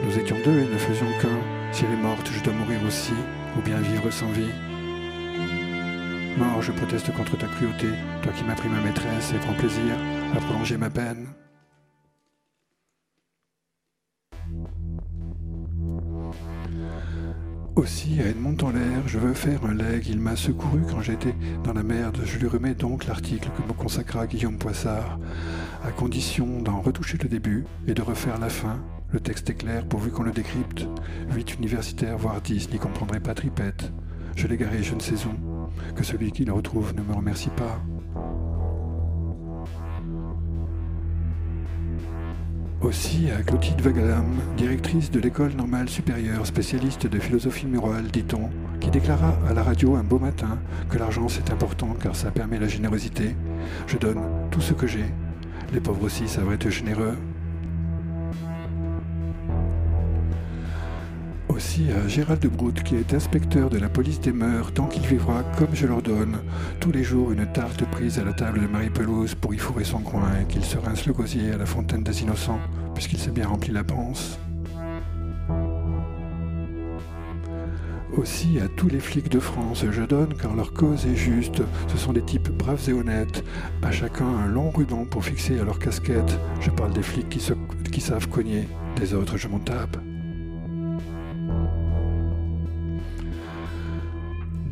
Nous 0.03 0.19
étions 0.19 0.37
deux 0.43 0.59
et 0.59 0.73
ne 0.73 0.77
faisions 0.77 1.11
qu'un. 1.21 1.39
Si 1.71 1.85
elle 1.85 1.93
est 1.97 2.01
morte, 2.01 2.29
je 2.29 2.43
dois 2.43 2.53
mourir 2.53 2.79
aussi, 2.85 3.13
ou 3.57 3.61
bien 3.61 3.79
vivre 3.79 4.11
sans 4.11 4.29
vie. 4.31 4.53
Mort, 6.37 6.61
je 6.61 6.73
proteste 6.73 7.13
contre 7.13 7.37
ta 7.37 7.47
cruauté, 7.47 7.87
toi 8.21 8.33
qui 8.33 8.43
m'as 8.43 8.55
pris 8.55 8.67
ma 8.67 8.81
maîtresse 8.81 9.31
et 9.33 9.39
prends 9.39 9.53
plaisir 9.53 9.95
à 10.35 10.39
prolonger 10.41 10.75
ma 10.75 10.89
peine. 10.89 11.27
Aussi, 17.75 18.21
à 18.21 18.27
Edmond 18.27 18.55
en 18.63 18.69
l'air, 18.69 19.05
je 19.05 19.19
veux 19.19 19.33
faire 19.33 19.65
un 19.65 19.73
leg. 19.73 20.07
Il 20.07 20.19
m'a 20.21 20.37
secouru 20.37 20.83
quand 20.89 21.01
j'étais 21.01 21.35
dans 21.65 21.73
la 21.73 21.83
merde. 21.83 22.17
Je 22.23 22.39
lui 22.39 22.47
remets 22.47 22.73
donc 22.73 23.05
l'article 23.05 23.49
que 23.49 23.67
me 23.67 23.73
consacra 23.73 24.27
Guillaume 24.27 24.57
Poissard, 24.57 25.19
à 25.83 25.91
condition 25.91 26.61
d'en 26.61 26.79
retoucher 26.79 27.17
le 27.21 27.27
début 27.27 27.65
et 27.85 27.93
de 27.93 28.01
refaire 28.01 28.39
la 28.39 28.47
fin. 28.47 28.81
Le 29.11 29.19
texte 29.19 29.49
est 29.49 29.55
clair 29.55 29.85
pourvu 29.85 30.09
qu'on 30.09 30.23
le 30.23 30.31
décrypte. 30.31 30.87
Huit 31.31 31.55
universitaires, 31.55 32.17
voire 32.17 32.39
dix, 32.39 32.69
n'y 32.71 32.79
comprendraient 32.79 33.19
pas 33.19 33.33
tripette. 33.33 33.91
Je 34.37 34.47
l'ai 34.47 34.55
garé 34.55 34.81
je 34.81 34.95
ne 34.95 35.01
sais 35.01 35.25
où. 35.25 35.93
Que 35.95 36.03
celui 36.03 36.31
qui 36.31 36.45
le 36.45 36.53
retrouve 36.53 36.95
ne 36.95 37.01
me 37.01 37.13
remercie 37.13 37.51
pas. 37.57 37.81
Aussi 42.81 43.29
à 43.31 43.41
Clotilde 43.41 43.81
Vagalam, 43.81 44.25
directrice 44.57 45.09
de 45.09 45.19
l'école 45.19 45.53
normale 45.53 45.89
supérieure, 45.89 46.45
spécialiste 46.45 47.07
de 47.07 47.19
philosophie 47.19 47.65
morale, 47.65 48.07
dit-on, 48.11 48.49
qui 48.79 48.91
déclara 48.91 49.33
à 49.49 49.53
la 49.53 49.63
radio 49.63 49.95
un 49.95 50.03
beau 50.03 50.19
matin 50.19 50.59
que 50.89 50.97
l'argent 50.97 51.27
c'est 51.27 51.51
important 51.51 51.95
car 52.01 52.15
ça 52.15 52.31
permet 52.31 52.59
la 52.59 52.67
générosité. 52.67 53.35
Je 53.87 53.97
donne 53.97 54.21
tout 54.51 54.61
ce 54.61 54.73
que 54.73 54.87
j'ai. 54.87 55.05
Les 55.73 55.79
pauvres 55.79 56.03
aussi 56.03 56.27
savent 56.27 56.53
être 56.53 56.69
généreux. 56.69 57.15
Aussi 61.55 61.85
à 61.89 62.05
Gérald 62.09 62.45
Brout, 62.47 62.83
qui 62.83 62.95
est 62.95 63.13
inspecteur 63.13 63.69
de 63.69 63.77
la 63.77 63.87
police 63.87 64.19
des 64.19 64.33
mœurs, 64.33 64.73
tant 64.73 64.87
qu'il 64.87 65.03
vivra 65.03 65.41
comme 65.57 65.73
je 65.73 65.87
leur 65.87 66.01
donne, 66.01 66.39
tous 66.81 66.91
les 66.91 67.05
jours 67.05 67.31
une 67.31 67.49
tarte 67.53 67.85
prise 67.91 68.19
à 68.19 68.25
la 68.25 68.33
table 68.33 68.61
de 68.61 68.67
Marie-Pelouse 68.67 69.35
pour 69.35 69.53
y 69.53 69.57
fourrer 69.57 69.85
son 69.85 69.99
coin 69.99 70.27
et 70.41 70.51
qu'il 70.51 70.65
se 70.65 70.77
rince 70.77 71.05
le 71.05 71.13
gosier 71.13 71.53
à 71.53 71.57
la 71.57 71.65
fontaine 71.65 72.03
des 72.03 72.23
innocents, 72.23 72.59
puisqu'il 72.93 73.19
s'est 73.19 73.31
bien 73.31 73.47
rempli 73.47 73.71
la 73.71 73.85
panse. 73.85 74.37
Aussi 78.17 78.59
à 78.59 78.67
tous 78.67 78.89
les 78.89 78.99
flics 78.99 79.29
de 79.29 79.39
France, 79.39 79.85
je 79.89 80.03
donne 80.03 80.33
car 80.33 80.55
leur 80.55 80.73
cause 80.73 81.05
est 81.05 81.15
juste. 81.15 81.61
Ce 81.87 81.97
sont 81.97 82.11
des 82.11 82.25
types 82.25 82.49
braves 82.49 82.89
et 82.89 82.93
honnêtes. 82.93 83.45
À 83.81 83.91
chacun 83.91 84.27
un 84.27 84.47
long 84.47 84.71
ruban 84.71 85.05
pour 85.05 85.23
fixer 85.23 85.57
à 85.59 85.63
leur 85.63 85.79
casquette. 85.79 86.37
Je 86.59 86.69
parle 86.69 86.91
des 86.91 87.03
flics 87.03 87.29
qui 87.29 88.01
savent 88.01 88.27
cogner. 88.27 88.67
Des 88.97 89.13
autres, 89.13 89.37
je 89.37 89.47
m'en 89.47 89.59
tape. 89.59 89.97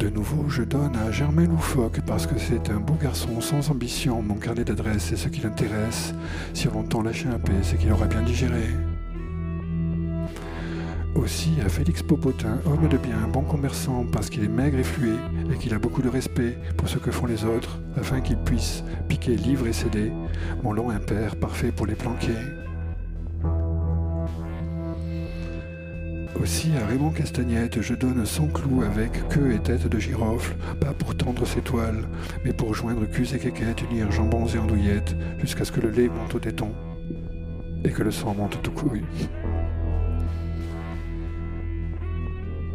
De 0.04 0.10
nouveau, 0.10 0.50
je 0.50 0.64
donne 0.64 0.98
à 0.98 1.12
Germain 1.12 1.48
Loufoque 1.48 2.02
parce 2.06 2.28
que 2.28 2.38
c'est 2.38 2.70
un 2.70 2.82
beau 2.82 2.96
garçon 3.02 3.40
sans 3.40 3.72
ambition. 3.72 4.22
Mon 4.22 4.36
carnet 4.36 4.66
d'adresse 4.66 5.14
est 5.14 5.16
ce 5.16 5.30
qui 5.30 5.40
l'intéresse. 5.40 6.14
Si 6.54 6.68
longtemps 6.68 7.02
lâché 7.02 7.30
un 7.30 7.40
paix, 7.40 7.54
c'est 7.62 7.78
qu'il 7.78 7.90
aura 7.90 8.06
bien 8.08 8.22
digéré. 8.22 8.66
Aussi 11.16 11.52
à 11.66 11.70
Félix 11.70 12.04
Popotin, 12.04 12.60
homme 12.66 12.90
de 12.90 12.98
bien, 12.98 13.30
bon 13.32 13.44
commerçant, 13.44 14.06
parce 14.12 14.30
qu'il 14.30 14.44
est 14.44 14.50
maigre 14.50 14.78
et 14.78 14.84
flué 14.84 15.14
et 15.54 15.58
qu'il 15.58 15.74
a 15.74 15.80
beaucoup 15.80 16.02
de 16.02 16.10
respect 16.10 16.58
pour 16.76 16.90
ce 16.90 16.98
que 16.98 17.12
font 17.12 17.26
les 17.26 17.46
autres, 17.46 17.80
afin 17.96 18.20
qu'il 18.20 18.36
puisse 18.40 18.84
piquer 19.08 19.38
livre 19.38 19.68
et 19.68 19.74
céder, 19.74 20.12
mon 20.64 20.74
long 20.74 20.90
impair 20.90 21.38
parfait 21.38 21.72
pour 21.72 21.86
les 21.86 21.96
planquer. 21.96 22.36
Aussi 26.42 26.72
à 26.76 26.86
Raymond 26.88 27.12
Castagnette, 27.12 27.82
je 27.82 27.94
donne 27.94 28.26
100 28.26 28.48
clous 28.48 28.82
avec 28.84 29.28
queue 29.30 29.54
et 29.54 29.60
tête 29.60 29.88
de 29.88 30.00
girofle, 30.00 30.56
pas 30.80 30.94
pour 30.94 31.16
tendre 31.16 31.46
ses 31.46 31.62
toiles, 31.62 32.08
mais 32.44 32.54
pour 32.54 32.74
joindre 32.74 33.06
culs 33.06 33.34
et 33.34 33.40
quéquettes, 33.40 33.84
unir 33.90 34.12
jambons 34.12 34.48
et 34.48 34.58
andouillettes, 34.58 35.16
jusqu'à 35.40 35.64
ce 35.64 35.72
que 35.72 35.82
le 35.82 35.90
lait 35.90 36.10
monte 36.10 36.36
au 36.36 36.40
téton 36.40 36.72
et 37.84 37.90
que 37.90 38.04
le 38.04 38.12
sang 38.12 38.34
monte 38.34 38.62
tout 38.62 38.72
couille. 38.72 39.04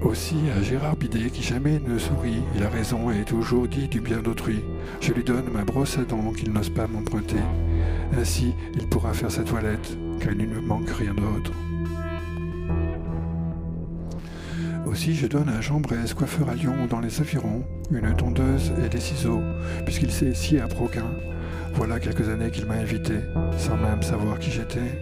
Aussi 0.03 0.37
à 0.57 0.63
Gérard 0.63 0.97
Bidet 0.97 1.31
qui 1.31 1.43
jamais 1.43 1.81
ne 1.81 1.99
sourit, 1.99 2.43
il 2.55 2.63
a 2.63 2.69
raison 2.69 3.11
et 3.11 3.25
toujours 3.25 3.67
dit 3.67 3.89
du 3.89 4.01
bien 4.01 4.21
d'autrui. 4.21 4.63
Je 5.01 5.13
lui 5.13 5.25
donne 5.25 5.51
ma 5.53 5.65
brosse 5.65 5.99
à 5.99 6.05
dents 6.05 6.33
qu'il 6.33 6.53
n'ose 6.53 6.71
pas 6.71 6.87
m'emprunter. 6.87 7.43
Ainsi, 8.17 8.55
il 8.75 8.87
pourra 8.87 9.13
faire 9.13 9.33
sa 9.33 9.43
toilette, 9.43 9.99
car 10.21 10.33
il 10.33 10.49
ne 10.49 10.61
manque 10.61 10.91
rien 10.91 11.15
d'autre. 11.15 11.53
Aussi, 14.89 15.15
je 15.15 15.27
donne 15.27 15.51
à 15.51 15.61
Jean 15.61 15.81
Braise, 15.81 16.15
coiffeur 16.15 16.49
à 16.49 16.55
Lyon 16.55 16.87
dans 16.89 17.01
les 17.01 17.21
environs, 17.21 17.63
une 17.91 18.17
tondeuse 18.17 18.73
et 18.83 18.89
des 18.89 19.01
ciseaux, 19.01 19.43
puisqu'il 19.85 20.11
sait 20.11 20.33
scier 20.33 20.63
à 20.63 20.67
Proquin. 20.67 21.05
Voilà 21.75 22.01
quelques 22.01 22.31
années 22.31 22.51
qu'il 22.51 22.65
m'a 22.65 22.77
invité, 22.77 23.17
sans 23.59 23.77
même 23.77 24.03
savoir 24.03 24.39
qui 24.39 24.51
j'étais. 24.51 24.99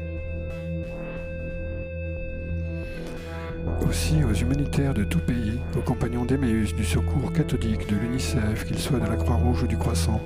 Aussi 3.88 4.24
aux 4.24 4.34
humanitaires 4.34 4.92
de 4.92 5.04
tout 5.04 5.20
pays, 5.20 5.60
aux 5.78 5.82
compagnons 5.82 6.24
d'Emmaüs, 6.24 6.74
du 6.74 6.84
Secours 6.84 7.32
catholique, 7.32 7.88
de 7.88 7.94
l'UNICEF, 7.94 8.64
qu'ils 8.66 8.80
soient 8.80 8.98
de 8.98 9.06
la 9.06 9.16
Croix-Rouge 9.16 9.62
ou 9.62 9.66
du 9.68 9.76
Croissant, 9.76 10.20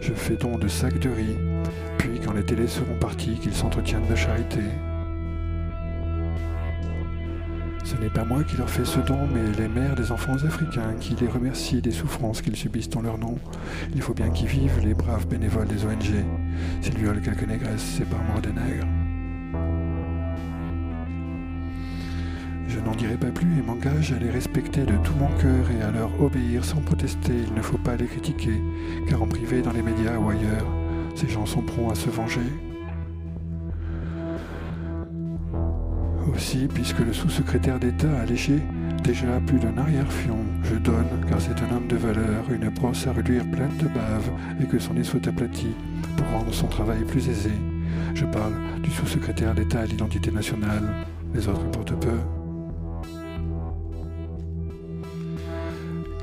je 0.00 0.12
fais 0.12 0.34
don 0.34 0.58
de 0.58 0.66
sacs 0.66 0.98
de 0.98 1.10
riz, 1.10 1.38
puis 1.96 2.18
quand 2.24 2.32
les 2.32 2.44
télés 2.44 2.66
seront 2.66 2.98
partis, 2.98 3.38
qu'ils 3.38 3.54
s'entretiennent 3.54 4.08
de 4.10 4.16
charité. 4.16 4.62
Ce 7.86 7.94
n'est 7.94 8.10
pas 8.10 8.24
moi 8.24 8.42
qui 8.42 8.56
leur 8.56 8.68
fais 8.68 8.84
ce 8.84 8.98
don, 8.98 9.28
mais 9.32 9.52
les 9.56 9.68
mères 9.68 9.94
des 9.94 10.10
enfants 10.10 10.34
africains 10.34 10.94
qui 10.98 11.14
les 11.14 11.28
remercient 11.28 11.80
des 11.80 11.92
souffrances 11.92 12.42
qu'ils 12.42 12.56
subissent 12.56 12.90
en 12.96 13.02
leur 13.02 13.16
nom. 13.16 13.36
Il 13.94 14.02
faut 14.02 14.12
bien 14.12 14.28
qu'ils 14.30 14.48
vivent, 14.48 14.80
les 14.82 14.92
braves 14.92 15.28
bénévoles 15.28 15.68
des 15.68 15.84
ONG. 15.84 16.24
S'ils 16.80 16.98
violent 16.98 17.20
quelques 17.22 17.46
négresses, 17.46 17.94
c'est 17.96 18.10
par 18.10 18.20
mort 18.24 18.40
des 18.42 18.52
nègres. 18.52 18.88
Je 22.66 22.80
n'en 22.80 22.96
dirai 22.96 23.16
pas 23.16 23.30
plus 23.30 23.56
et 23.56 23.62
m'engage 23.62 24.12
à 24.12 24.18
les 24.18 24.30
respecter 24.30 24.84
de 24.84 24.96
tout 25.04 25.14
mon 25.14 25.30
cœur 25.40 25.70
et 25.70 25.80
à 25.84 25.92
leur 25.92 26.20
obéir 26.20 26.64
sans 26.64 26.80
protester. 26.80 27.34
Il 27.46 27.54
ne 27.54 27.62
faut 27.62 27.78
pas 27.78 27.94
les 27.94 28.06
critiquer, 28.06 28.60
car 29.08 29.22
en 29.22 29.28
privé, 29.28 29.62
dans 29.62 29.72
les 29.72 29.82
médias 29.82 30.18
ou 30.18 30.28
ailleurs, 30.28 30.66
ces 31.14 31.28
gens 31.28 31.46
sont 31.46 31.62
prompts 31.62 31.92
à 31.92 31.94
se 31.94 32.10
venger. 32.10 32.50
Aussi, 36.34 36.66
puisque 36.72 36.98
le 36.98 37.12
sous-secrétaire 37.12 37.78
d'État 37.78 38.14
a 38.20 38.24
léché 38.24 38.60
déjà 39.04 39.40
plus 39.46 39.58
d'un 39.58 39.78
arrière-fion, 39.78 40.38
je 40.64 40.74
donne, 40.74 41.06
car 41.28 41.40
c'est 41.40 41.62
un 41.62 41.76
homme 41.76 41.86
de 41.86 41.96
valeur, 41.96 42.50
une 42.50 42.68
brosse 42.70 43.06
à 43.06 43.12
réduire 43.12 43.44
pleine 43.50 43.76
de 43.78 43.86
bave 43.86 44.30
et 44.60 44.66
que 44.66 44.78
son 44.78 44.94
nez 44.94 45.04
soit 45.04 45.26
aplati 45.26 45.68
pour 46.16 46.26
rendre 46.28 46.52
son 46.52 46.66
travail 46.66 47.04
plus 47.04 47.28
aisé. 47.28 47.52
Je 48.14 48.24
parle 48.24 48.54
du 48.82 48.90
sous-secrétaire 48.90 49.54
d'État 49.54 49.80
à 49.80 49.86
l'identité 49.86 50.30
nationale. 50.30 51.06
Les 51.34 51.48
autres 51.48 51.64
importent 51.64 52.00
peu. 52.00 52.18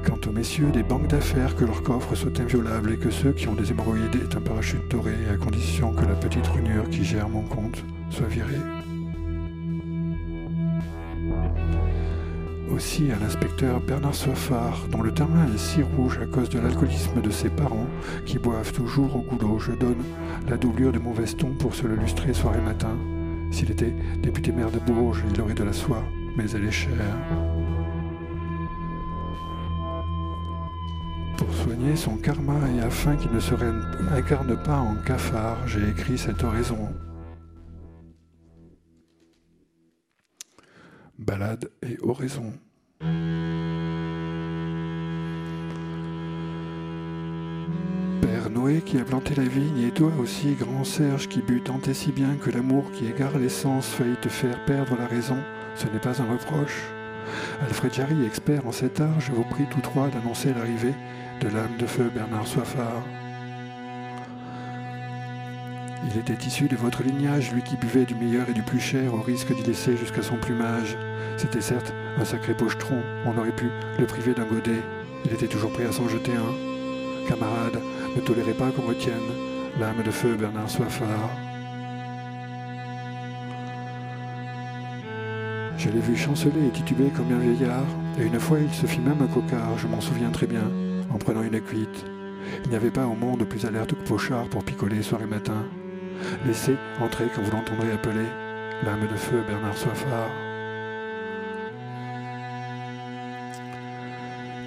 Quant 0.06 0.20
aux 0.28 0.34
messieurs 0.34 0.72
des 0.72 0.84
banques 0.84 1.08
d'affaires, 1.08 1.56
que 1.56 1.64
leurs 1.64 1.84
coffres 1.84 2.16
soient 2.16 2.42
inviolables 2.42 2.92
et 2.92 2.98
que 2.98 3.10
ceux 3.10 3.32
qui 3.32 3.48
ont 3.48 3.56
des 3.56 3.72
hémorroïdes 3.72 4.16
aient 4.16 4.36
un 4.36 4.42
parachute 4.42 4.90
doré 4.92 5.14
à 5.32 5.38
condition 5.38 5.94
que 5.94 6.06
la 6.06 6.16
petite 6.16 6.48
runure 6.48 6.90
qui 6.90 7.06
gère 7.06 7.30
mon 7.30 7.44
compte 7.44 7.84
soit 8.10 8.28
virée. 8.28 8.73
Aussi 12.74 13.12
à 13.12 13.20
l'inspecteur 13.20 13.80
Bernard 13.82 14.16
Soifard, 14.16 14.88
dont 14.90 15.04
le 15.04 15.14
terrain 15.14 15.46
est 15.54 15.60
si 15.60 15.84
rouge 15.84 16.18
à 16.20 16.26
cause 16.26 16.50
de 16.50 16.60
l'alcoolisme 16.60 17.22
de 17.22 17.30
ses 17.30 17.50
parents, 17.50 17.86
qui 18.26 18.40
boivent 18.40 18.74
toujours 18.74 19.16
au 19.16 19.22
goulot, 19.22 19.60
je 19.60 19.74
donne 19.74 20.04
la 20.50 20.58
doublure 20.58 20.92
de 20.92 20.98
mon 20.98 21.14
veston 21.14 21.54
pour 21.60 21.76
se 21.76 21.86
le 21.86 21.96
lustrer 21.96 22.34
soir 22.34 22.56
et 22.56 22.62
matin. 22.62 22.98
S'il 23.52 23.70
était 23.70 23.94
député 24.24 24.52
maire 24.52 24.72
de 24.72 24.80
Bourges, 24.80 25.24
il 25.32 25.40
aurait 25.40 25.54
de 25.54 25.64
la 25.64 25.72
soie, 25.72 26.04
mais 26.36 26.50
elle 26.50 26.66
est 26.66 26.72
chère. 26.72 27.20
Pour 31.38 31.54
soigner 31.54 31.96
son 31.96 32.18
karma 32.18 32.58
et 32.76 32.82
afin 32.82 33.16
qu'il 33.18 33.32
ne 33.34 33.40
se 33.40 33.54
incarne 34.16 34.58
pas 34.64 34.78
en 34.78 34.96
cafard, 35.06 35.60
j'ai 35.68 35.90
écrit 35.90 36.18
cette 36.18 36.44
oraison. 36.44 36.90
Balade 41.20 41.70
et 41.84 41.98
oraison. 42.02 42.54
Père 48.22 48.50
Noé 48.50 48.82
qui 48.82 48.98
a 48.98 49.04
planté 49.04 49.36
la 49.36 49.44
vigne, 49.44 49.84
et 49.88 49.92
toi 49.92 50.12
aussi, 50.20 50.56
grand 50.56 50.84
Serge, 50.84 51.30
qui 51.30 51.42
but 51.42 51.64
tant 51.64 51.80
et 51.82 51.94
si 51.94 52.12
bien 52.12 52.36
que 52.36 52.50
l'amour 52.50 52.92
qui 52.92 53.06
égare 53.06 53.38
l'essence 53.38 53.88
faillit 53.90 54.18
te 54.22 54.30
faire 54.30 54.66
perdre 54.66 54.98
la 54.98 55.06
raison, 55.06 55.38
ce 55.76 55.86
n'est 55.86 56.00
pas 56.00 56.20
un 56.20 56.32
reproche. 56.32 56.82
Alfred 57.62 57.94
Jarry, 57.94 58.26
expert 58.26 58.66
en 58.66 58.72
cet 58.72 59.00
art, 59.00 59.20
je 59.20 59.32
vous 59.32 59.44
prie 59.44 59.66
tous 59.70 59.82
trois 59.82 60.10
d'annoncer 60.10 60.54
l'arrivée 60.54 60.96
de 61.42 61.48
l'âme 61.48 61.78
de 61.78 61.86
feu 61.86 62.10
Bernard 62.14 62.48
Soifard. 62.48 63.04
Il 66.06 66.20
était 66.20 66.46
issu 66.46 66.68
de 66.68 66.76
votre 66.76 67.04
lignage, 67.04 67.52
lui 67.52 67.62
qui 67.62 67.78
buvait 67.78 68.06
du 68.06 68.16
meilleur 68.16 68.50
et 68.50 68.54
du 68.54 68.62
plus 68.62 68.80
cher 68.80 69.14
au 69.14 69.22
risque 69.22 69.54
d'y 69.56 69.64
laisser 69.64 69.96
jusqu'à 69.96 70.22
son 70.22 70.38
plumage. 70.38 70.98
C'était 71.38 71.62
certes 71.62 71.94
un 72.18 72.26
sacré 72.26 72.54
pochetron, 72.54 73.02
on 73.26 73.38
aurait 73.38 73.56
pu 73.56 73.70
le 73.98 74.06
priver 74.06 74.34
d'un 74.34 74.46
godet. 74.46 74.82
Il 75.26 75.34
était 75.34 75.48
toujours 75.48 75.72
prêt 75.72 75.86
à 75.86 75.92
s'en 75.92 76.08
jeter 76.08 76.34
un. 76.34 77.28
Camarade, 77.28 77.80
ne 78.16 78.22
tolérez 78.22 78.54
pas 78.54 78.72
qu'on 78.72 78.88
retienne 78.88 79.14
l'âme 79.80 80.04
de 80.04 80.12
feu 80.12 80.36
Bernard 80.36 80.70
Soifard. 80.70 81.30
Je 85.78 85.90
l'ai 85.90 86.00
vu 86.00 86.16
chanceler 86.16 86.68
et 86.68 86.72
tituber 86.72 87.10
comme 87.16 87.32
un 87.34 87.40
vieillard, 87.40 87.86
et 88.20 88.26
une 88.26 88.40
fois 88.40 88.60
il 88.60 88.74
se 88.74 88.86
fit 88.86 89.02
même 89.02 89.22
un 89.22 89.28
cocard, 89.28 89.78
je 89.78 89.88
m'en 89.88 90.00
souviens 90.00 90.30
très 90.30 90.48
bien, 90.48 90.72
en 91.10 91.18
prenant 91.18 91.44
une 91.44 91.60
cuite. 91.60 92.06
Il 92.64 92.70
n'y 92.70 92.76
avait 92.76 92.92
pas 92.92 93.06
au 93.06 93.16
monde 93.16 93.44
plus 93.46 93.66
alerte 93.66 93.90
que 93.90 94.08
Pochard 94.08 94.48
pour 94.50 94.64
picoler 94.64 95.02
soir 95.02 95.22
et 95.22 95.26
matin. 95.26 95.66
Laissez 96.46 96.76
entrer 97.00 97.26
quand 97.34 97.42
vous 97.42 97.52
l'entendrez 97.52 97.92
appeler 97.92 98.28
l'âme 98.84 99.08
de 99.08 99.16
feu 99.16 99.44
Bernard 99.48 99.78
Soifard. 99.78 100.30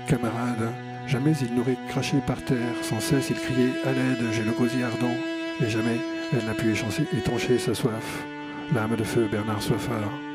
Camarade, 0.09 0.73
jamais 1.07 1.33
il 1.43 1.55
n'aurait 1.55 1.79
craché 1.89 2.19
par 2.27 2.41
terre, 2.43 2.77
sans 2.83 3.01
cesse 3.01 3.31
il 3.31 3.37
criait 3.37 3.75
à 3.85 3.93
l'aide, 3.93 4.33
j'ai 4.33 4.45
le 4.45 4.53
gosier 4.53 4.85
ardent, 4.85 5.17
et 5.61 5.69
jamais 5.69 5.99
elle 6.33 6.45
n'a 6.47 6.55
pu 6.55 6.73
étancher 7.17 7.59
sa 7.59 7.75
soif. 7.75 8.25
L'âme 8.75 8.97
de 8.97 9.05
feu 9.05 9.29
Bernard 9.31 9.63
Soifard. 9.63 10.26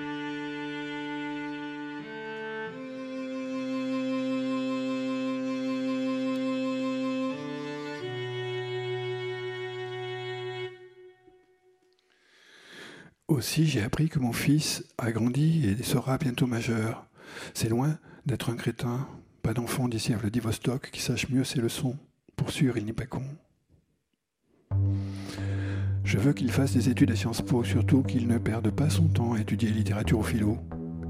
Aussi, 13.32 13.66
j'ai 13.66 13.82
appris 13.82 14.10
que 14.10 14.20
mon 14.20 14.34
fils 14.34 14.84
a 14.98 15.10
grandi 15.14 15.66
et 15.66 15.84
sera 15.84 16.18
bientôt 16.18 16.48
majeur. 16.48 17.06
C'est 17.54 17.70
loin 17.70 17.98
d'être 18.26 18.50
un 18.50 18.58
crétin, 18.58 19.08
pas 19.42 19.54
d'enfant 19.54 19.88
d'ici 19.88 20.14
à 20.14 20.18
Vladivostok 20.18 20.90
qui 20.92 21.02
sache 21.02 21.30
mieux 21.30 21.46
ses 21.46 21.62
leçons. 21.62 21.96
Pour 22.36 22.50
sûr, 22.52 22.78
il 22.78 22.84
n'est 22.84 22.92
pas 22.92 23.06
con. 23.06 23.24
Je 26.04 26.18
veux 26.18 26.34
qu'il 26.34 26.52
fasse 26.52 26.74
des 26.74 26.90
études 26.90 27.12
à 27.12 27.16
Sciences 27.16 27.42
Po, 27.42 27.64
surtout 27.64 28.04
qu'il 28.04 28.28
ne 28.28 28.38
perde 28.38 28.70
pas 28.70 28.90
son 28.90 29.08
temps 29.08 29.32
à 29.32 29.40
étudier 29.40 29.70
littérature 29.70 30.20
ou 30.20 30.24
philo. 30.24 30.58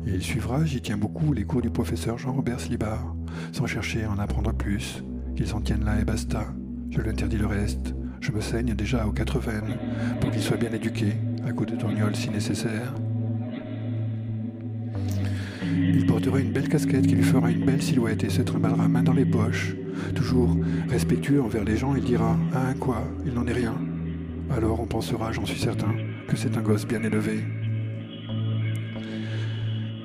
Il 0.06 0.22
suivra, 0.22 0.64
j'y 0.64 0.80
tiens 0.80 0.98
beaucoup, 0.98 1.34
les 1.34 1.46
cours 1.46 1.64
du 1.64 1.72
professeur 1.72 2.20
Jean-Robert 2.20 2.60
Slibar, 2.60 3.16
sans 3.52 3.66
chercher 3.66 4.04
à 4.04 4.12
en 4.12 4.20
apprendre 4.20 4.54
plus. 4.54 5.04
Qu'il 5.36 5.48
s'en 5.48 5.62
tienne 5.62 5.86
là 5.86 6.00
et 6.00 6.06
basta. 6.06 6.54
Je 6.92 7.02
lui 7.02 7.10
interdis 7.10 7.38
le 7.38 7.48
reste. 7.48 7.96
Je 8.20 8.32
me 8.32 8.42
saigne 8.42 8.76
déjà 8.76 9.08
aux 9.08 9.12
quatre 9.12 9.40
veines 9.40 9.76
pour 10.20 10.30
qu'il 10.30 10.44
soit 10.44 10.58
bien 10.58 10.72
éduqué, 10.72 11.16
à 11.46 11.52
coup 11.52 11.66
de 11.66 11.76
tourniol 11.76 12.16
si 12.16 12.30
nécessaire. 12.30 12.94
Il 15.64 16.06
portera 16.06 16.40
une 16.40 16.52
belle 16.52 16.70
casquette 16.70 17.08
qui 17.08 17.16
lui 17.16 17.24
fera 17.24 17.52
une 17.52 17.66
belle 17.66 17.82
silhouette 17.82 18.24
et 18.24 18.30
se 18.30 18.42
trimballera 18.42 18.88
main 18.88 19.04
dans 19.04 19.14
les 19.14 19.26
poches. 19.26 19.76
Toujours 20.16 20.56
respectueux 20.90 21.42
envers 21.42 21.64
les 21.64 21.78
gens, 21.78 21.96
il 21.96 22.04
dira 22.04 22.38
Ah, 22.54 22.74
quoi 22.80 23.04
Il 23.26 23.34
n'en 23.34 23.46
est 23.48 23.54
rien. 23.54 23.76
Alors 24.50 24.80
on 24.80 24.86
pensera, 24.86 25.32
j'en 25.32 25.46
suis 25.46 25.60
certain, 25.60 25.94
que 26.28 26.36
c'est 26.36 26.58
un 26.58 26.62
gosse 26.62 26.86
bien 26.86 27.04
élevé. 27.04 27.44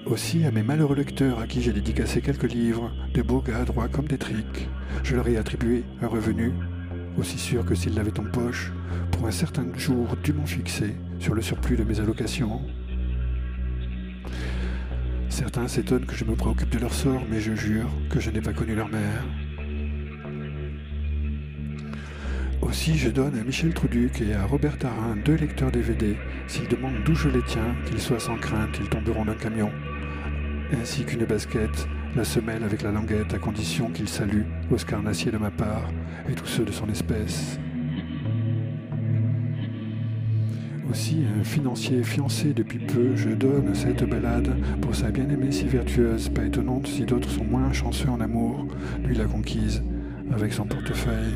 Aussi 0.06 0.44
à 0.44 0.52
mes 0.52 0.62
malheureux 0.62 0.94
lecteurs 0.94 1.40
à 1.40 1.48
qui 1.48 1.60
j'ai 1.60 1.72
dédicacé 1.72 2.20
quelques 2.20 2.50
livres, 2.50 2.92
de 3.12 3.22
beaux 3.22 3.40
gars 3.40 3.64
droits 3.64 3.88
comme 3.88 4.06
des 4.06 4.18
triques, 4.18 4.68
je 5.02 5.16
leur 5.16 5.26
ai 5.26 5.36
attribué 5.36 5.82
un 6.00 6.06
revenu, 6.06 6.52
aussi 7.18 7.38
sûr 7.38 7.64
que 7.64 7.74
s'ils 7.74 7.94
l'avaient 7.94 8.20
en 8.20 8.24
poche, 8.24 8.72
pour 9.16 9.26
un 9.26 9.30
certain 9.30 9.66
jour 9.76 10.14
dûment 10.22 10.44
fixé 10.44 10.94
sur 11.18 11.34
le 11.34 11.40
surplus 11.40 11.76
de 11.76 11.84
mes 11.84 12.00
allocations. 12.00 12.60
Certains 15.28 15.68
s'étonnent 15.68 16.04
que 16.04 16.14
je 16.14 16.24
me 16.24 16.34
préoccupe 16.34 16.70
de 16.70 16.78
leur 16.78 16.92
sort, 16.92 17.22
mais 17.30 17.40
je 17.40 17.54
jure 17.54 17.88
que 18.10 18.20
je 18.20 18.30
n'ai 18.30 18.40
pas 18.40 18.52
connu 18.52 18.74
leur 18.74 18.88
mère. 18.88 19.24
Aussi, 22.60 22.96
je 22.96 23.08
donne 23.08 23.38
à 23.38 23.44
Michel 23.44 23.72
Truduc 23.72 24.20
et 24.20 24.34
à 24.34 24.44
Robert 24.44 24.78
Tarin 24.78 25.16
deux 25.24 25.36
lecteurs 25.36 25.70
DVD. 25.70 26.16
S'ils 26.46 26.68
demandent 26.68 27.02
d'où 27.04 27.14
je 27.14 27.28
les 27.28 27.42
tiens, 27.42 27.74
qu'ils 27.86 28.00
soient 28.00 28.20
sans 28.20 28.36
crainte, 28.36 28.78
ils 28.80 28.88
tomberont 28.88 29.24
d'un 29.24 29.34
camion. 29.34 29.70
Ainsi 30.72 31.04
qu'une 31.04 31.24
basket, 31.24 31.88
la 32.14 32.24
semelle 32.24 32.64
avec 32.64 32.82
la 32.82 32.92
languette, 32.92 33.32
à 33.32 33.38
condition 33.38 33.90
qu'ils 33.90 34.08
saluent 34.08 34.46
Oscar 34.70 35.02
Nassier 35.02 35.30
de 35.30 35.38
ma 35.38 35.50
part 35.50 35.90
et 36.28 36.34
tous 36.34 36.46
ceux 36.46 36.64
de 36.64 36.72
son 36.72 36.88
espèce. 36.88 37.58
Aussi 40.90 41.24
un 41.38 41.42
financier 41.42 42.02
fiancé 42.02 42.54
depuis 42.54 42.78
peu, 42.78 43.16
je 43.16 43.30
donne 43.30 43.74
cette 43.74 44.04
balade 44.08 44.56
pour 44.80 44.94
sa 44.94 45.10
bien-aimée 45.10 45.50
si 45.50 45.66
vertueuse, 45.66 46.28
pas 46.28 46.44
étonnante 46.44 46.86
si 46.86 47.04
d'autres 47.04 47.28
sont 47.28 47.44
moins 47.44 47.72
chanceux 47.72 48.08
en 48.08 48.20
amour, 48.20 48.66
lui 49.04 49.16
la 49.16 49.24
conquise, 49.24 49.82
avec 50.32 50.52
son 50.52 50.64
portefeuille. 50.64 51.34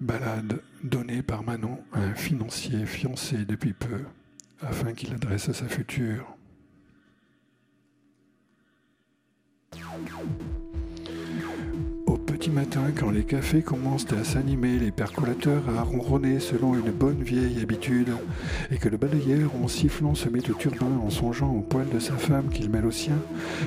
Balade 0.00 0.60
donnée 0.84 1.22
par 1.22 1.42
Manon 1.42 1.78
à 1.92 2.00
un 2.00 2.14
financier 2.14 2.86
fiancé 2.86 3.44
depuis 3.44 3.72
peu, 3.72 4.04
afin 4.60 4.92
qu'il 4.92 5.12
adresse 5.14 5.48
à 5.48 5.54
sa 5.54 5.66
future. 5.66 6.33
Au 12.06 12.16
petit 12.16 12.50
matin, 12.50 12.82
quand 12.98 13.10
les 13.10 13.24
cafés 13.24 13.62
commencent 13.62 14.12
à 14.12 14.24
s'animer, 14.24 14.78
les 14.78 14.90
percolateurs 14.90 15.62
à 15.76 15.82
ronronner 15.82 16.40
selon 16.40 16.74
une 16.74 16.90
bonne 16.90 17.22
vieille 17.22 17.60
habitude, 17.62 18.10
et 18.70 18.76
que 18.76 18.88
le 18.88 18.96
balayeur 18.96 19.50
en 19.62 19.68
sifflant 19.68 20.14
se 20.14 20.28
met 20.28 20.48
au 20.50 20.54
turbin 20.54 20.98
en 21.04 21.10
songeant 21.10 21.52
au 21.52 21.60
poil 21.60 21.86
de 21.92 21.98
sa 21.98 22.14
femme 22.14 22.48
qu'il 22.48 22.70
mêle 22.70 22.86
au 22.86 22.90
sien, 22.90 23.18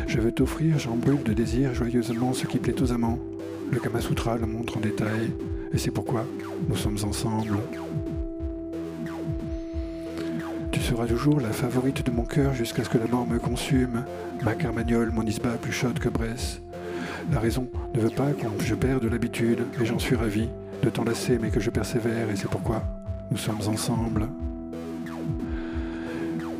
je 0.08 0.20
veux 0.20 0.32
t'offrir, 0.32 0.80
j'en 0.80 0.96
de 0.96 1.34
désir 1.34 1.74
joyeusement 1.74 2.34
ce 2.34 2.46
qui 2.46 2.58
plaît 2.58 2.82
aux 2.82 2.92
amants. 2.92 3.20
Le 3.72 3.80
Kamasutra 3.80 4.38
le 4.38 4.46
montre 4.46 4.78
en 4.78 4.82
détail, 4.82 5.32
et 5.74 5.78
c'est 5.78 5.92
pourquoi 5.92 6.26
nous 6.70 6.76
sommes 6.76 6.98
ensemble. 7.04 7.58
Tu 10.88 10.94
seras 10.94 11.06
toujours 11.06 11.42
la 11.42 11.52
favorite 11.52 12.06
de 12.06 12.12
mon 12.12 12.24
cœur 12.24 12.54
jusqu'à 12.54 12.82
ce 12.82 12.88
que 12.88 12.98
la 12.98 13.08
mort 13.08 13.28
me 13.28 13.40
consume. 13.40 14.06
Ma 14.42 14.56
carmagnole, 14.56 15.12
mon 15.12 15.24
isba 15.24 15.50
plus 15.62 15.74
chaude 15.74 16.00
que 16.00 16.08
Bresse. 16.08 16.62
La 17.30 17.42
raison 17.42 17.68
ne 17.94 18.00
veut 18.00 18.10
pas 18.10 18.32
que 18.32 18.64
je 18.64 18.74
perde 18.74 19.04
l'habitude, 19.04 19.66
et 19.82 19.86
j'en 19.86 20.00
suis 20.00 20.16
ravi, 20.16 20.48
de 20.82 20.90
t'enlacer, 20.90 21.40
mais 21.42 21.50
que 21.50 21.60
je 21.60 21.72
persévère, 21.72 22.30
et 22.30 22.38
c'est 22.38 22.48
pourquoi 22.48 22.84
nous 23.30 23.38
sommes 23.38 23.60
ensemble. 23.68 24.30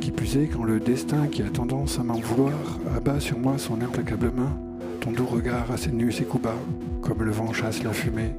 Qui 0.02 0.10
plus 0.10 0.36
est, 0.36 0.48
quand 0.48 0.64
le 0.64 0.78
destin 0.78 1.28
qui 1.28 1.40
a 1.40 1.48
tendance 1.48 1.98
à 1.98 2.02
m'en 2.02 2.20
vouloir 2.20 2.52
abat 2.94 3.20
sur 3.20 3.38
moi 3.38 3.56
son 3.56 3.80
implacable 3.80 4.30
main, 4.36 4.54
ton 5.00 5.10
doux 5.10 5.24
regard 5.24 5.70
assénue 5.70 6.12
ses 6.12 6.24
coups 6.24 6.44
bas, 6.44 6.58
comme 7.00 7.22
le 7.22 7.30
vent 7.30 7.54
chasse 7.54 7.82
la 7.82 7.94
fumée. 7.94 8.36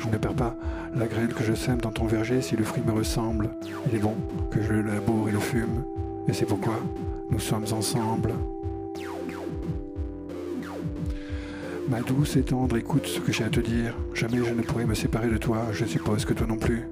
Je 0.00 0.08
ne 0.08 0.16
perds 0.16 0.34
pas 0.34 0.56
la 0.94 1.06
graine 1.06 1.28
que 1.28 1.44
je 1.44 1.52
sème 1.52 1.80
dans 1.80 1.92
ton 1.92 2.06
verger 2.06 2.40
si 2.40 2.56
le 2.56 2.64
fruit 2.64 2.82
me 2.86 2.92
ressemble. 2.92 3.50
Il 3.86 3.94
est 3.94 4.00
bon 4.00 4.16
que 4.50 4.62
je 4.62 4.72
le 4.72 4.82
laboure 4.82 5.28
et 5.28 5.32
le 5.32 5.38
fume, 5.38 5.84
et 6.26 6.32
c'est 6.32 6.46
pourquoi 6.46 6.80
nous 7.30 7.38
sommes 7.38 7.66
ensemble. 7.72 8.32
Ma 11.88 12.00
douce 12.00 12.36
et 12.36 12.42
tendre, 12.42 12.76
écoute 12.76 13.06
ce 13.06 13.20
que 13.20 13.32
j'ai 13.32 13.44
à 13.44 13.50
te 13.50 13.60
dire. 13.60 13.94
Jamais 14.14 14.38
je 14.38 14.54
ne 14.54 14.62
pourrai 14.62 14.86
me 14.86 14.94
séparer 14.94 15.28
de 15.28 15.36
toi, 15.36 15.66
je 15.72 15.84
suppose 15.84 16.24
que 16.24 16.32
toi 16.32 16.46
non 16.46 16.56
plus. 16.56 16.88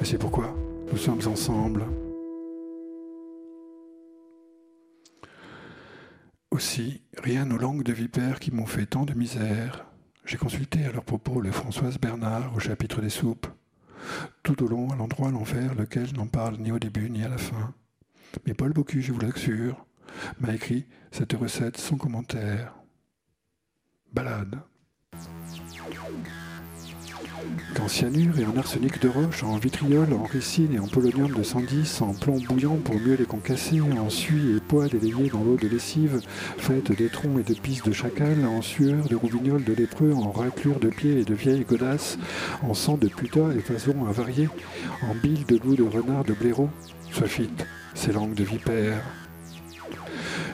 Et 0.00 0.04
c'est 0.04 0.18
pourquoi 0.18 0.54
nous 0.90 0.98
sommes 0.98 1.20
ensemble. 1.26 1.84
Aussi, 6.50 7.02
rien 7.22 7.50
aux 7.50 7.58
langues 7.58 7.84
de 7.84 7.92
vipères 7.92 8.40
qui 8.40 8.50
m'ont 8.50 8.66
fait 8.66 8.86
tant 8.86 9.04
de 9.04 9.14
misère. 9.14 9.87
J'ai 10.28 10.36
consulté 10.36 10.84
à 10.84 10.92
leur 10.92 11.04
propos 11.04 11.40
le 11.40 11.50
Françoise 11.50 11.98
Bernard 11.98 12.54
au 12.54 12.58
chapitre 12.58 13.00
des 13.00 13.08
soupes. 13.08 13.46
Tout 14.42 14.62
au 14.62 14.68
long, 14.68 14.90
à 14.90 14.96
l'endroit 14.96 15.30
l'enfer, 15.30 15.74
lequel 15.74 16.12
n'en 16.14 16.26
parle 16.26 16.58
ni 16.58 16.70
au 16.70 16.78
début 16.78 17.08
ni 17.08 17.24
à 17.24 17.30
la 17.30 17.38
fin. 17.38 17.72
Mais 18.44 18.52
Paul 18.52 18.74
Bocuse, 18.74 19.06
je 19.06 19.12
vous 19.12 19.20
l'assure, 19.20 19.86
m'a 20.38 20.54
écrit 20.54 20.86
cette 21.12 21.32
recette 21.32 21.78
sans 21.78 21.96
commentaire. 21.96 22.74
Balade. 24.12 24.60
En 27.80 27.88
cyanure 27.88 28.38
et 28.38 28.44
en 28.44 28.56
arsenic 28.56 29.00
de 29.00 29.08
roche, 29.08 29.42
en 29.42 29.56
vitriol, 29.56 30.12
en 30.12 30.24
ricine 30.24 30.74
et 30.74 30.78
en 30.78 30.86
polonium 30.86 31.32
de 31.32 31.42
110, 31.42 32.02
en 32.02 32.12
plomb 32.12 32.38
bouillant 32.38 32.76
pour 32.76 32.96
mieux 32.96 33.14
les 33.14 33.24
concasser, 33.24 33.80
en 33.80 34.10
suie 34.10 34.56
et 34.56 34.60
poids 34.60 34.88
délayés 34.88 35.30
dans 35.30 35.42
l'eau 35.42 35.56
de 35.56 35.68
lessive, 35.68 36.20
faite 36.58 36.92
d'étrons 36.92 37.38
et 37.38 37.42
de 37.42 37.54
pistes 37.54 37.86
de 37.86 37.92
chacal, 37.92 38.44
en 38.44 38.60
sueur 38.60 39.08
de 39.08 39.16
rouvignol 39.16 39.64
de 39.64 39.72
lépreux, 39.72 40.12
en 40.12 40.30
raclure 40.30 40.80
de 40.80 40.88
pieds 40.88 41.20
et 41.20 41.24
de 41.24 41.34
vieilles 41.34 41.64
godasses, 41.64 42.18
en 42.62 42.74
sang 42.74 42.96
de 42.96 43.08
puta 43.08 43.54
et 43.56 43.60
façons 43.60 44.06
avariées, 44.06 44.50
en 45.02 45.14
bile 45.14 45.46
de 45.46 45.58
loup 45.58 45.76
de 45.76 45.84
renard 45.84 46.24
de 46.24 46.34
blaireau, 46.34 46.68
soit 47.10 47.28
fit, 47.28 47.50
ces 47.94 48.12
langues 48.12 48.34
de 48.34 48.44
vipère 48.44 49.02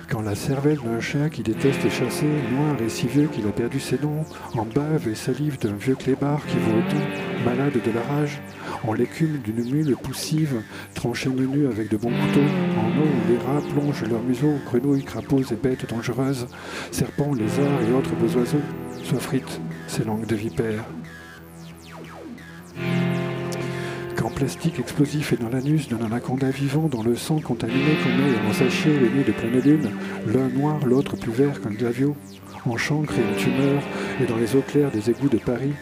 quand 0.09 0.23
la 0.23 0.35
cervelle 0.35 0.79
d'un 0.85 1.01
chien 1.01 1.29
qui 1.29 1.43
déteste 1.43 1.89
chasser, 1.91 2.27
noir 2.53 2.77
et 2.85 2.89
si 2.89 3.07
vieux 3.07 3.29
qu'il 3.29 3.47
a 3.47 3.53
perdu 3.53 3.81
ses 3.81 3.99
noms, 3.99 4.25
en 4.55 4.65
bave 4.65 5.09
et 5.09 5.15
salive 5.15 5.59
d'un 5.59 5.75
vieux 5.75 5.95
clébard 5.95 6.45
qui 6.47 6.57
vaut 6.57 6.79
autant, 6.79 7.45
malade 7.45 7.75
de 7.75 7.91
la 7.91 8.03
rage, 8.03 8.41
en 8.87 8.93
l'écume 8.93 9.39
d'une 9.39 9.65
mule 9.71 9.97
poussive, 9.97 10.63
tranchée 10.95 11.29
menu 11.29 11.67
avec 11.67 11.91
de 11.91 11.97
bons 11.97 12.11
couteaux, 12.11 12.41
en 12.79 12.89
eau 12.99 13.07
où 13.07 13.31
les 13.31 13.39
rats 13.39 13.63
plongent 13.75 14.05
leurs 14.09 14.23
museaux, 14.23 14.59
grenouilles, 14.67 15.05
crapauds 15.05 15.43
et 15.53 15.57
bêtes 15.57 15.89
dangereuses, 15.89 16.47
serpents, 16.91 17.35
lézards 17.35 17.83
et 17.89 17.93
autres 17.93 18.15
beaux 18.17 18.39
oiseaux, 18.39 18.63
soient 19.03 19.21
frites 19.21 19.61
ces 19.87 20.05
langues 20.05 20.27
de 20.27 20.37
vipères 20.37 20.85
en 24.25 24.31
plastique 24.31 24.79
explosif 24.79 25.33
et 25.33 25.37
dans 25.37 25.51
l'anus 25.51 25.89
d'un 25.89 26.05
anaconda 26.05 26.51
vivant, 26.51 26.89
dans 26.89 27.03
le 27.03 27.15
sang 27.15 27.41
contaminé 27.41 27.97
qu'on 28.03 28.09
met 28.09 28.49
en 28.49 28.53
sachet 28.53 28.89
nuits 28.89 29.25
de 29.25 29.33
pleine 29.33 29.61
lune, 29.61 29.91
l'un 30.27 30.49
noir, 30.49 30.85
l'autre 30.87 31.17
plus 31.17 31.33
vert 31.33 31.61
qu'un 31.61 31.71
glavio, 31.71 32.17
en 32.65 32.77
chancre 32.77 33.15
et 33.19 33.23
en 33.23 33.39
tumeur, 33.39 33.83
et 34.23 34.27
dans 34.27 34.37
les 34.37 34.57
eaux 34.57 34.65
claires 34.67 34.91
des 34.91 35.11
égouts 35.11 35.29
de 35.29 35.37
Paris, 35.37 35.75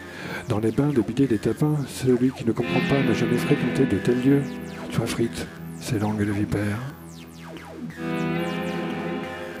dans 0.49 0.59
les 0.59 0.71
bains 0.71 0.89
de 0.89 1.01
bidet 1.01 1.27
des 1.27 1.37
tapins, 1.37 1.77
celui 1.87 2.31
qui 2.31 2.45
ne 2.45 2.51
comprend 2.51 2.81
pas 2.89 3.01
n'a 3.01 3.13
jamais 3.13 3.37
fréquenté 3.37 3.85
de 3.85 3.97
tels 3.97 4.21
lieux, 4.21 4.43
soit 4.91 5.07
frite, 5.07 5.47
ces 5.79 5.99
langues 5.99 6.25
de 6.25 6.31
vipère. 6.31 6.79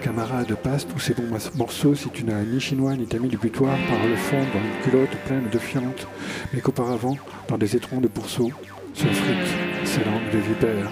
Camarade, 0.01 0.53
passe 0.61 0.85
tous 0.85 0.99
ces 0.99 1.13
bons 1.13 1.29
morceaux 1.55 1.95
si 1.95 2.09
tu 2.09 2.25
n'as 2.25 2.43
ni 2.43 2.59
chinois 2.59 2.97
ni 2.97 3.05
tamis 3.05 3.29
du 3.29 3.37
butoir 3.37 3.77
par 3.87 4.05
le 4.05 4.17
fond 4.17 4.41
dans 4.53 4.59
une 4.59 4.83
culotte 4.83 5.15
pleine 5.25 5.47
de 5.49 5.57
fientes, 5.57 6.07
mais 6.53 6.59
qu'auparavant, 6.59 7.15
dans 7.47 7.57
des 7.57 7.77
étrons 7.77 8.01
de 8.01 8.09
pourceaux, 8.09 8.51
se 8.93 9.07
frites 9.07 9.85
ces 9.85 10.03
langues 10.03 10.31
de 10.31 10.37
vipère. 10.37 10.91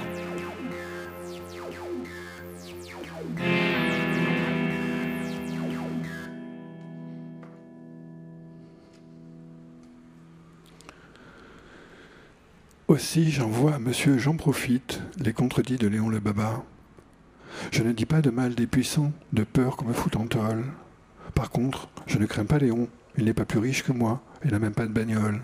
Aussi, 12.88 13.32
j'envoie 13.32 13.76
à 13.76 13.80
monsieur 13.80 14.18
Jean 14.18 14.36
Profite 14.36 15.02
les 15.18 15.32
contredits 15.32 15.78
de 15.78 15.88
Léon 15.88 16.10
le 16.10 16.20
Baba. 16.20 16.64
Je 17.72 17.84
ne 17.84 17.94
dis 17.94 18.06
pas 18.06 18.22
de 18.22 18.30
mal 18.32 18.54
des 18.54 18.68
puissants, 18.68 19.14
de 19.32 19.44
peur 19.44 19.78
qu'on 19.78 19.86
me 19.86 19.94
fout 19.94 20.16
en 20.18 20.28
tôle. 20.28 20.66
Par 21.34 21.52
contre, 21.52 21.88
je 22.06 22.18
ne 22.18 22.26
crains 22.26 22.46
pas 22.46 22.58
Léon, 22.58 22.90
il 23.18 23.26
n'est 23.26 23.34
pas 23.34 23.46
plus 23.46 23.60
riche 23.60 23.84
que 23.84 23.94
moi, 23.94 24.22
il 24.44 24.52
n'a 24.52 24.60
même 24.60 24.74
pas 24.74 24.88
de 24.88 24.92
bagnole. 24.92 25.42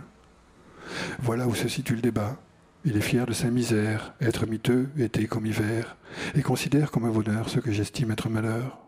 Voilà 1.20 1.47
où 1.47 1.55
se 1.55 1.68
situe 1.68 1.95
le 1.95 2.01
débat. 2.01 2.38
Il 2.86 2.96
est 2.96 3.02
fier 3.02 3.26
de 3.26 3.34
sa 3.34 3.50
misère, 3.50 4.14
être 4.22 4.46
miteux, 4.46 4.90
été 4.98 5.28
comme 5.28 5.46
hiver, 5.46 5.98
et 6.36 6.42
considère 6.42 6.92
comme 6.92 7.06
un 7.06 7.12
bonheur 7.12 7.50
ce 7.50 7.60
que 7.60 7.72
j'estime 7.72 8.12
être 8.12 8.30
malheur. 8.30 8.80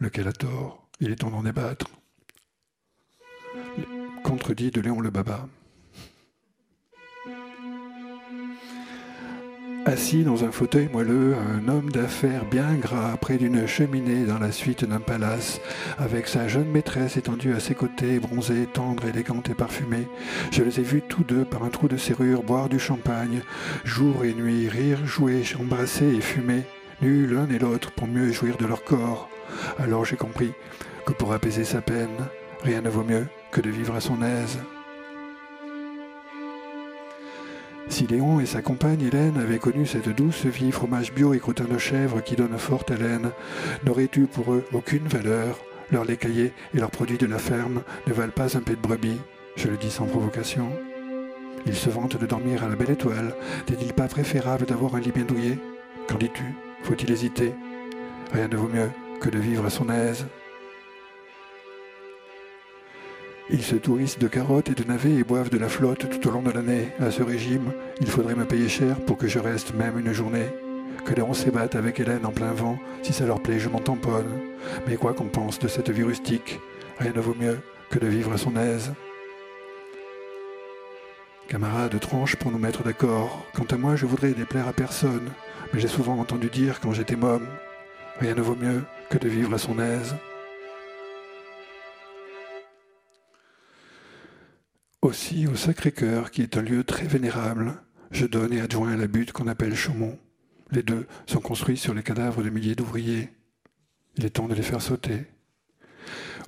Lequel 0.00 0.28
a 0.28 0.32
tort? 0.32 0.88
Il 1.00 1.10
est 1.10 1.16
temps 1.16 1.30
d'en 1.30 1.42
débattre. 1.42 1.86
Contredit 4.22 4.70
de 4.70 4.80
Léon 4.80 5.00
le 5.00 5.10
Baba. 5.10 5.48
Assis 9.86 10.24
dans 10.24 10.44
un 10.44 10.50
fauteuil 10.50 10.88
moelleux, 10.90 11.34
un 11.34 11.68
homme 11.68 11.90
d'affaires 11.90 12.46
bien 12.46 12.74
gras 12.74 13.18
près 13.20 13.36
d'une 13.36 13.66
cheminée 13.66 14.24
dans 14.24 14.38
la 14.38 14.50
suite 14.50 14.86
d'un 14.86 14.98
palace, 14.98 15.60
avec 15.98 16.26
sa 16.26 16.48
jeune 16.48 16.70
maîtresse 16.70 17.18
étendue 17.18 17.52
à 17.52 17.60
ses 17.60 17.74
côtés, 17.74 18.18
bronzée, 18.18 18.66
tendre, 18.72 19.04
élégante 19.06 19.50
et 19.50 19.54
parfumée. 19.54 20.08
Je 20.52 20.62
les 20.62 20.80
ai 20.80 20.82
vus 20.82 21.02
tous 21.06 21.22
deux 21.22 21.44
par 21.44 21.64
un 21.64 21.68
trou 21.68 21.86
de 21.86 21.98
serrure 21.98 22.42
boire 22.42 22.70
du 22.70 22.78
champagne, 22.78 23.42
jour 23.84 24.24
et 24.24 24.32
nuit, 24.32 24.70
rire, 24.70 25.04
jouer, 25.04 25.42
embrasser 25.60 26.06
et 26.06 26.20
fumer, 26.22 26.62
nus 27.02 27.26
l'un 27.26 27.48
et 27.50 27.58
l'autre 27.58 27.92
pour 27.92 28.08
mieux 28.08 28.32
jouir 28.32 28.56
de 28.56 28.64
leur 28.64 28.84
corps. 28.84 29.28
Alors 29.78 30.06
j'ai 30.06 30.16
compris 30.16 30.52
que 31.04 31.12
pour 31.12 31.34
apaiser 31.34 31.64
sa 31.64 31.82
peine, 31.82 32.08
rien 32.62 32.80
ne 32.80 32.88
vaut 32.88 33.04
mieux 33.04 33.26
que 33.50 33.60
de 33.60 33.68
vivre 33.68 33.94
à 33.94 34.00
son 34.00 34.22
aise. 34.22 34.58
Si 37.88 38.06
Léon 38.06 38.40
et 38.40 38.46
sa 38.46 38.62
compagne 38.62 39.02
Hélène 39.02 39.38
avaient 39.38 39.58
connu 39.58 39.86
cette 39.86 40.08
douce 40.08 40.46
vie, 40.46 40.72
fromage 40.72 41.12
bio 41.12 41.34
et 41.34 41.38
croûtin 41.38 41.64
de 41.64 41.78
chèvre 41.78 42.22
qui 42.22 42.34
donne 42.34 42.58
forte 42.58 42.90
haleine, 42.90 43.30
n'auraient 43.84 44.10
eu 44.16 44.26
pour 44.26 44.52
eux 44.54 44.64
aucune 44.72 45.06
valeur. 45.06 45.58
Leurs 45.92 46.04
lait 46.04 46.16
caillés 46.16 46.52
et 46.74 46.78
leurs 46.78 46.90
produits 46.90 47.18
de 47.18 47.26
la 47.26 47.38
ferme 47.38 47.82
ne 48.06 48.12
valent 48.12 48.32
pas 48.32 48.56
un 48.56 48.60
pet 48.60 48.74
de 48.74 48.80
brebis, 48.80 49.20
je 49.56 49.68
le 49.68 49.76
dis 49.76 49.90
sans 49.90 50.06
provocation. 50.06 50.70
Ils 51.66 51.76
se 51.76 51.90
vantent 51.90 52.18
de 52.18 52.26
dormir 52.26 52.64
à 52.64 52.68
la 52.68 52.76
belle 52.76 52.90
étoile. 52.90 53.34
N'est-il 53.70 53.92
pas 53.92 54.08
préférable 54.08 54.66
d'avoir 54.66 54.94
un 54.96 55.00
lit 55.00 55.12
bien 55.12 55.24
douillet? 55.24 55.58
Qu'en 56.08 56.18
dis-tu? 56.18 56.44
Faut-il 56.82 57.10
hésiter? 57.10 57.54
Rien 58.32 58.48
ne 58.48 58.56
vaut 58.56 58.68
mieux 58.68 58.90
que 59.20 59.30
de 59.30 59.38
vivre 59.38 59.64
à 59.64 59.70
son 59.70 59.88
aise. 59.88 60.26
Ils 63.50 63.62
se 63.62 63.76
tourissent 63.76 64.18
de 64.18 64.26
carottes 64.26 64.70
et 64.70 64.74
de 64.74 64.84
navets 64.84 65.16
et 65.16 65.24
boivent 65.24 65.50
de 65.50 65.58
la 65.58 65.68
flotte 65.68 66.08
tout 66.08 66.28
au 66.28 66.30
long 66.30 66.40
de 66.40 66.50
l'année. 66.50 66.88
À 66.98 67.10
ce 67.10 67.22
régime, 67.22 67.72
il 68.00 68.06
faudrait 68.06 68.34
me 68.34 68.46
payer 68.46 68.68
cher 68.70 68.96
pour 69.04 69.18
que 69.18 69.28
je 69.28 69.38
reste 69.38 69.74
même 69.74 69.98
une 69.98 70.14
journée. 70.14 70.48
Que 71.04 71.12
les 71.12 71.20
ronds 71.20 71.34
s'ébattent 71.34 71.74
avec 71.74 72.00
Hélène 72.00 72.24
en 72.24 72.32
plein 72.32 72.52
vent. 72.52 72.78
Si 73.02 73.12
ça 73.12 73.26
leur 73.26 73.42
plaît, 73.42 73.58
je 73.58 73.68
m'en 73.68 73.80
tamponne. 73.80 74.40
Mais 74.86 74.96
quoi 74.96 75.12
qu'on 75.12 75.26
pense 75.26 75.58
de 75.58 75.68
cette 75.68 75.90
vie 75.90 76.04
rustique, 76.04 76.58
rien 76.98 77.12
ne 77.14 77.20
vaut 77.20 77.36
mieux 77.38 77.58
que 77.90 77.98
de 77.98 78.06
vivre 78.06 78.32
à 78.32 78.38
son 78.38 78.56
aise. 78.56 78.94
Camarades 81.48 82.00
tranche 82.00 82.36
pour 82.36 82.50
nous 82.50 82.58
mettre 82.58 82.82
d'accord. 82.82 83.44
Quant 83.54 83.66
à 83.70 83.76
moi, 83.76 83.94
je 83.94 84.06
voudrais 84.06 84.30
déplaire 84.30 84.68
à 84.68 84.72
personne, 84.72 85.28
mais 85.72 85.80
j'ai 85.80 85.88
souvent 85.88 86.18
entendu 86.18 86.48
dire 86.48 86.80
quand 86.80 86.92
j'étais 86.92 87.16
môme, 87.16 87.46
rien 88.18 88.34
ne 88.34 88.40
vaut 88.40 88.56
mieux 88.56 88.82
que 89.10 89.18
de 89.18 89.28
vivre 89.28 89.52
à 89.52 89.58
son 89.58 89.78
aise. 89.78 90.16
Aussi 95.04 95.46
au 95.46 95.54
Sacré-Cœur, 95.54 96.30
qui 96.30 96.40
est 96.40 96.56
un 96.56 96.62
lieu 96.62 96.82
très 96.82 97.06
vénérable, 97.06 97.74
je 98.10 98.24
donne 98.24 98.54
et 98.54 98.62
adjoins 98.62 98.96
la 98.96 99.06
butte 99.06 99.32
qu'on 99.32 99.48
appelle 99.48 99.74
Chaumont. 99.74 100.18
Les 100.70 100.82
deux 100.82 101.06
sont 101.26 101.40
construits 101.40 101.76
sur 101.76 101.92
les 101.92 102.02
cadavres 102.02 102.42
de 102.42 102.48
milliers 102.48 102.74
d'ouvriers. 102.74 103.28
Il 104.16 104.24
est 104.24 104.30
temps 104.30 104.48
de 104.48 104.54
les 104.54 104.62
faire 104.62 104.80
sauter. 104.80 105.26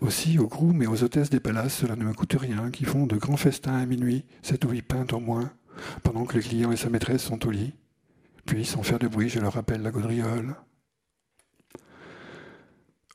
Aussi, 0.00 0.38
aux 0.38 0.46
grooms 0.48 0.82
et 0.82 0.86
aux 0.86 1.04
hôtesses 1.04 1.28
des 1.28 1.38
palaces, 1.38 1.76
cela 1.76 1.96
ne 1.96 2.04
me 2.04 2.14
coûte 2.14 2.34
rien, 2.40 2.70
qui 2.70 2.86
font 2.86 3.06
de 3.06 3.16
grands 3.16 3.36
festins 3.36 3.76
à 3.76 3.84
minuit, 3.84 4.24
sept 4.40 4.64
ou 4.64 4.70
huit 4.70 4.80
pintes 4.80 5.12
en 5.12 5.20
moins, 5.20 5.52
pendant 6.02 6.24
que 6.24 6.36
le 6.36 6.42
client 6.42 6.72
et 6.72 6.78
sa 6.78 6.88
maîtresse 6.88 7.24
sont 7.24 7.46
au 7.46 7.50
lit. 7.50 7.74
Puis, 8.46 8.64
sans 8.64 8.82
faire 8.82 8.98
de 8.98 9.06
bruit, 9.06 9.28
je 9.28 9.38
leur 9.38 9.52
rappelle 9.52 9.82
la 9.82 9.90
gaudriole. 9.90 10.56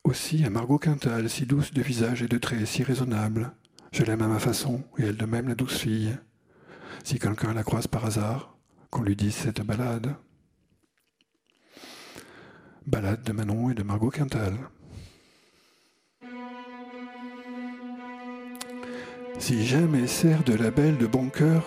Aussi 0.04 0.46
à 0.46 0.52
Margot 0.52 0.78
Quintal, 0.78 1.32
si 1.32 1.48
douce 1.48 1.74
de 1.74 1.82
visage 1.82 2.22
et 2.22 2.28
de 2.28 2.38
traits, 2.38 2.68
si 2.68 2.84
raisonnable. 2.84 3.54
Je 3.92 4.04
l'aime 4.04 4.22
à 4.22 4.28
ma 4.28 4.40
façon, 4.40 4.82
et 4.98 5.04
elle 5.04 5.18
de 5.18 5.26
même 5.26 5.50
la 5.50 5.56
douce 5.56 5.78
fille. 5.78 6.18
Si 7.04 7.20
quelqu'un 7.20 7.54
la 7.54 7.64
croise 7.64 7.88
par 7.88 8.06
hasard, 8.06 8.56
qu'on 8.90 9.02
lui 9.02 9.18
dise 9.18 9.36
cette 9.36 9.62
balade. 9.62 10.16
Balade 12.88 13.24
de 13.24 13.34
Manon 13.34 13.70
et 13.70 13.74
de 13.74 13.84
Margot 13.84 14.10
Quintal. 14.10 14.54
Si 19.40 19.66
jamais 19.66 20.08
sert 20.08 20.44
de 20.44 20.54
label 20.54 20.98
de 20.98 21.08
bon 21.08 21.30
cœur, 21.30 21.66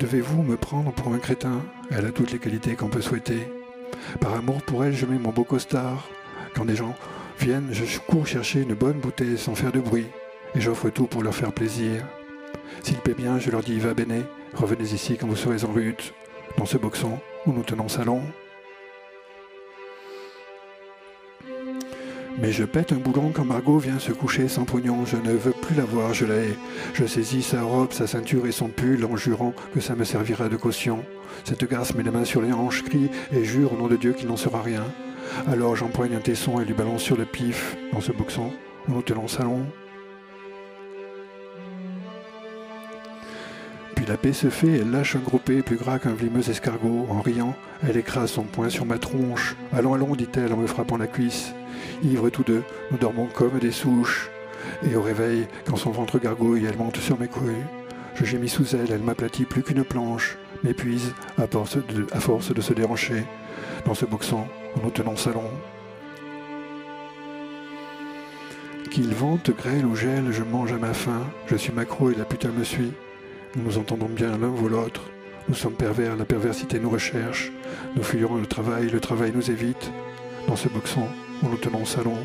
devez-vous 0.00 0.42
me 0.42 0.56
prendre 0.56 0.92
pour 0.94 1.12
un 1.12 1.18
crétin? 1.18 1.60
Elle 1.90 2.06
a 2.06 2.12
toutes 2.12 2.32
les 2.32 2.38
qualités 2.38 2.76
qu'on 2.76 2.88
peut 2.88 3.02
souhaiter. 3.02 3.46
Par 4.20 4.32
amour 4.32 4.62
pour 4.62 4.84
elle, 4.84 4.94
je 4.94 5.04
mets 5.04 5.18
mon 5.18 5.32
beau 5.32 5.44
costard. 5.44 6.08
Quand 6.54 6.64
des 6.64 6.76
gens 6.76 6.94
viennent, 7.38 7.72
je 7.72 7.98
cours 7.98 8.26
chercher 8.26 8.62
une 8.62 8.74
bonne 8.74 9.00
bouteille 9.00 9.36
sans 9.36 9.54
faire 9.54 9.72
de 9.72 9.80
bruit, 9.80 10.06
et 10.54 10.60
j'offre 10.60 10.90
tout 10.90 11.06
pour 11.06 11.22
leur 11.22 11.34
faire 11.34 11.52
plaisir. 11.52 12.04
S'ils 12.82 12.98
paient 12.98 13.14
bien, 13.14 13.38
je 13.38 13.50
leur 13.50 13.62
dis 13.62 13.78
va 13.78 13.94
bene, 13.94 14.24
revenez 14.54 14.84
ici 14.84 15.16
quand 15.18 15.26
vous 15.26 15.36
serez 15.36 15.64
en 15.64 15.72
route, 15.72 16.14
dans 16.56 16.66
ce 16.66 16.78
boxon 16.78 17.18
où 17.46 17.52
nous 17.52 17.62
tenons 17.62 17.88
salon. 17.88 18.22
Mais 22.40 22.52
je 22.52 22.62
pète 22.62 22.92
un 22.92 22.98
boulon 22.98 23.32
quand 23.34 23.44
Margot 23.44 23.78
vient 23.78 23.98
se 23.98 24.12
coucher 24.12 24.46
sans 24.46 24.64
pognon. 24.64 25.04
Je 25.04 25.16
ne 25.16 25.32
veux 25.32 25.50
plus 25.50 25.74
la 25.74 25.84
voir, 25.84 26.14
je 26.14 26.24
la 26.24 26.36
hais. 26.36 26.56
Je 26.94 27.04
saisis 27.04 27.42
sa 27.42 27.62
robe, 27.62 27.92
sa 27.92 28.06
ceinture 28.06 28.46
et 28.46 28.52
son 28.52 28.68
pull 28.68 29.04
en 29.04 29.16
jurant 29.16 29.52
que 29.74 29.80
ça 29.80 29.96
me 29.96 30.04
servira 30.04 30.48
de 30.48 30.56
caution. 30.56 31.04
Cette 31.44 31.68
garce 31.68 31.94
met 31.94 32.04
les 32.04 32.12
mains 32.12 32.24
sur 32.24 32.40
les 32.40 32.52
hanches, 32.52 32.84
crie 32.84 33.10
et 33.32 33.44
jure 33.44 33.72
au 33.72 33.76
nom 33.76 33.88
de 33.88 33.96
Dieu 33.96 34.12
qu'il 34.12 34.28
n'en 34.28 34.36
sera 34.36 34.62
rien. 34.62 34.84
Alors 35.48 35.74
j'empoigne 35.74 36.14
un 36.14 36.20
tesson 36.20 36.60
et 36.60 36.64
lui 36.64 36.74
balance 36.74 37.02
sur 37.02 37.16
le 37.16 37.24
pif 37.24 37.76
dans 37.92 38.00
ce 38.00 38.12
boxon 38.12 38.52
où 38.88 38.92
nous 38.92 39.02
tenons 39.02 39.26
salon. 39.26 39.66
La 44.08 44.16
paix 44.16 44.32
se 44.32 44.48
fait, 44.48 44.78
elle 44.78 44.90
lâche 44.90 45.16
un 45.16 45.20
groupé 45.20 45.60
plus 45.60 45.76
gras 45.76 45.98
qu'un 45.98 46.14
vlimeux 46.14 46.48
escargot. 46.48 47.06
En 47.10 47.20
riant, 47.20 47.54
elle 47.86 47.98
écrase 47.98 48.30
son 48.30 48.44
poing 48.44 48.70
sur 48.70 48.86
ma 48.86 48.96
tronche. 48.96 49.54
Allons, 49.70 49.92
allons, 49.92 50.16
dit-elle 50.16 50.52
en 50.54 50.56
me 50.56 50.66
frappant 50.66 50.96
la 50.96 51.06
cuisse. 51.06 51.52
Ivres 52.02 52.30
tous 52.30 52.42
deux, 52.42 52.62
nous 52.90 52.96
dormons 52.96 53.26
comme 53.26 53.58
des 53.58 53.70
souches. 53.70 54.30
Et 54.82 54.96
au 54.96 55.02
réveil, 55.02 55.46
quand 55.66 55.76
son 55.76 55.90
ventre 55.90 56.18
gargouille, 56.18 56.64
elle 56.64 56.78
monte 56.78 56.96
sur 56.96 57.20
mes 57.20 57.28
couilles. 57.28 57.66
Je 58.14 58.24
gémis 58.24 58.48
sous 58.48 58.74
elle, 58.74 58.90
elle 58.90 59.02
m'aplatit 59.02 59.44
plus 59.44 59.62
qu'une 59.62 59.84
planche, 59.84 60.38
m'épuise 60.64 61.12
à, 61.36 61.46
force 61.46 62.54
de, 62.54 62.60
se 62.62 62.72
déhancher. 62.72 63.24
Dans 63.84 63.94
ce 63.94 64.06
boxon 64.06 64.46
où 64.74 64.80
nous 64.82 64.90
tenons 64.90 65.16
salon. 65.16 65.50
Qu'il 68.90 69.14
vente, 69.14 69.50
grêle 69.50 69.84
ou 69.84 69.94
gèle, 69.94 70.30
je 70.30 70.42
mange 70.42 70.72
à 70.72 70.78
ma 70.78 70.94
faim. 70.94 71.26
Je 71.46 71.56
suis 71.56 71.72
macro 71.72 72.10
et 72.10 72.14
la 72.14 72.24
putain 72.24 72.50
me 72.50 72.64
suit. 72.64 72.92
Nous 73.58 73.64
nous 73.64 73.78
entendons 73.78 74.08
bien 74.08 74.38
l'un 74.38 74.48
vaut 74.48 74.68
l'autre. 74.68 75.02
Nous 75.48 75.54
sommes 75.54 75.74
pervers, 75.74 76.14
la 76.14 76.24
perversité 76.24 76.78
nous 76.78 76.90
recherche. 76.90 77.50
Nous 77.96 78.04
fuyons 78.04 78.36
le 78.36 78.46
travail, 78.46 78.88
le 78.88 79.00
travail 79.00 79.32
nous 79.34 79.50
évite. 79.50 79.90
Dans 80.46 80.54
ce 80.54 80.68
boxon 80.68 81.08
où 81.42 81.48
nous 81.48 81.56
tenons 81.56 81.84
salon. 81.84 82.16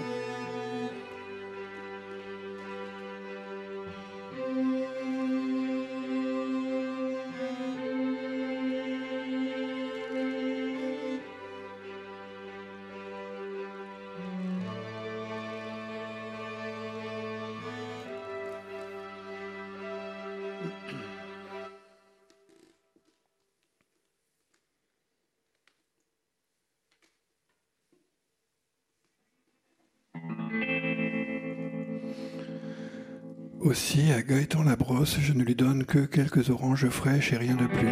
Aussi, 33.73 34.11
à 34.11 34.21
Gaëtan 34.21 34.61
Labrosse, 34.61 35.17
je 35.19 35.33
ne 35.33 35.43
lui 35.43 35.55
donne 35.55 35.83
que 35.83 36.05
quelques 36.05 36.51
oranges 36.51 36.89
fraîches 36.89 37.33
et 37.33 37.37
rien 37.37 37.55
de 37.55 37.65
plus. 37.65 37.89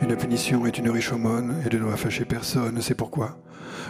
Une 0.00 0.16
punition 0.16 0.64
est 0.64 0.78
une 0.78 0.88
riche 0.88 1.12
aumône 1.12 1.62
et 1.66 1.74
ne 1.74 1.78
doit 1.78 1.98
fâcher 1.98 2.24
personne, 2.24 2.80
c'est 2.80 2.94
pourquoi 2.94 3.38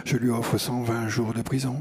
je 0.03 0.17
lui 0.17 0.31
offre 0.31 0.57
120 0.57 1.07
jours 1.07 1.33
de 1.33 1.41
prison. 1.41 1.79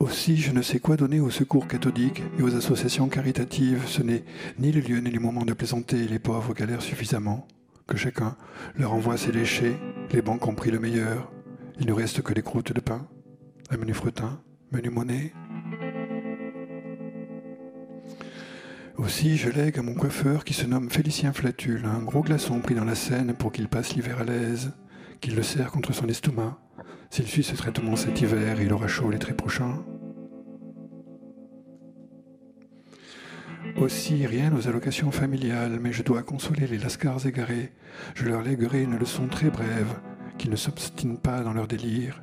Aussi, 0.00 0.36
je 0.36 0.50
ne 0.50 0.62
sais 0.62 0.80
quoi 0.80 0.96
donner 0.96 1.20
aux 1.20 1.30
secours 1.30 1.68
cathodiques 1.68 2.24
et 2.40 2.42
aux 2.42 2.56
associations 2.56 3.08
caritatives. 3.08 3.84
Ce 3.86 4.02
n'est 4.02 4.24
ni 4.58 4.72
le 4.72 4.80
lieu 4.80 4.98
ni 4.98 5.12
le 5.12 5.20
moment 5.20 5.44
de 5.44 5.52
plaisanter. 5.52 6.08
Les 6.08 6.18
pauvres 6.18 6.54
galèrent 6.54 6.82
suffisamment. 6.82 7.46
Que 7.86 7.96
chacun 7.96 8.36
leur 8.74 8.94
envoie 8.94 9.16
ses 9.16 9.30
déchets. 9.30 9.76
Les 10.10 10.22
banques 10.22 10.48
ont 10.48 10.56
pris 10.56 10.72
le 10.72 10.80
meilleur. 10.80 11.30
Il 11.78 11.86
ne 11.86 11.92
reste 11.92 12.20
que 12.22 12.32
des 12.32 12.42
croûtes 12.42 12.72
de 12.72 12.80
pain, 12.80 13.06
un 13.70 13.76
menu 13.76 13.94
fretin, 13.94 14.40
menu 14.72 14.90
monnaie. 14.90 15.32
Aussi, 18.98 19.38
je 19.38 19.48
lègue 19.48 19.78
à 19.78 19.82
mon 19.82 19.94
coiffeur 19.94 20.44
qui 20.44 20.52
se 20.52 20.66
nomme 20.66 20.90
Félicien 20.90 21.32
Flatule 21.32 21.86
un 21.86 22.02
gros 22.02 22.20
glaçon 22.20 22.60
pris 22.60 22.74
dans 22.74 22.84
la 22.84 22.94
Seine 22.94 23.32
pour 23.32 23.50
qu'il 23.50 23.68
passe 23.68 23.94
l'hiver 23.94 24.20
à 24.20 24.24
l'aise, 24.24 24.72
qu'il 25.20 25.34
le 25.34 25.42
serre 25.42 25.70
contre 25.70 25.94
son 25.94 26.08
estomac. 26.08 26.58
S'il 27.08 27.26
suit 27.26 27.42
ce 27.42 27.56
traitement 27.56 27.96
cet 27.96 28.20
hiver, 28.20 28.60
il 28.60 28.72
aura 28.72 28.88
chaud 28.88 29.10
l'été 29.10 29.32
prochain. 29.32 29.82
Aussi, 33.78 34.26
rien 34.26 34.54
aux 34.54 34.68
allocations 34.68 35.10
familiales, 35.10 35.78
mais 35.80 35.92
je 35.92 36.02
dois 36.02 36.22
consoler 36.22 36.66
les 36.66 36.78
lascars 36.78 37.26
égarés. 37.26 37.72
Je 38.14 38.26
leur 38.26 38.42
léguerai 38.42 38.82
une 38.82 38.98
leçon 38.98 39.26
très 39.26 39.48
brève, 39.48 40.00
qu'ils 40.36 40.50
ne 40.50 40.56
s'obstinent 40.56 41.16
pas 41.16 41.40
dans 41.40 41.54
leur 41.54 41.66
délire 41.66 42.22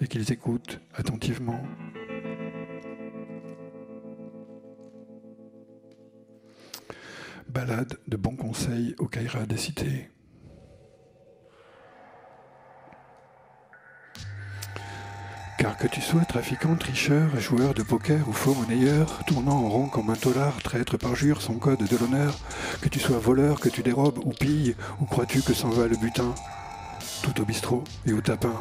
et 0.00 0.08
qu'ils 0.08 0.32
écoutent 0.32 0.80
attentivement. 0.94 1.62
Balade 7.48 7.98
de 8.06 8.16
bons 8.16 8.36
conseils 8.36 8.94
au 8.98 9.06
Caïra 9.06 9.46
des 9.46 9.56
cités. 9.56 10.10
Car 15.58 15.76
que 15.76 15.88
tu 15.88 16.00
sois 16.00 16.24
trafiquant, 16.24 16.76
tricheur, 16.76 17.40
joueur 17.40 17.74
de 17.74 17.82
poker 17.82 18.28
ou 18.28 18.32
faux 18.32 18.54
monnayeur, 18.54 19.24
tournant 19.26 19.56
en 19.56 19.68
rond 19.68 19.88
comme 19.88 20.10
un 20.10 20.14
tolard, 20.14 20.62
traître 20.62 20.98
parjure 20.98 21.40
son 21.40 21.54
code 21.54 21.82
de 21.82 21.96
l'honneur, 21.96 22.38
que 22.82 22.88
tu 22.88 23.00
sois 23.00 23.18
voleur, 23.18 23.58
que 23.58 23.68
tu 23.68 23.82
dérobes 23.82 24.18
ou 24.24 24.30
pilles, 24.30 24.76
ou 25.00 25.06
crois-tu 25.06 25.40
que 25.40 25.54
s'en 25.54 25.70
va 25.70 25.88
le 25.88 25.96
butin 25.96 26.34
Tout 27.22 27.40
au 27.40 27.44
bistrot 27.44 27.82
et 28.06 28.12
au 28.12 28.20
tapin? 28.20 28.54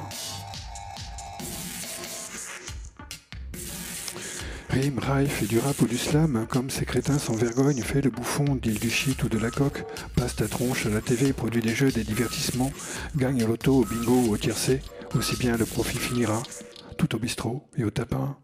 Rime, 4.69 4.99
Raif 4.99 5.43
et 5.43 5.45
du 5.45 5.59
rap 5.59 5.81
ou 5.81 5.87
du 5.87 5.97
slam, 5.97 6.45
comme 6.49 6.69
ces 6.69 6.85
crétins 6.85 7.17
sans 7.17 7.35
vergogne, 7.35 7.81
fait 7.81 8.01
le 8.01 8.09
bouffon, 8.09 8.55
d'île 8.55 8.79
du 8.79 8.89
shit 8.89 9.23
ou 9.23 9.29
de 9.29 9.37
la 9.37 9.49
coque, 9.49 9.85
passe 10.15 10.35
ta 10.35 10.47
tronche 10.47 10.85
à 10.85 10.89
la 10.89 11.01
TV, 11.01 11.33
produit 11.33 11.61
des 11.61 11.73
jeux, 11.73 11.91
des 11.91 12.03
divertissements, 12.03 12.71
gagne 13.15 13.45
l'auto, 13.45 13.81
au 13.81 13.85
bingo 13.85 14.27
ou 14.27 14.33
au 14.33 14.37
tiercé, 14.37 14.81
aussi 15.15 15.37
bien 15.37 15.57
le 15.57 15.65
profit 15.65 15.97
finira 15.97 16.43
tout 16.97 17.15
au 17.15 17.19
bistrot 17.19 17.63
et 17.77 17.83
au 17.83 17.91
tapin. 17.91 18.37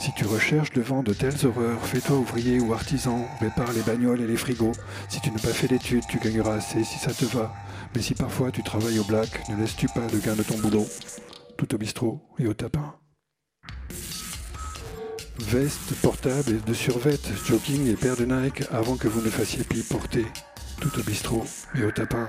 Si 0.00 0.12
tu 0.14 0.24
recherches 0.24 0.72
devant 0.72 1.02
de 1.02 1.12
telles 1.12 1.46
horreurs, 1.46 1.80
fais-toi 1.84 2.16
ouvrier 2.16 2.58
ou 2.58 2.72
artisan, 2.72 3.26
répare 3.38 3.72
les 3.72 3.82
bagnoles 3.82 4.20
et 4.22 4.26
les 4.26 4.36
frigos. 4.36 4.72
Si 5.08 5.20
tu 5.20 5.30
n'as 5.30 5.38
pas 5.38 5.48
fait 5.48 5.68
d'études, 5.68 6.06
tu 6.08 6.18
gagneras 6.18 6.54
assez 6.54 6.84
si 6.84 6.98
ça 6.98 7.12
te 7.12 7.26
va. 7.26 7.54
Mais 7.94 8.02
si 8.02 8.14
parfois 8.14 8.50
tu 8.50 8.62
travailles 8.62 8.98
au 8.98 9.04
black, 9.04 9.48
ne 9.50 9.56
laisses-tu 9.56 9.86
pas 9.88 10.06
le 10.12 10.18
gain 10.18 10.34
de 10.34 10.42
ton 10.42 10.58
boulot 10.58 10.86
Tout 11.58 11.74
au 11.74 11.78
bistrot 11.78 12.20
et 12.38 12.46
au 12.46 12.54
tapin. 12.54 12.99
Veste, 15.50 15.94
portable 16.00 16.62
de 16.64 16.72
survêt, 16.72 17.18
jogging 17.44 17.90
et 17.90 17.96
paire 17.96 18.16
de 18.16 18.24
Nike 18.24 18.62
avant 18.70 18.96
que 18.96 19.08
vous 19.08 19.20
ne 19.20 19.30
fassiez 19.30 19.64
pis 19.64 19.82
porter. 19.82 20.26
Tout 20.80 20.96
au 20.98 21.02
bistrot 21.02 21.44
et 21.74 21.84
au 21.84 21.90
tapin. 21.90 22.28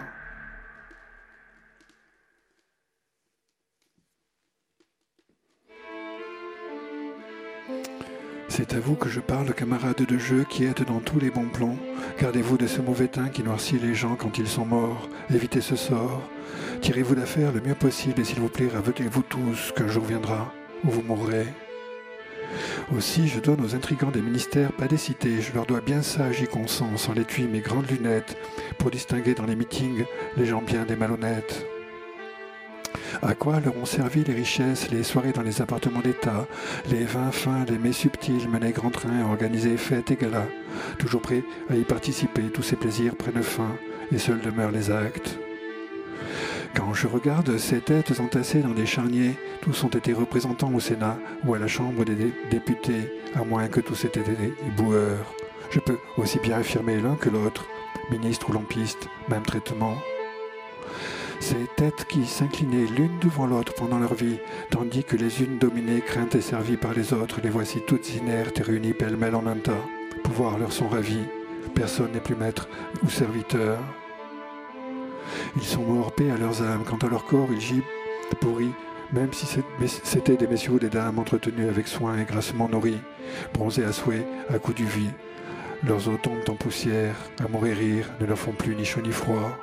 C'est 8.49 8.73
à 8.73 8.79
vous 8.79 8.95
que 8.95 9.07
je 9.07 9.19
parle, 9.19 9.53
camarades 9.53 10.05
de 10.05 10.17
jeu 10.17 10.43
qui 10.49 10.65
êtes 10.65 10.85
dans 10.85 10.99
tous 10.99 11.19
les 11.19 11.29
bons 11.29 11.47
plans. 11.47 11.77
Gardez-vous 12.19 12.57
de 12.57 12.67
ce 12.67 12.81
mauvais 12.81 13.07
teint 13.07 13.29
qui 13.29 13.43
noircit 13.43 13.79
les 13.79 13.93
gens 13.93 14.15
quand 14.15 14.37
ils 14.39 14.47
sont 14.47 14.65
morts. 14.65 15.07
Évitez 15.33 15.61
ce 15.61 15.75
sort. 15.75 16.21
Tirez-vous 16.81 17.15
d'affaire 17.15 17.51
le 17.53 17.61
mieux 17.61 17.75
possible 17.75 18.19
et 18.19 18.25
s'il 18.25 18.39
vous 18.39 18.49
plaît, 18.49 18.67
ravetez-vous 18.67 19.21
tous 19.21 19.71
qu'un 19.75 19.87
jour 19.87 20.03
viendra 20.03 20.51
où 20.83 20.89
vous 20.89 21.01
mourrez. 21.01 21.47
Aussi, 22.95 23.27
je 23.27 23.39
donne 23.39 23.63
aux 23.63 23.75
intrigants 23.75 24.11
des 24.11 24.21
ministères 24.21 24.73
pas 24.73 24.87
des 24.87 24.97
cités, 24.97 25.41
je 25.41 25.53
leur 25.53 25.65
dois 25.65 25.81
bien 25.81 26.01
ça, 26.01 26.31
j'y 26.31 26.47
consens, 26.47 26.97
sans 26.97 27.13
l'étui 27.13 27.47
mes 27.47 27.61
grandes 27.61 27.89
lunettes, 27.89 28.37
pour 28.77 28.91
distinguer 28.91 29.33
dans 29.33 29.45
les 29.45 29.55
meetings 29.55 30.05
les 30.37 30.45
gens 30.45 30.61
bien 30.61 30.85
des 30.85 30.95
malhonnêtes. 30.95 31.65
À 33.21 33.35
quoi 33.35 33.59
leur 33.59 33.77
ont 33.77 33.85
servi 33.85 34.23
les 34.23 34.33
richesses, 34.33 34.89
les 34.89 35.03
soirées 35.03 35.31
dans 35.31 35.41
les 35.41 35.61
appartements 35.61 36.01
d'État, 36.01 36.47
les 36.89 37.03
vins 37.03 37.31
fins, 37.31 37.65
les 37.69 37.77
mets 37.77 37.93
subtils 37.93 38.49
menés 38.49 38.71
grand 38.71 38.89
train, 38.89 39.23
organisés 39.23 39.77
fêtes 39.77 40.11
et 40.11 40.15
galas, 40.15 40.47
toujours 40.97 41.21
prêts 41.21 41.43
à 41.69 41.75
y 41.75 41.83
participer, 41.83 42.43
tous 42.53 42.63
ces 42.63 42.75
plaisirs 42.75 43.15
prennent 43.15 43.43
fin, 43.43 43.75
et 44.11 44.17
seuls 44.17 44.41
demeurent 44.41 44.71
les 44.71 44.91
actes. 44.91 45.37
Quand 46.73 46.93
je 46.93 47.07
regarde 47.07 47.57
ces 47.57 47.81
têtes 47.81 48.19
entassées 48.19 48.61
dans 48.61 48.73
des 48.73 48.85
charniers, 48.85 49.35
tous 49.61 49.83
ont 49.83 49.89
été 49.89 50.13
représentants 50.13 50.73
au 50.73 50.79
Sénat 50.79 51.17
ou 51.45 51.53
à 51.53 51.59
la 51.59 51.67
Chambre 51.67 52.05
des 52.05 52.33
députés, 52.49 53.11
à 53.35 53.43
moins 53.43 53.67
que 53.67 53.81
tous 53.81 54.05
aient 54.05 54.09
des 54.09 54.53
boueurs. 54.77 55.33
Je 55.69 55.79
peux 55.79 55.97
aussi 56.17 56.39
bien 56.39 56.57
affirmer 56.57 57.01
l'un 57.01 57.15
que 57.15 57.29
l'autre, 57.29 57.65
ministre 58.09 58.49
ou 58.49 58.53
lampiste, 58.53 59.07
même 59.29 59.43
traitement. 59.43 59.95
Ces 61.41 61.67
têtes 61.75 62.05
qui 62.07 62.25
s'inclinaient 62.25 62.85
l'une 62.95 63.19
devant 63.19 63.47
l'autre 63.47 63.73
pendant 63.73 63.99
leur 63.99 64.13
vie, 64.13 64.37
tandis 64.69 65.03
que 65.03 65.17
les 65.17 65.43
unes 65.43 65.57
dominées, 65.57 66.01
craintes 66.01 66.35
et 66.35 66.41
servies 66.41 66.77
par 66.77 66.93
les 66.93 67.13
autres, 67.13 67.41
les 67.41 67.49
voici 67.49 67.81
toutes 67.85 68.15
inertes 68.15 68.59
et 68.59 68.63
réunies 68.63 68.93
pêle-mêle 68.93 69.35
en 69.35 69.47
un 69.47 69.55
tas. 69.55 69.83
Pouvoir 70.23 70.57
leur 70.57 70.71
sont 70.71 70.87
ravis. 70.87 71.25
Personne 71.73 72.11
n'est 72.13 72.19
plus 72.19 72.35
maître 72.35 72.69
ou 73.03 73.09
serviteur. 73.09 73.79
Ils 75.55 75.63
sont 75.63 75.83
morts 75.83 76.13
paix 76.13 76.31
à 76.31 76.37
leurs 76.37 76.61
âmes. 76.61 76.83
Quant 76.85 76.97
à 76.97 77.09
leur 77.09 77.25
corps, 77.25 77.49
ils 77.51 77.61
gibent 77.61 77.83
pourris, 78.39 78.71
même 79.13 79.33
si 79.33 79.45
c'était 80.03 80.37
des 80.37 80.47
messieurs 80.47 80.73
ou 80.73 80.79
des 80.79 80.89
dames 80.89 81.19
entretenus 81.19 81.69
avec 81.69 81.87
soin 81.87 82.17
et 82.17 82.23
grassement 82.23 82.69
nourris, 82.69 82.99
bronzés 83.53 83.83
à 83.83 83.91
souhait 83.91 84.25
à 84.49 84.59
coups 84.59 84.77
du 84.77 84.85
vie. 84.85 85.09
Leurs 85.85 86.07
os 86.09 86.21
tombent 86.21 86.47
en 86.47 86.55
poussière, 86.55 87.15
amour 87.43 87.65
et 87.65 87.73
rire 87.73 88.05
ne 88.19 88.25
leur 88.25 88.37
font 88.37 88.53
plus 88.53 88.75
ni 88.75 88.85
chaud 88.85 89.01
ni 89.01 89.11
froid. 89.11 89.57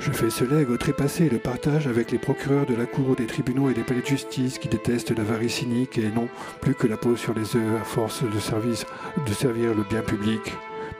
Je 0.00 0.12
fais 0.12 0.30
ce 0.30 0.44
legs 0.44 0.70
au 0.70 0.76
trépassé 0.76 1.28
le 1.28 1.38
partage 1.38 1.88
avec 1.88 2.12
les 2.12 2.18
procureurs 2.18 2.66
de 2.66 2.74
la 2.74 2.86
cour, 2.86 3.16
des 3.16 3.26
tribunaux 3.26 3.68
et 3.68 3.74
des 3.74 3.82
palais 3.82 4.00
de 4.00 4.06
justice 4.06 4.58
qui 4.58 4.68
détestent 4.68 5.16
l'avarie 5.16 5.50
cynique 5.50 5.98
et 5.98 6.08
n'ont 6.08 6.28
plus 6.60 6.74
que 6.74 6.86
la 6.86 6.96
peau 6.96 7.16
sur 7.16 7.34
les 7.34 7.56
œufs 7.56 7.80
à 7.80 7.84
force 7.84 8.22
de, 8.22 8.28
de 8.28 9.32
servir 9.34 9.74
le 9.74 9.82
bien 9.82 10.02
public. 10.02 10.40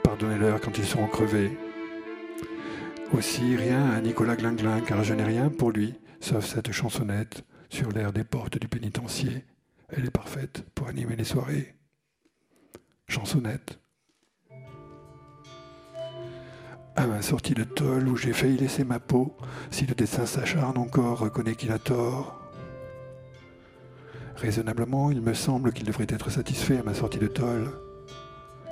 Pardonnez-leur 0.03 0.59
quand 0.59 0.77
ils 0.77 0.85
seront 0.85 1.07
crevés. 1.07 1.57
Aussi 3.13 3.55
rien 3.55 3.89
à 3.89 4.01
Nicolas 4.01 4.35
Glinglin, 4.35 4.81
car 4.81 5.03
je 5.03 5.15
n'ai 5.15 5.23
rien 5.23 5.49
pour 5.49 5.71
lui, 5.71 5.95
sauf 6.19 6.45
cette 6.45 6.71
chansonnette 6.71 7.43
sur 7.69 7.89
l'air 7.89 8.13
des 8.13 8.23
portes 8.23 8.59
du 8.59 8.67
pénitencier. 8.67 9.45
Elle 9.89 10.05
est 10.05 10.11
parfaite 10.11 10.63
pour 10.75 10.87
animer 10.87 11.15
les 11.15 11.23
soirées. 11.23 11.75
Chansonnette. 13.07 13.79
À 16.95 17.07
ma 17.07 17.23
sortie 17.23 17.55
de 17.55 17.63
tôle 17.63 18.07
où 18.07 18.15
j'ai 18.15 18.33
failli 18.33 18.57
laisser 18.57 18.83
ma 18.83 18.99
peau, 18.99 19.35
si 19.71 19.87
le 19.87 19.95
dessin 19.95 20.27
s'acharne 20.27 20.77
encore, 20.77 21.19
reconnaît 21.19 21.55
qu'il 21.55 21.71
a 21.71 21.79
tort. 21.79 22.39
Raisonnablement, 24.35 25.09
il 25.09 25.21
me 25.21 25.33
semble 25.33 25.73
qu'il 25.73 25.87
devrait 25.87 26.05
être 26.09 26.29
satisfait 26.29 26.77
à 26.77 26.83
ma 26.83 26.93
sortie 26.93 27.19
de 27.19 27.27
tôle. 27.27 27.71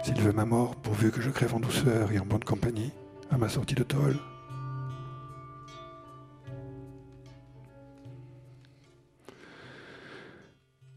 S'il 0.04 0.22
veut 0.22 0.32
ma 0.32 0.46
mort, 0.46 0.76
pourvu 0.76 1.10
que 1.10 1.22
je 1.22 1.32
crève 1.32 1.56
en 1.56 1.60
douceur 1.60 2.12
et 2.12 2.20
en 2.20 2.26
bonne 2.26 2.44
compagnie 2.44 2.94
à 3.30 3.38
ma 3.38 3.50
sortie 3.50 3.76
de 3.76 3.84
tôle. 3.84 4.18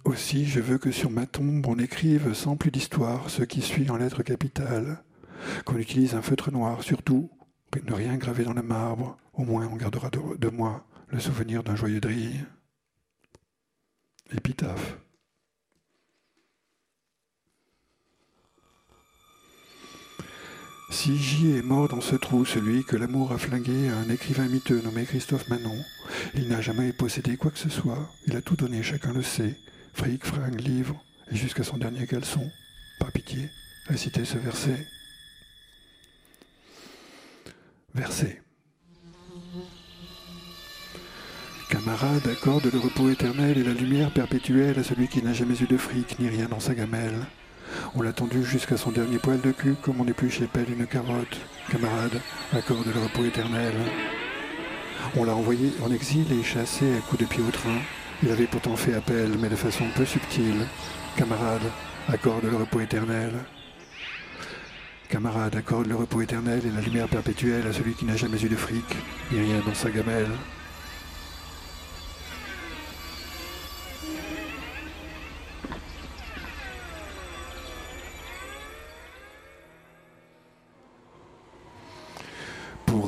Aussi, 0.05 0.47
je 0.47 0.61
veux 0.61 0.79
que 0.79 0.91
sur 0.91 1.11
ma 1.11 1.27
tombe, 1.27 1.67
on 1.67 1.79
écrive 1.79 2.33
sans 2.35 2.57
plus 2.57 2.71
d'histoire 2.71 3.31
ce 3.31 3.43
qui 3.43 3.61
suit 3.61 3.91
en 3.91 3.97
lettres 3.97 4.23
capitales, 4.23 5.03
qu'on 5.65 5.77
utilise 5.77 6.15
un 6.15 6.23
feutre 6.23 6.51
noir, 6.51 6.83
surtout, 6.83 7.31
ne 7.87 7.93
rien 7.93 8.17
graver 8.17 8.45
dans 8.45 8.53
le 8.53 8.63
marbre, 8.63 9.17
au 9.35 9.45
moins 9.45 9.69
on 9.73 9.77
gardera 9.77 10.11
de, 10.11 10.37
de 10.37 10.49
moi 10.49 10.87
le 11.09 11.21
souvenir 11.21 11.63
d'un 11.63 11.77
joyeux 11.77 12.01
drille. 12.01 12.45
Épitaphe. 14.33 14.99
Si 20.91 21.17
J 21.17 21.57
est 21.57 21.63
mort 21.63 21.89
dans 21.89 22.01
ce 22.01 22.17
trou, 22.17 22.45
celui 22.45 22.83
que 22.85 22.97
l'amour 22.97 23.31
a 23.31 23.39
flingué 23.39 23.89
à 23.89 23.97
un 23.97 24.11
écrivain 24.11 24.49
miteux 24.49 24.83
nommé 24.83 25.05
Christophe 25.05 25.49
Manon, 25.49 25.77
il 26.35 26.49
n'a 26.49 26.61
jamais 26.61 26.93
possédé 26.93 27.37
quoi 27.37 27.53
que 27.53 27.61
ce 27.61 27.69
soit, 27.69 28.11
il 28.27 28.35
a 28.35 28.43
tout 28.43 28.57
donné, 28.57 28.83
chacun 28.83 29.13
le 29.13 29.23
sait, 29.23 29.57
fric, 29.95 30.27
fringue, 30.27 30.61
livre, 30.61 31.01
et 31.31 31.37
jusqu'à 31.37 31.63
son 31.63 31.77
dernier 31.77 32.09
caleçon. 32.09 32.51
Par 32.99 33.13
pitié, 33.13 33.49
récitez 33.87 34.25
ce 34.25 34.37
verset. 34.39 34.85
Verset. 37.95 38.43
Camarade, 41.71 42.27
accorde 42.27 42.69
le 42.71 42.81
repos 42.81 43.11
éternel 43.11 43.59
et 43.59 43.65
la 43.65 43.75
lumière 43.75 44.13
perpétuelle 44.13 44.79
à 44.81 44.83
celui 44.83 45.07
qui 45.07 45.23
n'a 45.23 45.33
jamais 45.33 45.57
eu 45.63 45.67
de 45.69 45.77
fric 45.77 46.19
ni 46.19 46.29
rien 46.29 46.49
dans 46.49 46.59
sa 46.59 46.75
gamelle. 46.75 47.27
On 47.95 48.03
l'a 48.03 48.13
tendu 48.13 48.45
jusqu'à 48.45 48.77
son 48.77 48.91
dernier 48.91 49.19
poil 49.19 49.41
de 49.41 49.53
cul, 49.53 49.75
comme 49.83 50.01
on 50.01 50.07
épluche 50.07 50.41
et 50.41 50.47
pèle 50.47 50.71
une 50.71 50.87
carotte. 50.87 51.39
Camarade, 51.71 52.21
accorde 52.53 52.87
le 52.87 53.01
repos 53.01 53.25
éternel. 53.25 53.75
On 55.17 55.25
l'a 55.25 55.35
envoyé 55.35 55.73
en 55.83 55.93
exil 55.93 56.27
et 56.33 56.43
chassé 56.43 56.87
à 56.97 57.01
coups 57.01 57.23
de 57.23 57.27
pied 57.27 57.43
au 57.47 57.51
train. 57.51 57.79
Il 58.23 58.31
avait 58.31 58.47
pourtant 58.47 58.77
fait 58.77 58.95
appel, 58.95 59.31
mais 59.41 59.49
de 59.49 59.57
façon 59.57 59.85
peu 59.97 60.05
subtile. 60.05 60.67
Camarade, 61.17 61.71
accorde 62.09 62.45
le 62.45 62.57
repos 62.57 62.81
éternel. 62.81 63.33
Camarade, 65.09 65.57
accorde 65.57 65.87
le 65.87 65.97
repos 65.97 66.21
éternel 66.21 66.61
et 66.65 66.71
la 66.71 66.81
lumière 66.81 67.09
perpétuelle 67.09 67.67
à 67.67 67.73
celui 67.73 67.95
qui 67.95 68.05
n'a 68.05 68.17
jamais 68.17 68.43
eu 68.45 68.49
de 68.49 68.57
fric, 68.57 68.85
ni 69.33 69.41
rien 69.41 69.61
dans 69.67 69.75
sa 69.75 69.91
gamelle. 69.91 70.31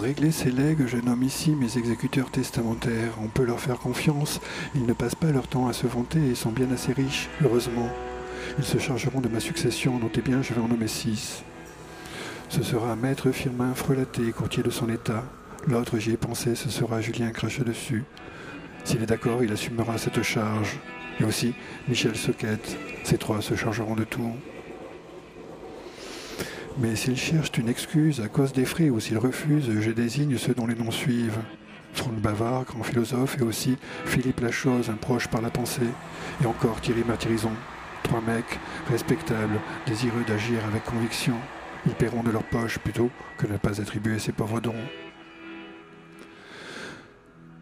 Régler 0.02 0.32
ces 0.32 0.50
legs, 0.50 0.86
je 0.86 0.96
nomme 0.96 1.22
ici 1.22 1.52
mes 1.52 1.78
exécuteurs 1.78 2.30
testamentaires. 2.30 3.14
On 3.22 3.28
peut 3.28 3.44
leur 3.44 3.60
faire 3.60 3.78
confiance. 3.78 4.40
Ils 4.74 4.84
ne 4.84 4.92
passent 4.92 5.14
pas 5.14 5.30
leur 5.30 5.46
temps 5.46 5.68
à 5.68 5.72
se 5.72 5.86
vanter 5.86 6.18
et 6.18 6.34
sont 6.34 6.50
bien 6.50 6.70
assez 6.72 6.92
riches, 6.92 7.28
heureusement. 7.42 7.88
Ils 8.58 8.64
se 8.64 8.78
chargeront 8.78 9.20
de 9.20 9.28
ma 9.28 9.38
succession. 9.38 9.98
Notez 9.98 10.20
bien, 10.20 10.42
je 10.42 10.54
vais 10.54 10.60
en 10.60 10.66
nommer 10.66 10.88
six. 10.88 11.44
Ce 12.48 12.64
sera 12.64 12.96
Maître 12.96 13.30
Firmin 13.30 13.74
Frelaté, 13.74 14.32
courtier 14.32 14.64
de 14.64 14.70
son 14.70 14.88
état. 14.88 15.22
L'autre, 15.68 15.98
j'y 15.98 16.10
ai 16.10 16.16
pensé, 16.16 16.56
ce 16.56 16.68
sera 16.68 17.00
Julien 17.00 17.30
Crache 17.30 17.60
dessus. 17.60 18.02
S'il 18.82 19.02
est 19.02 19.06
d'accord, 19.06 19.44
il 19.44 19.52
assumera 19.52 19.98
cette 19.98 20.22
charge. 20.22 20.80
Et 21.20 21.24
aussi 21.24 21.54
Michel 21.88 22.16
Soquette. 22.16 22.76
Ces 23.04 23.18
trois 23.18 23.40
se 23.40 23.54
chargeront 23.54 23.94
de 23.94 24.04
tout. 24.04 24.32
Mais 26.78 26.96
s'ils 26.96 27.18
cherchent 27.18 27.58
une 27.58 27.68
excuse 27.68 28.20
à 28.20 28.28
cause 28.28 28.52
des 28.52 28.64
frais 28.64 28.88
ou 28.88 28.98
s'ils 28.98 29.18
refusent, 29.18 29.80
je 29.80 29.90
désigne 29.90 30.38
ceux 30.38 30.54
dont 30.54 30.66
les 30.66 30.74
noms 30.74 30.90
suivent. 30.90 31.38
Franck 31.92 32.14
Bavard, 32.14 32.64
grand 32.64 32.82
philosophe, 32.82 33.36
et 33.38 33.42
aussi 33.42 33.76
Philippe 34.06 34.40
Lachose, 34.40 34.88
un 34.88 34.94
proche 34.94 35.28
par 35.28 35.42
la 35.42 35.50
pensée, 35.50 35.82
et 36.42 36.46
encore 36.46 36.80
Thierry 36.80 37.04
Martirison. 37.06 37.52
Trois 38.02 38.22
mecs 38.22 38.58
respectables, 38.90 39.60
désireux 39.86 40.24
d'agir 40.26 40.64
avec 40.66 40.84
conviction. 40.84 41.34
Ils 41.86 41.92
paieront 41.92 42.22
de 42.22 42.30
leur 42.30 42.44
poche 42.44 42.78
plutôt 42.78 43.10
que 43.36 43.46
ne 43.46 43.58
pas 43.58 43.80
attribuer 43.80 44.18
ces 44.18 44.32
pauvres 44.32 44.60
dons. 44.60 44.74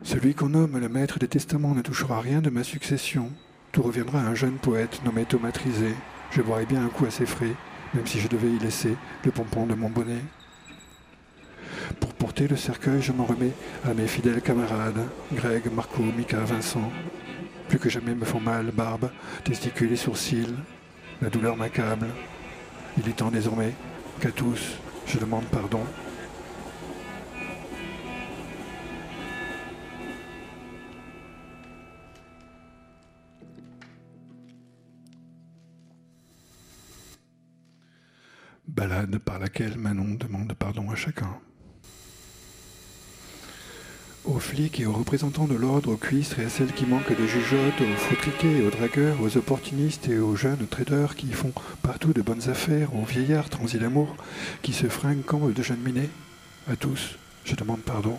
Celui 0.03 0.35
qu'on 0.35 0.51
nomme 0.51 0.79
le 0.79 0.89
maître 0.89 1.19
des 1.19 1.29
testaments 1.29 1.75
ne 1.75 1.83
touchera 1.83 2.21
rien 2.21 2.41
de 2.41 2.51
ma 2.51 2.65
succession. 2.65 3.31
Tout 3.73 3.83
reviendra 3.83 4.21
à 4.21 4.27
un 4.27 4.35
jeune 4.35 4.59
poète 4.59 5.03
nommé 5.05 5.25
Thomas 5.25 5.53
Trisé. 5.53 5.95
Je 6.31 6.43
boirai 6.43 6.65
bien 6.65 6.85
un 6.85 6.89
coup 6.89 7.07
à 7.07 7.11
ses 7.11 7.27
frais, 7.27 7.55
même 7.95 8.07
si 8.07 8.21
je 8.21 8.29
devais 8.29 8.51
y 8.51 8.59
laisser 8.59 8.97
le 9.25 9.31
pompon 9.31 9.67
de 9.67 9.75
mon 9.75 9.91
bonnet. 9.91 10.23
Pour 11.99 12.15
porter 12.15 12.47
le 12.47 12.57
cercueil, 12.57 13.03
je 13.03 13.13
m'en 13.13 13.25
remets 13.25 13.53
à 13.85 13.95
mes 13.95 14.07
fidèles 14.07 14.43
camarades, 14.43 15.07
Greg, 15.33 15.73
Marco, 15.73 16.03
Mika, 16.03 16.39
Vincent. 16.41 16.91
plus 17.69 17.79
que 17.79 17.89
jamais 17.89 18.15
me 18.15 18.25
font 18.25 18.41
mal, 18.41 18.71
barbe, 18.73 19.11
testicules 19.45 19.93
et 19.93 19.97
sourcils. 19.97 20.55
La 21.23 21.31
douleur 21.31 21.57
m'accable. 21.57 22.09
Il 22.99 23.09
est 23.09 23.17
temps 23.17 23.31
désormais 23.31 23.75
qu'à 24.21 24.31
tous, 24.31 24.79
je 25.07 25.19
demande 25.19 25.45
pardon. 25.45 25.85
Par 39.27 39.39
laquelle 39.39 39.77
Manon 39.77 40.15
demande 40.15 40.55
pardon 40.55 40.91
à 40.91 40.97
chacun. 40.97 41.29
Aux 44.25 44.39
flics 44.39 44.81
et 44.81 44.87
aux 44.87 44.93
représentants 44.95 45.47
de 45.47 45.55
l'ordre, 45.55 45.93
aux 45.93 45.97
cuistres 45.99 46.39
et 46.39 46.47
à 46.47 46.49
celles 46.49 46.73
qui 46.73 46.87
manquent 46.87 47.15
de 47.15 47.27
jugeotes, 47.27 47.79
aux 47.83 47.99
fautriquets 47.99 48.61
et 48.61 48.67
aux 48.67 48.71
dragueurs, 48.71 49.21
aux 49.21 49.37
opportunistes 49.37 50.09
et 50.09 50.19
aux 50.19 50.35
jeunes 50.35 50.67
traders 50.67 51.15
qui 51.15 51.31
font 51.31 51.53
partout 51.83 52.15
de 52.15 52.23
bonnes 52.23 52.49
affaires, 52.49 52.97
aux 52.97 53.05
vieillards 53.05 53.51
transis 53.51 53.77
d'amour 53.77 54.17
qui 54.63 54.73
se 54.73 54.87
fringuent 54.87 55.27
comme 55.27 55.53
de 55.53 55.63
jeunes 55.63 55.83
minets, 55.85 56.09
à 56.67 56.75
tous, 56.75 57.19
je 57.45 57.57
demande 57.57 57.83
pardon. 57.83 58.17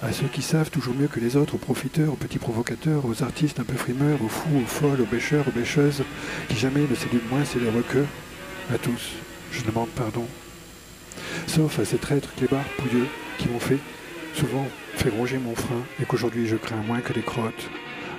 À 0.00 0.12
ceux 0.12 0.28
qui 0.28 0.40
savent 0.40 0.70
toujours 0.70 0.94
mieux 0.94 1.08
que 1.08 1.20
les 1.20 1.36
autres, 1.36 1.56
aux 1.56 1.58
profiteurs, 1.58 2.14
aux 2.14 2.16
petits 2.16 2.38
provocateurs, 2.38 3.04
aux 3.04 3.22
artistes 3.22 3.60
un 3.60 3.64
peu 3.64 3.76
frimeurs, 3.76 4.22
aux 4.22 4.28
fous, 4.28 4.62
aux 4.62 4.66
folles, 4.66 5.02
aux 5.02 5.06
bêcheurs, 5.06 5.46
aux 5.46 5.52
bêcheuses, 5.52 6.04
qui 6.48 6.56
jamais 6.56 6.86
ne 6.88 6.94
séduisent 6.94 7.28
moins 7.30 7.44
c'est 7.44 7.60
les 7.60 7.70
requeux, 7.70 8.06
à 8.72 8.78
tous, 8.78 9.12
je 9.52 9.62
demande 9.62 9.90
pardon. 9.90 10.26
Sauf 11.46 11.78
à 11.78 11.84
ces 11.84 11.98
traîtres 11.98 12.34
clébards 12.34 12.68
pouilleux 12.78 13.06
qui 13.38 13.48
m'ont 13.48 13.60
fait 13.60 13.78
souvent 14.34 14.66
fait 14.94 15.10
ronger 15.10 15.38
mon 15.38 15.54
frein 15.54 15.82
et 16.00 16.04
qu'aujourd'hui 16.04 16.46
je 16.46 16.56
crains 16.56 16.82
moins 16.86 17.00
que 17.00 17.12
les 17.12 17.22
crottes. 17.22 17.68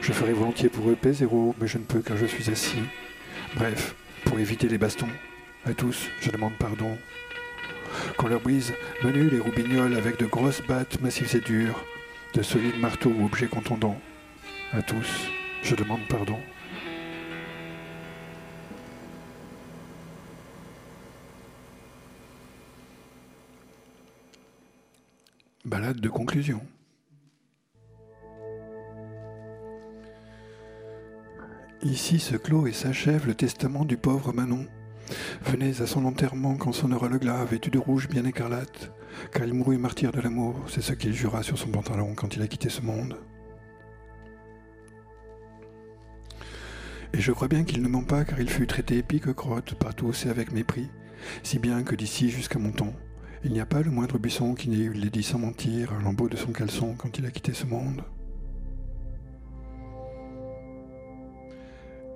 Je 0.02 0.14
ferai 0.14 0.34
volontiers 0.34 0.70
pour 0.70 0.90
eux 0.90 0.98
P0, 1.02 1.54
mais 1.60 1.68
je 1.68 1.78
ne 1.78 1.84
peux 1.84 2.00
car 2.00 2.16
je 2.18 2.26
suis 2.26 2.50
assis. 2.52 2.84
Bref, 3.56 3.96
pour 4.24 4.40
éviter 4.40 4.68
les 4.68 4.78
bastons, 4.78 5.10
à 5.66 5.74
tous, 5.74 6.10
je 6.22 6.30
demande 6.30 6.54
pardon. 6.60 6.98
Qu'on 8.18 8.28
leur 8.28 8.42
brise 8.42 8.74
menu 9.04 9.30
les 9.30 9.40
roubignoles 9.40 9.96
avec 9.96 10.20
de 10.20 10.26
grosses 10.26 10.62
battes 10.62 11.02
massives 11.02 11.36
et 11.36 11.40
dures, 11.40 11.84
de 12.34 12.44
solides 12.44 12.80
marteaux 12.80 13.14
ou 13.18 13.26
objets 13.26 13.48
contondants. 13.48 14.00
À 14.74 14.82
tous, 14.82 15.30
je 15.64 15.76
demande 15.76 16.06
pardon. 16.08 16.38
Balade 25.66 26.00
de 26.00 26.10
conclusion. 26.10 26.62
Ici 31.82 32.20
se 32.20 32.36
clôt 32.36 32.68
et 32.68 32.72
s'achève 32.72 33.26
le 33.26 33.34
testament 33.34 33.84
du 33.84 33.98
pauvre 33.98 34.32
Manon. 34.32 34.68
Venez 35.42 35.82
à 35.82 35.88
son 35.88 36.06
enterrement 36.06 36.56
quand 36.56 36.72
sonnera 36.72 37.10
le 37.10 37.18
glas, 37.18 37.44
vêtu 37.46 37.72
de 37.72 37.80
rouge 37.80 38.08
bien 38.08 38.26
écarlate, 38.26 38.92
car 39.32 39.48
il 39.48 39.56
mourut 39.56 39.80
martyr 39.80 40.12
de 40.12 40.22
l'amour, 40.22 40.56
c'est 40.68 40.84
ce 40.84 40.94
qu'il 40.94 41.14
jura 41.14 41.42
sur 41.42 41.58
son 41.58 41.70
pantalon 41.70 42.14
quand 42.14 42.36
il 42.36 42.44
a 42.44 42.48
quitté 42.48 42.70
ce 42.70 42.82
monde. 42.82 43.18
Et 47.14 47.22
je 47.22 47.32
crois 47.32 47.48
bien 47.48 47.64
qu'il 47.64 47.82
ne 47.82 47.88
ment 47.88 48.04
pas, 48.04 48.24
car 48.24 48.40
il 48.40 48.52
fut 48.52 48.68
traité 48.68 49.02
pique-crotte 49.02 49.74
par 49.74 49.96
tous 49.96 50.28
avec 50.28 50.52
mépris, 50.52 50.92
si 51.42 51.58
bien 51.58 51.82
que 51.82 51.96
d'ici 51.96 52.30
jusqu'à 52.30 52.60
mon 52.60 52.72
temps, 52.72 52.94
il 53.46 53.54
n'y 53.54 53.60
a 53.60 53.66
pas 53.68 53.84
le 53.84 53.92
moindre 53.92 54.18
buisson 54.18 54.56
qui 54.56 54.70
n'ait 54.70 54.78
eu 54.78 54.94
les 54.94 55.12
dit 55.12 55.22
sans 55.22 55.38
mentir 55.38 55.94
un 55.94 56.02
lambeau 56.02 56.28
de 56.28 56.36
son 56.36 56.52
caleçon 56.52 56.96
quand 56.98 57.20
il 57.20 57.28
a 57.28 57.32
quitté 57.32 57.54
ce 57.54 57.68
monde. 57.68 58.02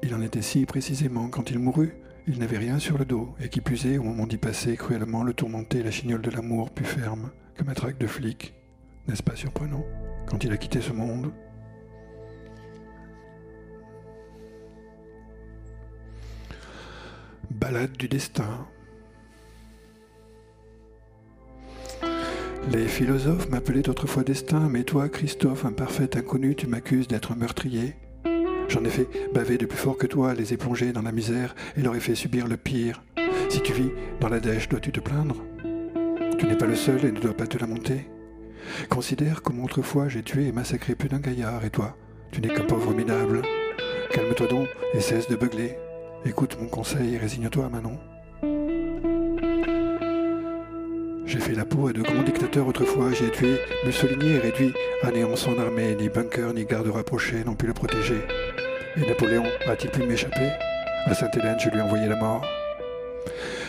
Il 0.02 0.16
en 0.16 0.24
était 0.24 0.42
si 0.42 0.66
précisément 0.66 1.30
quand 1.30 1.52
il 1.52 1.60
mourut, 1.60 1.94
il 2.26 2.40
n'avait 2.40 2.58
rien 2.58 2.80
sur 2.80 2.98
le 2.98 3.06
dos, 3.06 3.36
et 3.40 3.50
qui 3.50 3.60
est, 3.60 3.98
au 4.00 4.04
moment 4.04 4.26
d'y 4.26 4.38
passer, 4.38 4.76
cruellement 4.76 5.24
le 5.24 5.36
tourmentait 5.36 5.84
la 5.84 5.92
chignole 5.92 6.24
de 6.24 6.32
l'amour 6.32 6.72
plus 6.72 6.86
ferme 6.86 7.30
que 7.54 7.64
ma 7.64 7.76
traque 7.76 8.00
de 8.00 8.08
flic. 8.08 8.56
N'est-ce 9.08 9.22
pas 9.24 9.36
surprenant 9.36 9.86
quand 10.28 10.44
il 10.44 10.52
a 10.52 10.58
quitté 10.58 10.82
ce 10.82 10.94
monde? 10.94 11.32
Balade 17.52 17.96
du 17.98 18.08
destin, 18.08 18.68
Les 22.68 22.88
philosophes 22.88 23.50
m'appelaient 23.50 23.90
autrefois 23.90 24.24
destin, 24.24 24.68
mais 24.70 24.84
toi, 24.84 25.10
Christophe, 25.10 25.66
un 25.66 25.72
parfait 25.72 26.16
inconnu, 26.16 26.56
tu 26.56 26.68
m'accuses 26.68 27.08
d'être 27.08 27.36
meurtrier. 27.36 27.96
J'en 28.68 28.84
ai 28.84 28.90
fait 28.90 29.08
baver 29.34 29.58
de 29.58 29.66
plus 29.66 29.78
fort 29.78 29.98
que 29.98 30.06
toi, 30.06 30.36
les 30.36 30.54
ai 30.54 30.58
plongés 30.58 30.92
dans 30.92 31.02
la 31.02 31.12
misère 31.12 31.56
et 31.76 31.82
leur 31.82 31.96
ai 31.96 32.00
fait 32.00 32.14
subir 32.14 32.48
le 32.48 32.58
pire. 32.58 33.02
Si 33.50 33.62
tu 33.62 33.74
vis 33.74 33.92
dans 34.20 34.30
la 34.30 34.40
dèche, 34.40 34.70
dois-tu 34.70 34.92
te 34.92 35.00
plaindre? 35.00 35.38
Tu 36.38 36.46
n'es 36.46 36.58
pas 36.58 36.68
le 36.68 36.76
seul 36.76 37.04
et 37.06 37.12
ne 37.12 37.20
dois 37.20 37.34
pas 37.34 37.48
te 37.48 37.58
lamenter. 37.58 38.08
Considère 38.90 39.42
comme 39.42 39.64
autrefois 39.64 40.08
j'ai 40.08 40.22
tué 40.22 40.48
et 40.48 40.52
massacré 40.52 40.94
plus 40.94 41.10
d'un 41.10 41.20
gaillard, 41.20 41.66
et 41.66 41.72
toi, 41.72 41.98
tu 42.32 42.42
n'es 42.42 42.50
qu'un 42.50 42.66
pauvre 42.66 42.94
minable. 42.94 43.42
Calme-toi 44.12 44.48
donc 44.48 44.68
et 44.94 45.00
cesse 45.00 45.28
de 45.28 45.36
beugler. 45.36 45.78
Écoute 46.26 46.58
mon 46.62 46.68
conseil 46.68 47.16
et 47.16 47.18
résigne-toi, 47.18 47.70
Manon. 47.70 47.98
J'ai 51.30 51.40
fait 51.40 51.54
la 51.54 51.64
peau 51.64 51.88
à 51.88 51.94
de 51.94 52.02
grands 52.02 52.24
dictateurs 52.24 52.68
autrefois, 52.68 53.12
j'ai 53.12 53.30
tué 53.30 53.60
Mussolini 53.86 54.32
et 54.32 54.40
réduit 54.40 54.74
à 55.04 55.12
néant 55.12 55.36
son 55.36 55.60
armée, 55.60 55.94
ni 55.94 56.10
bunker 56.10 56.56
ni 56.56 56.66
garde 56.66 56.88
rapprochés 56.88 57.44
n'ont 57.46 57.54
pu 57.54 57.68
le 57.68 57.74
protéger. 57.74 58.20
Et 58.98 59.08
Napoléon 59.08 59.44
a-t-il 59.68 59.92
pu 59.92 60.02
m'échapper? 60.08 60.50
À 61.06 61.14
Sainte-Hélène, 61.14 61.60
je 61.60 61.70
lui 61.70 61.78
ai 61.78 61.82
envoyé 61.82 62.08
la 62.08 62.16
mort. 62.16 62.44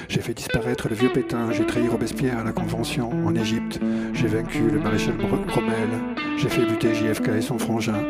J'ai 0.08 0.22
fait 0.22 0.32
disparaître 0.32 0.88
le 0.88 0.94
vieux 0.94 1.12
Pétain, 1.12 1.52
j'ai 1.52 1.66
trahi 1.66 1.86
Robespierre 1.86 2.38
à 2.38 2.44
la 2.44 2.52
Convention 2.52 3.10
en 3.26 3.34
Égypte, 3.34 3.78
j'ai 4.14 4.26
vaincu 4.26 4.62
le 4.62 4.80
maréchal 4.80 5.16
Rommel, 5.20 5.90
j'ai 6.38 6.48
fait 6.48 6.64
buter 6.64 6.94
JFK 6.94 7.28
et 7.36 7.42
son 7.42 7.58
frangin, 7.58 8.02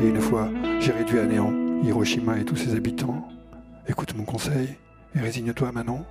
et 0.00 0.06
une 0.06 0.20
fois, 0.20 0.48
j'ai 0.78 0.92
réduit 0.92 1.18
à 1.18 1.24
néant 1.24 1.52
Hiroshima 1.82 2.38
et 2.38 2.44
tous 2.44 2.56
ses 2.56 2.76
habitants. 2.76 3.28
Écoute 3.88 4.14
mon 4.14 4.24
conseil 4.24 4.76
et 5.16 5.18
résigne-toi, 5.18 5.72
Manon. 5.72 6.04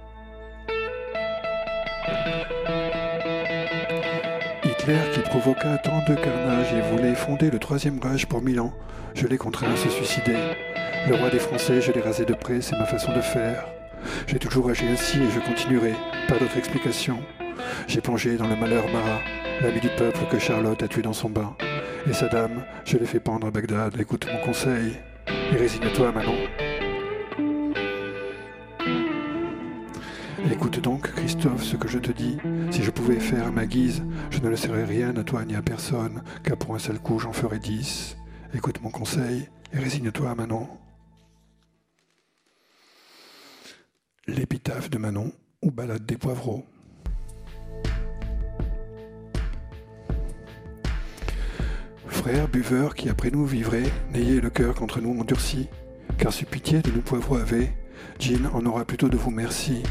Qui 4.83 5.19
provoqua 5.19 5.77
tant 5.77 5.99
de 6.07 6.15
carnage 6.15 6.73
et 6.73 6.81
voulait 6.81 7.13
fonder 7.13 7.51
le 7.51 7.59
troisième 7.59 7.99
Reich 8.01 8.25
pour 8.25 8.41
Milan, 8.41 8.73
je 9.13 9.27
l'ai 9.27 9.37
contraint 9.37 9.71
à 9.71 9.75
se 9.75 9.89
suicider. 9.89 10.35
Le 11.07 11.15
roi 11.15 11.29
des 11.29 11.37
Français, 11.37 11.81
je 11.81 11.91
l'ai 11.91 12.01
rasé 12.01 12.25
de 12.25 12.33
près, 12.33 12.61
c'est 12.61 12.75
ma 12.75 12.85
façon 12.85 13.13
de 13.15 13.21
faire. 13.21 13.67
J'ai 14.25 14.39
toujours 14.39 14.71
agi 14.71 14.85
ainsi 14.91 15.19
et 15.19 15.29
je 15.29 15.39
continuerai, 15.39 15.93
pas 16.27 16.39
d'autre 16.39 16.57
explication. 16.57 17.19
J'ai 17.87 18.01
plongé 18.01 18.37
dans 18.37 18.47
le 18.47 18.55
malheur 18.55 18.85
Marat, 18.91 19.19
l'ami 19.61 19.81
du 19.81 19.89
peuple 19.89 20.25
que 20.31 20.39
Charlotte 20.39 20.81
a 20.81 20.87
tué 20.87 21.03
dans 21.03 21.13
son 21.13 21.29
bain. 21.29 21.55
Et 22.09 22.13
sa 22.13 22.27
dame, 22.27 22.63
je 22.83 22.97
l'ai 22.97 23.05
fait 23.05 23.19
pendre 23.19 23.45
à 23.45 23.51
Bagdad, 23.51 24.01
écoute 24.01 24.25
mon 24.33 24.39
conseil. 24.39 24.93
Et 25.27 25.57
résigne-toi, 25.57 26.11
Manon. 26.11 26.37
Écoute 30.51 30.81
donc, 30.81 31.09
Christophe, 31.13 31.63
ce 31.63 31.77
que 31.77 31.87
je 31.87 31.97
te 31.97 32.11
dis. 32.11 32.37
Si 32.71 32.83
je 32.83 32.91
pouvais 32.91 33.21
faire 33.21 33.47
à 33.47 33.51
ma 33.51 33.65
guise, 33.65 34.03
je 34.29 34.39
ne 34.41 34.49
laisserais 34.49 34.83
rien 34.83 35.15
à 35.15 35.23
toi 35.23 35.45
ni 35.45 35.55
à 35.55 35.61
personne, 35.61 36.23
car 36.43 36.57
pour 36.57 36.75
un 36.75 36.79
seul 36.79 36.99
coup 36.99 37.19
j'en 37.19 37.31
ferais 37.31 37.57
dix. 37.57 38.17
Écoute 38.53 38.81
mon 38.81 38.89
conseil 38.89 39.47
et 39.71 39.77
résigne-toi 39.77 40.29
à 40.29 40.35
Manon. 40.35 40.67
L'épitaphe 44.27 44.89
de 44.89 44.97
Manon 44.97 45.31
ou 45.61 45.71
balade 45.71 46.05
des 46.05 46.17
poivreaux. 46.17 46.65
Frères 52.07 52.49
buveurs 52.49 52.93
qui 52.93 53.07
après 53.07 53.31
nous 53.31 53.45
vivraient, 53.45 53.91
n'ayez 54.11 54.41
le 54.41 54.49
cœur 54.49 54.75
contre 54.75 54.99
nous 54.99 55.17
endurci, 55.17 55.69
car 56.17 56.33
si 56.33 56.43
pitié 56.43 56.81
de 56.81 56.91
nous 56.91 57.01
poivreaux 57.01 57.37
avez, 57.37 57.71
Jean 58.19 58.53
en 58.53 58.65
aura 58.65 58.83
plutôt 58.83 59.07
de 59.07 59.17
vous 59.17 59.31
merci. 59.31 59.81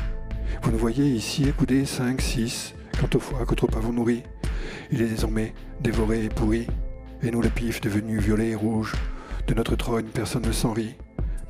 Vous 0.63 0.71
nous 0.71 0.79
voyez 0.79 1.07
ici 1.07 1.49
écoudés 1.49 1.85
5, 1.85 2.21
6, 2.21 2.75
quant 3.01 3.09
au 3.17 3.21
foie 3.21 3.47
que 3.47 3.55
trop 3.55 3.69
avons 3.77 3.93
nourri. 3.93 4.23
Il 4.91 5.03
est 5.03 5.09
désormais 5.09 5.55
dévoré 5.81 6.25
et 6.25 6.29
pourri, 6.29 6.67
et 7.23 7.31
nous 7.31 7.41
le 7.41 7.49
pif 7.49 7.81
devenu 7.81 8.19
violet 8.19 8.51
et 8.51 8.55
rouge. 8.55 8.95
De 9.47 9.55
notre 9.55 9.77
trône, 9.77 10.07
personne 10.07 10.47
ne 10.47 10.53
s'en 10.53 10.73
rit, 10.73 10.97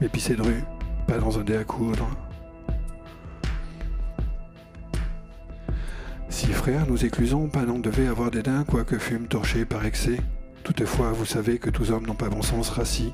mais 0.01 0.09
pissé 0.09 0.34
de 0.34 0.42
rue, 0.42 0.62
pas 1.07 1.18
dans 1.18 1.38
un 1.38 1.44
dé 1.44 1.57
à 1.57 1.64
coudre. 1.64 2.09
Si 6.28 6.46
frères 6.46 6.86
nous 6.86 7.05
éclusons, 7.05 7.48
pas 7.48 7.64
n'en 7.64 7.78
devait 7.78 8.07
avoir 8.07 8.30
dédain, 8.30 8.64
quoique 8.64 8.98
fûmes 8.98 9.26
torchés 9.26 9.64
par 9.64 9.84
excès. 9.84 10.20
Toutefois, 10.62 11.11
vous 11.12 11.26
savez 11.26 11.59
que 11.59 11.70
tous 11.70 11.90
hommes 11.90 12.07
n'ont 12.07 12.14
pas 12.14 12.28
bon 12.28 12.42
sens 12.42 12.70
rassis. 12.70 13.12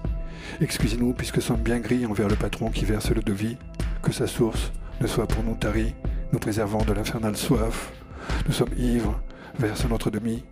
Excusez-nous, 0.61 1.15
puisque 1.15 1.41
sommes 1.41 1.63
bien 1.63 1.81
gris 1.81 2.07
envers 2.07 2.29
le 2.29 2.37
patron 2.37 2.71
qui 2.71 2.85
verse 2.85 3.11
le 3.11 3.23
devis, 3.23 3.57
que 4.03 4.13
sa 4.13 4.27
source, 4.27 4.73
ne 5.01 5.07
soit 5.07 5.27
pour 5.27 5.43
nous 5.43 5.55
tarie, 5.55 5.95
nous 6.33 6.39
préservant 6.39 6.85
de 6.85 6.93
l'infernale 6.93 7.37
soif. 7.37 7.93
Nous 8.47 8.53
sommes 8.53 8.73
ivres, 8.79 9.21
verse 9.59 9.87
notre 9.89 10.11
demi, 10.11 10.45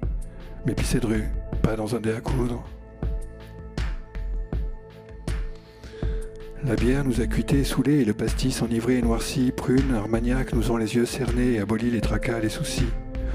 mais 0.67 0.75
rue, 1.03 1.25
pas 1.63 1.77
dans 1.77 1.95
un 1.95 2.01
dé 2.01 2.13
à 2.13 2.21
coudre. 2.21 2.65
La 6.67 6.77
bière 6.77 7.05
nous 7.05 7.21
a 7.21 7.27
cuités 7.27 7.61
et 7.61 7.65
saoulés, 7.65 8.01
et 8.01 8.05
le 8.05 8.15
pastis 8.15 8.63
enivré 8.63 8.99
et 8.99 9.03
noirci, 9.03 9.53
prune, 9.55 9.95
armagnac 9.95 10.55
nous 10.55 10.71
ont 10.71 10.79
les 10.79 10.95
yeux 10.95 11.05
cernés 11.05 11.53
et 11.53 11.59
abolit 11.59 11.91
les 11.91 12.01
tracas, 12.01 12.41
les 12.41 12.49
soucis. 12.49 12.89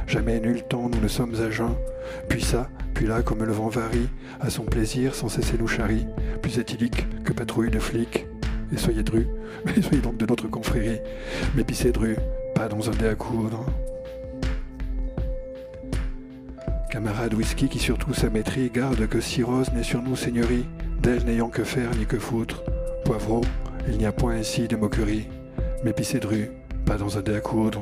Jamais 0.07 0.39
nul 0.39 0.63
temps 0.63 0.89
nous 0.89 0.99
ne 0.99 1.07
sommes 1.07 1.35
à 1.39 1.51
jeun, 1.51 1.75
puis 2.27 2.41
ça, 2.41 2.67
puis 2.95 3.05
là, 3.05 3.21
comme 3.21 3.43
le 3.43 3.53
vent 3.53 3.69
varie, 3.69 4.09
à 4.39 4.49
son 4.49 4.63
plaisir 4.63 5.13
sans 5.13 5.29
cesser 5.29 5.57
nous 5.59 5.67
charrie, 5.67 6.07
plus 6.41 6.57
éthylique 6.57 7.05
que 7.23 7.31
patrouille 7.31 7.69
de 7.69 7.77
flics. 7.77 8.25
Et 8.71 8.77
soyez 8.77 9.03
dru, 9.03 9.27
mais 9.65 9.81
soyez 9.81 10.01
donc 10.01 10.17
de 10.17 10.25
notre 10.25 10.47
confrérie, 10.47 10.99
mais 11.55 11.63
pissez 11.63 11.91
pas 12.55 12.67
dans 12.67 12.89
un 12.89 12.93
dé 12.93 13.07
à 13.07 13.15
coudre. 13.15 13.65
Camarade 16.91 17.33
whisky 17.33 17.69
qui 17.69 17.79
surtout 17.79 18.13
sa 18.13 18.29
maîtrise 18.29 18.71
garde 18.71 19.07
que 19.07 19.21
si 19.21 19.43
rose 19.43 19.71
n'est 19.73 19.83
sur 19.83 20.01
nous 20.01 20.15
seigneurie, 20.15 20.65
d'elle 21.01 21.23
n'ayant 21.23 21.49
que 21.49 21.63
faire 21.63 21.89
ni 21.95 22.05
que 22.05 22.17
foutre. 22.17 22.63
Poivreau, 23.05 23.41
il 23.87 23.97
n'y 23.97 24.05
a 24.05 24.11
point 24.11 24.35
ainsi 24.35 24.67
de 24.67 24.75
moquerie, 24.75 25.27
mais 25.83 25.93
pissez 25.93 26.19
pas 26.85 26.97
dans 26.97 27.17
un 27.17 27.21
dé 27.21 27.35
à 27.35 27.39
coudre. 27.39 27.81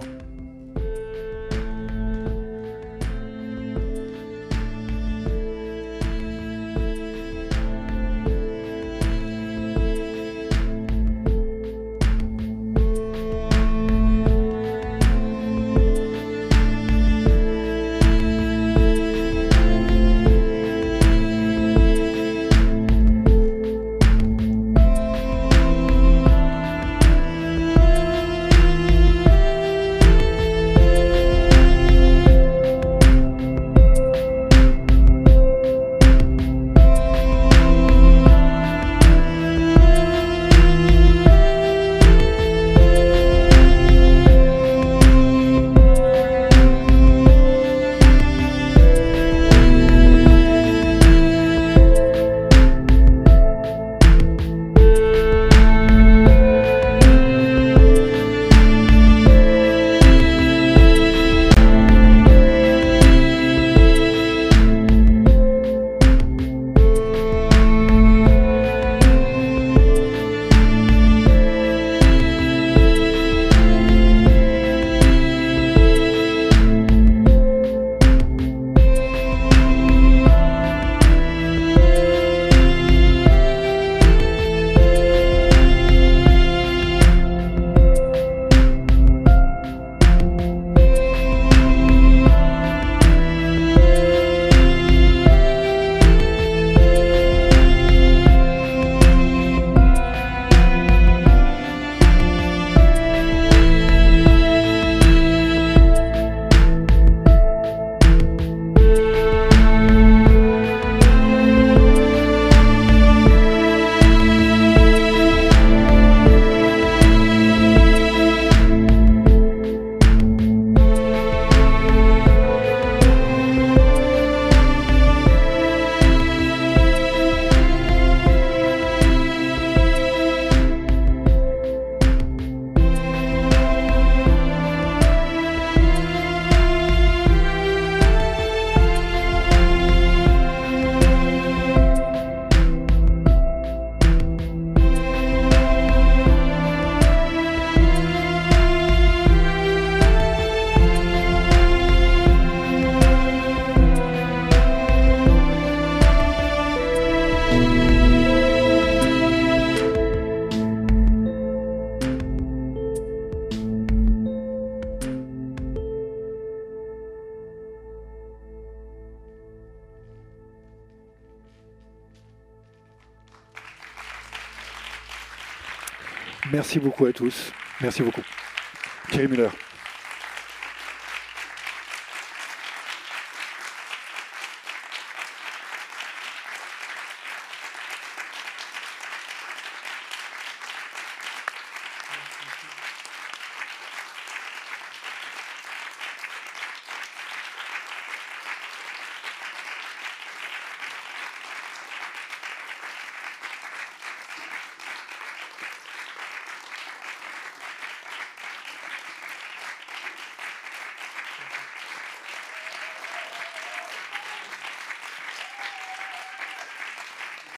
Merci 176.77 176.89
beaucoup 176.89 177.05
à 177.07 177.13
tous. 177.13 177.51
Merci 177.81 178.03
beaucoup. 178.03 178.21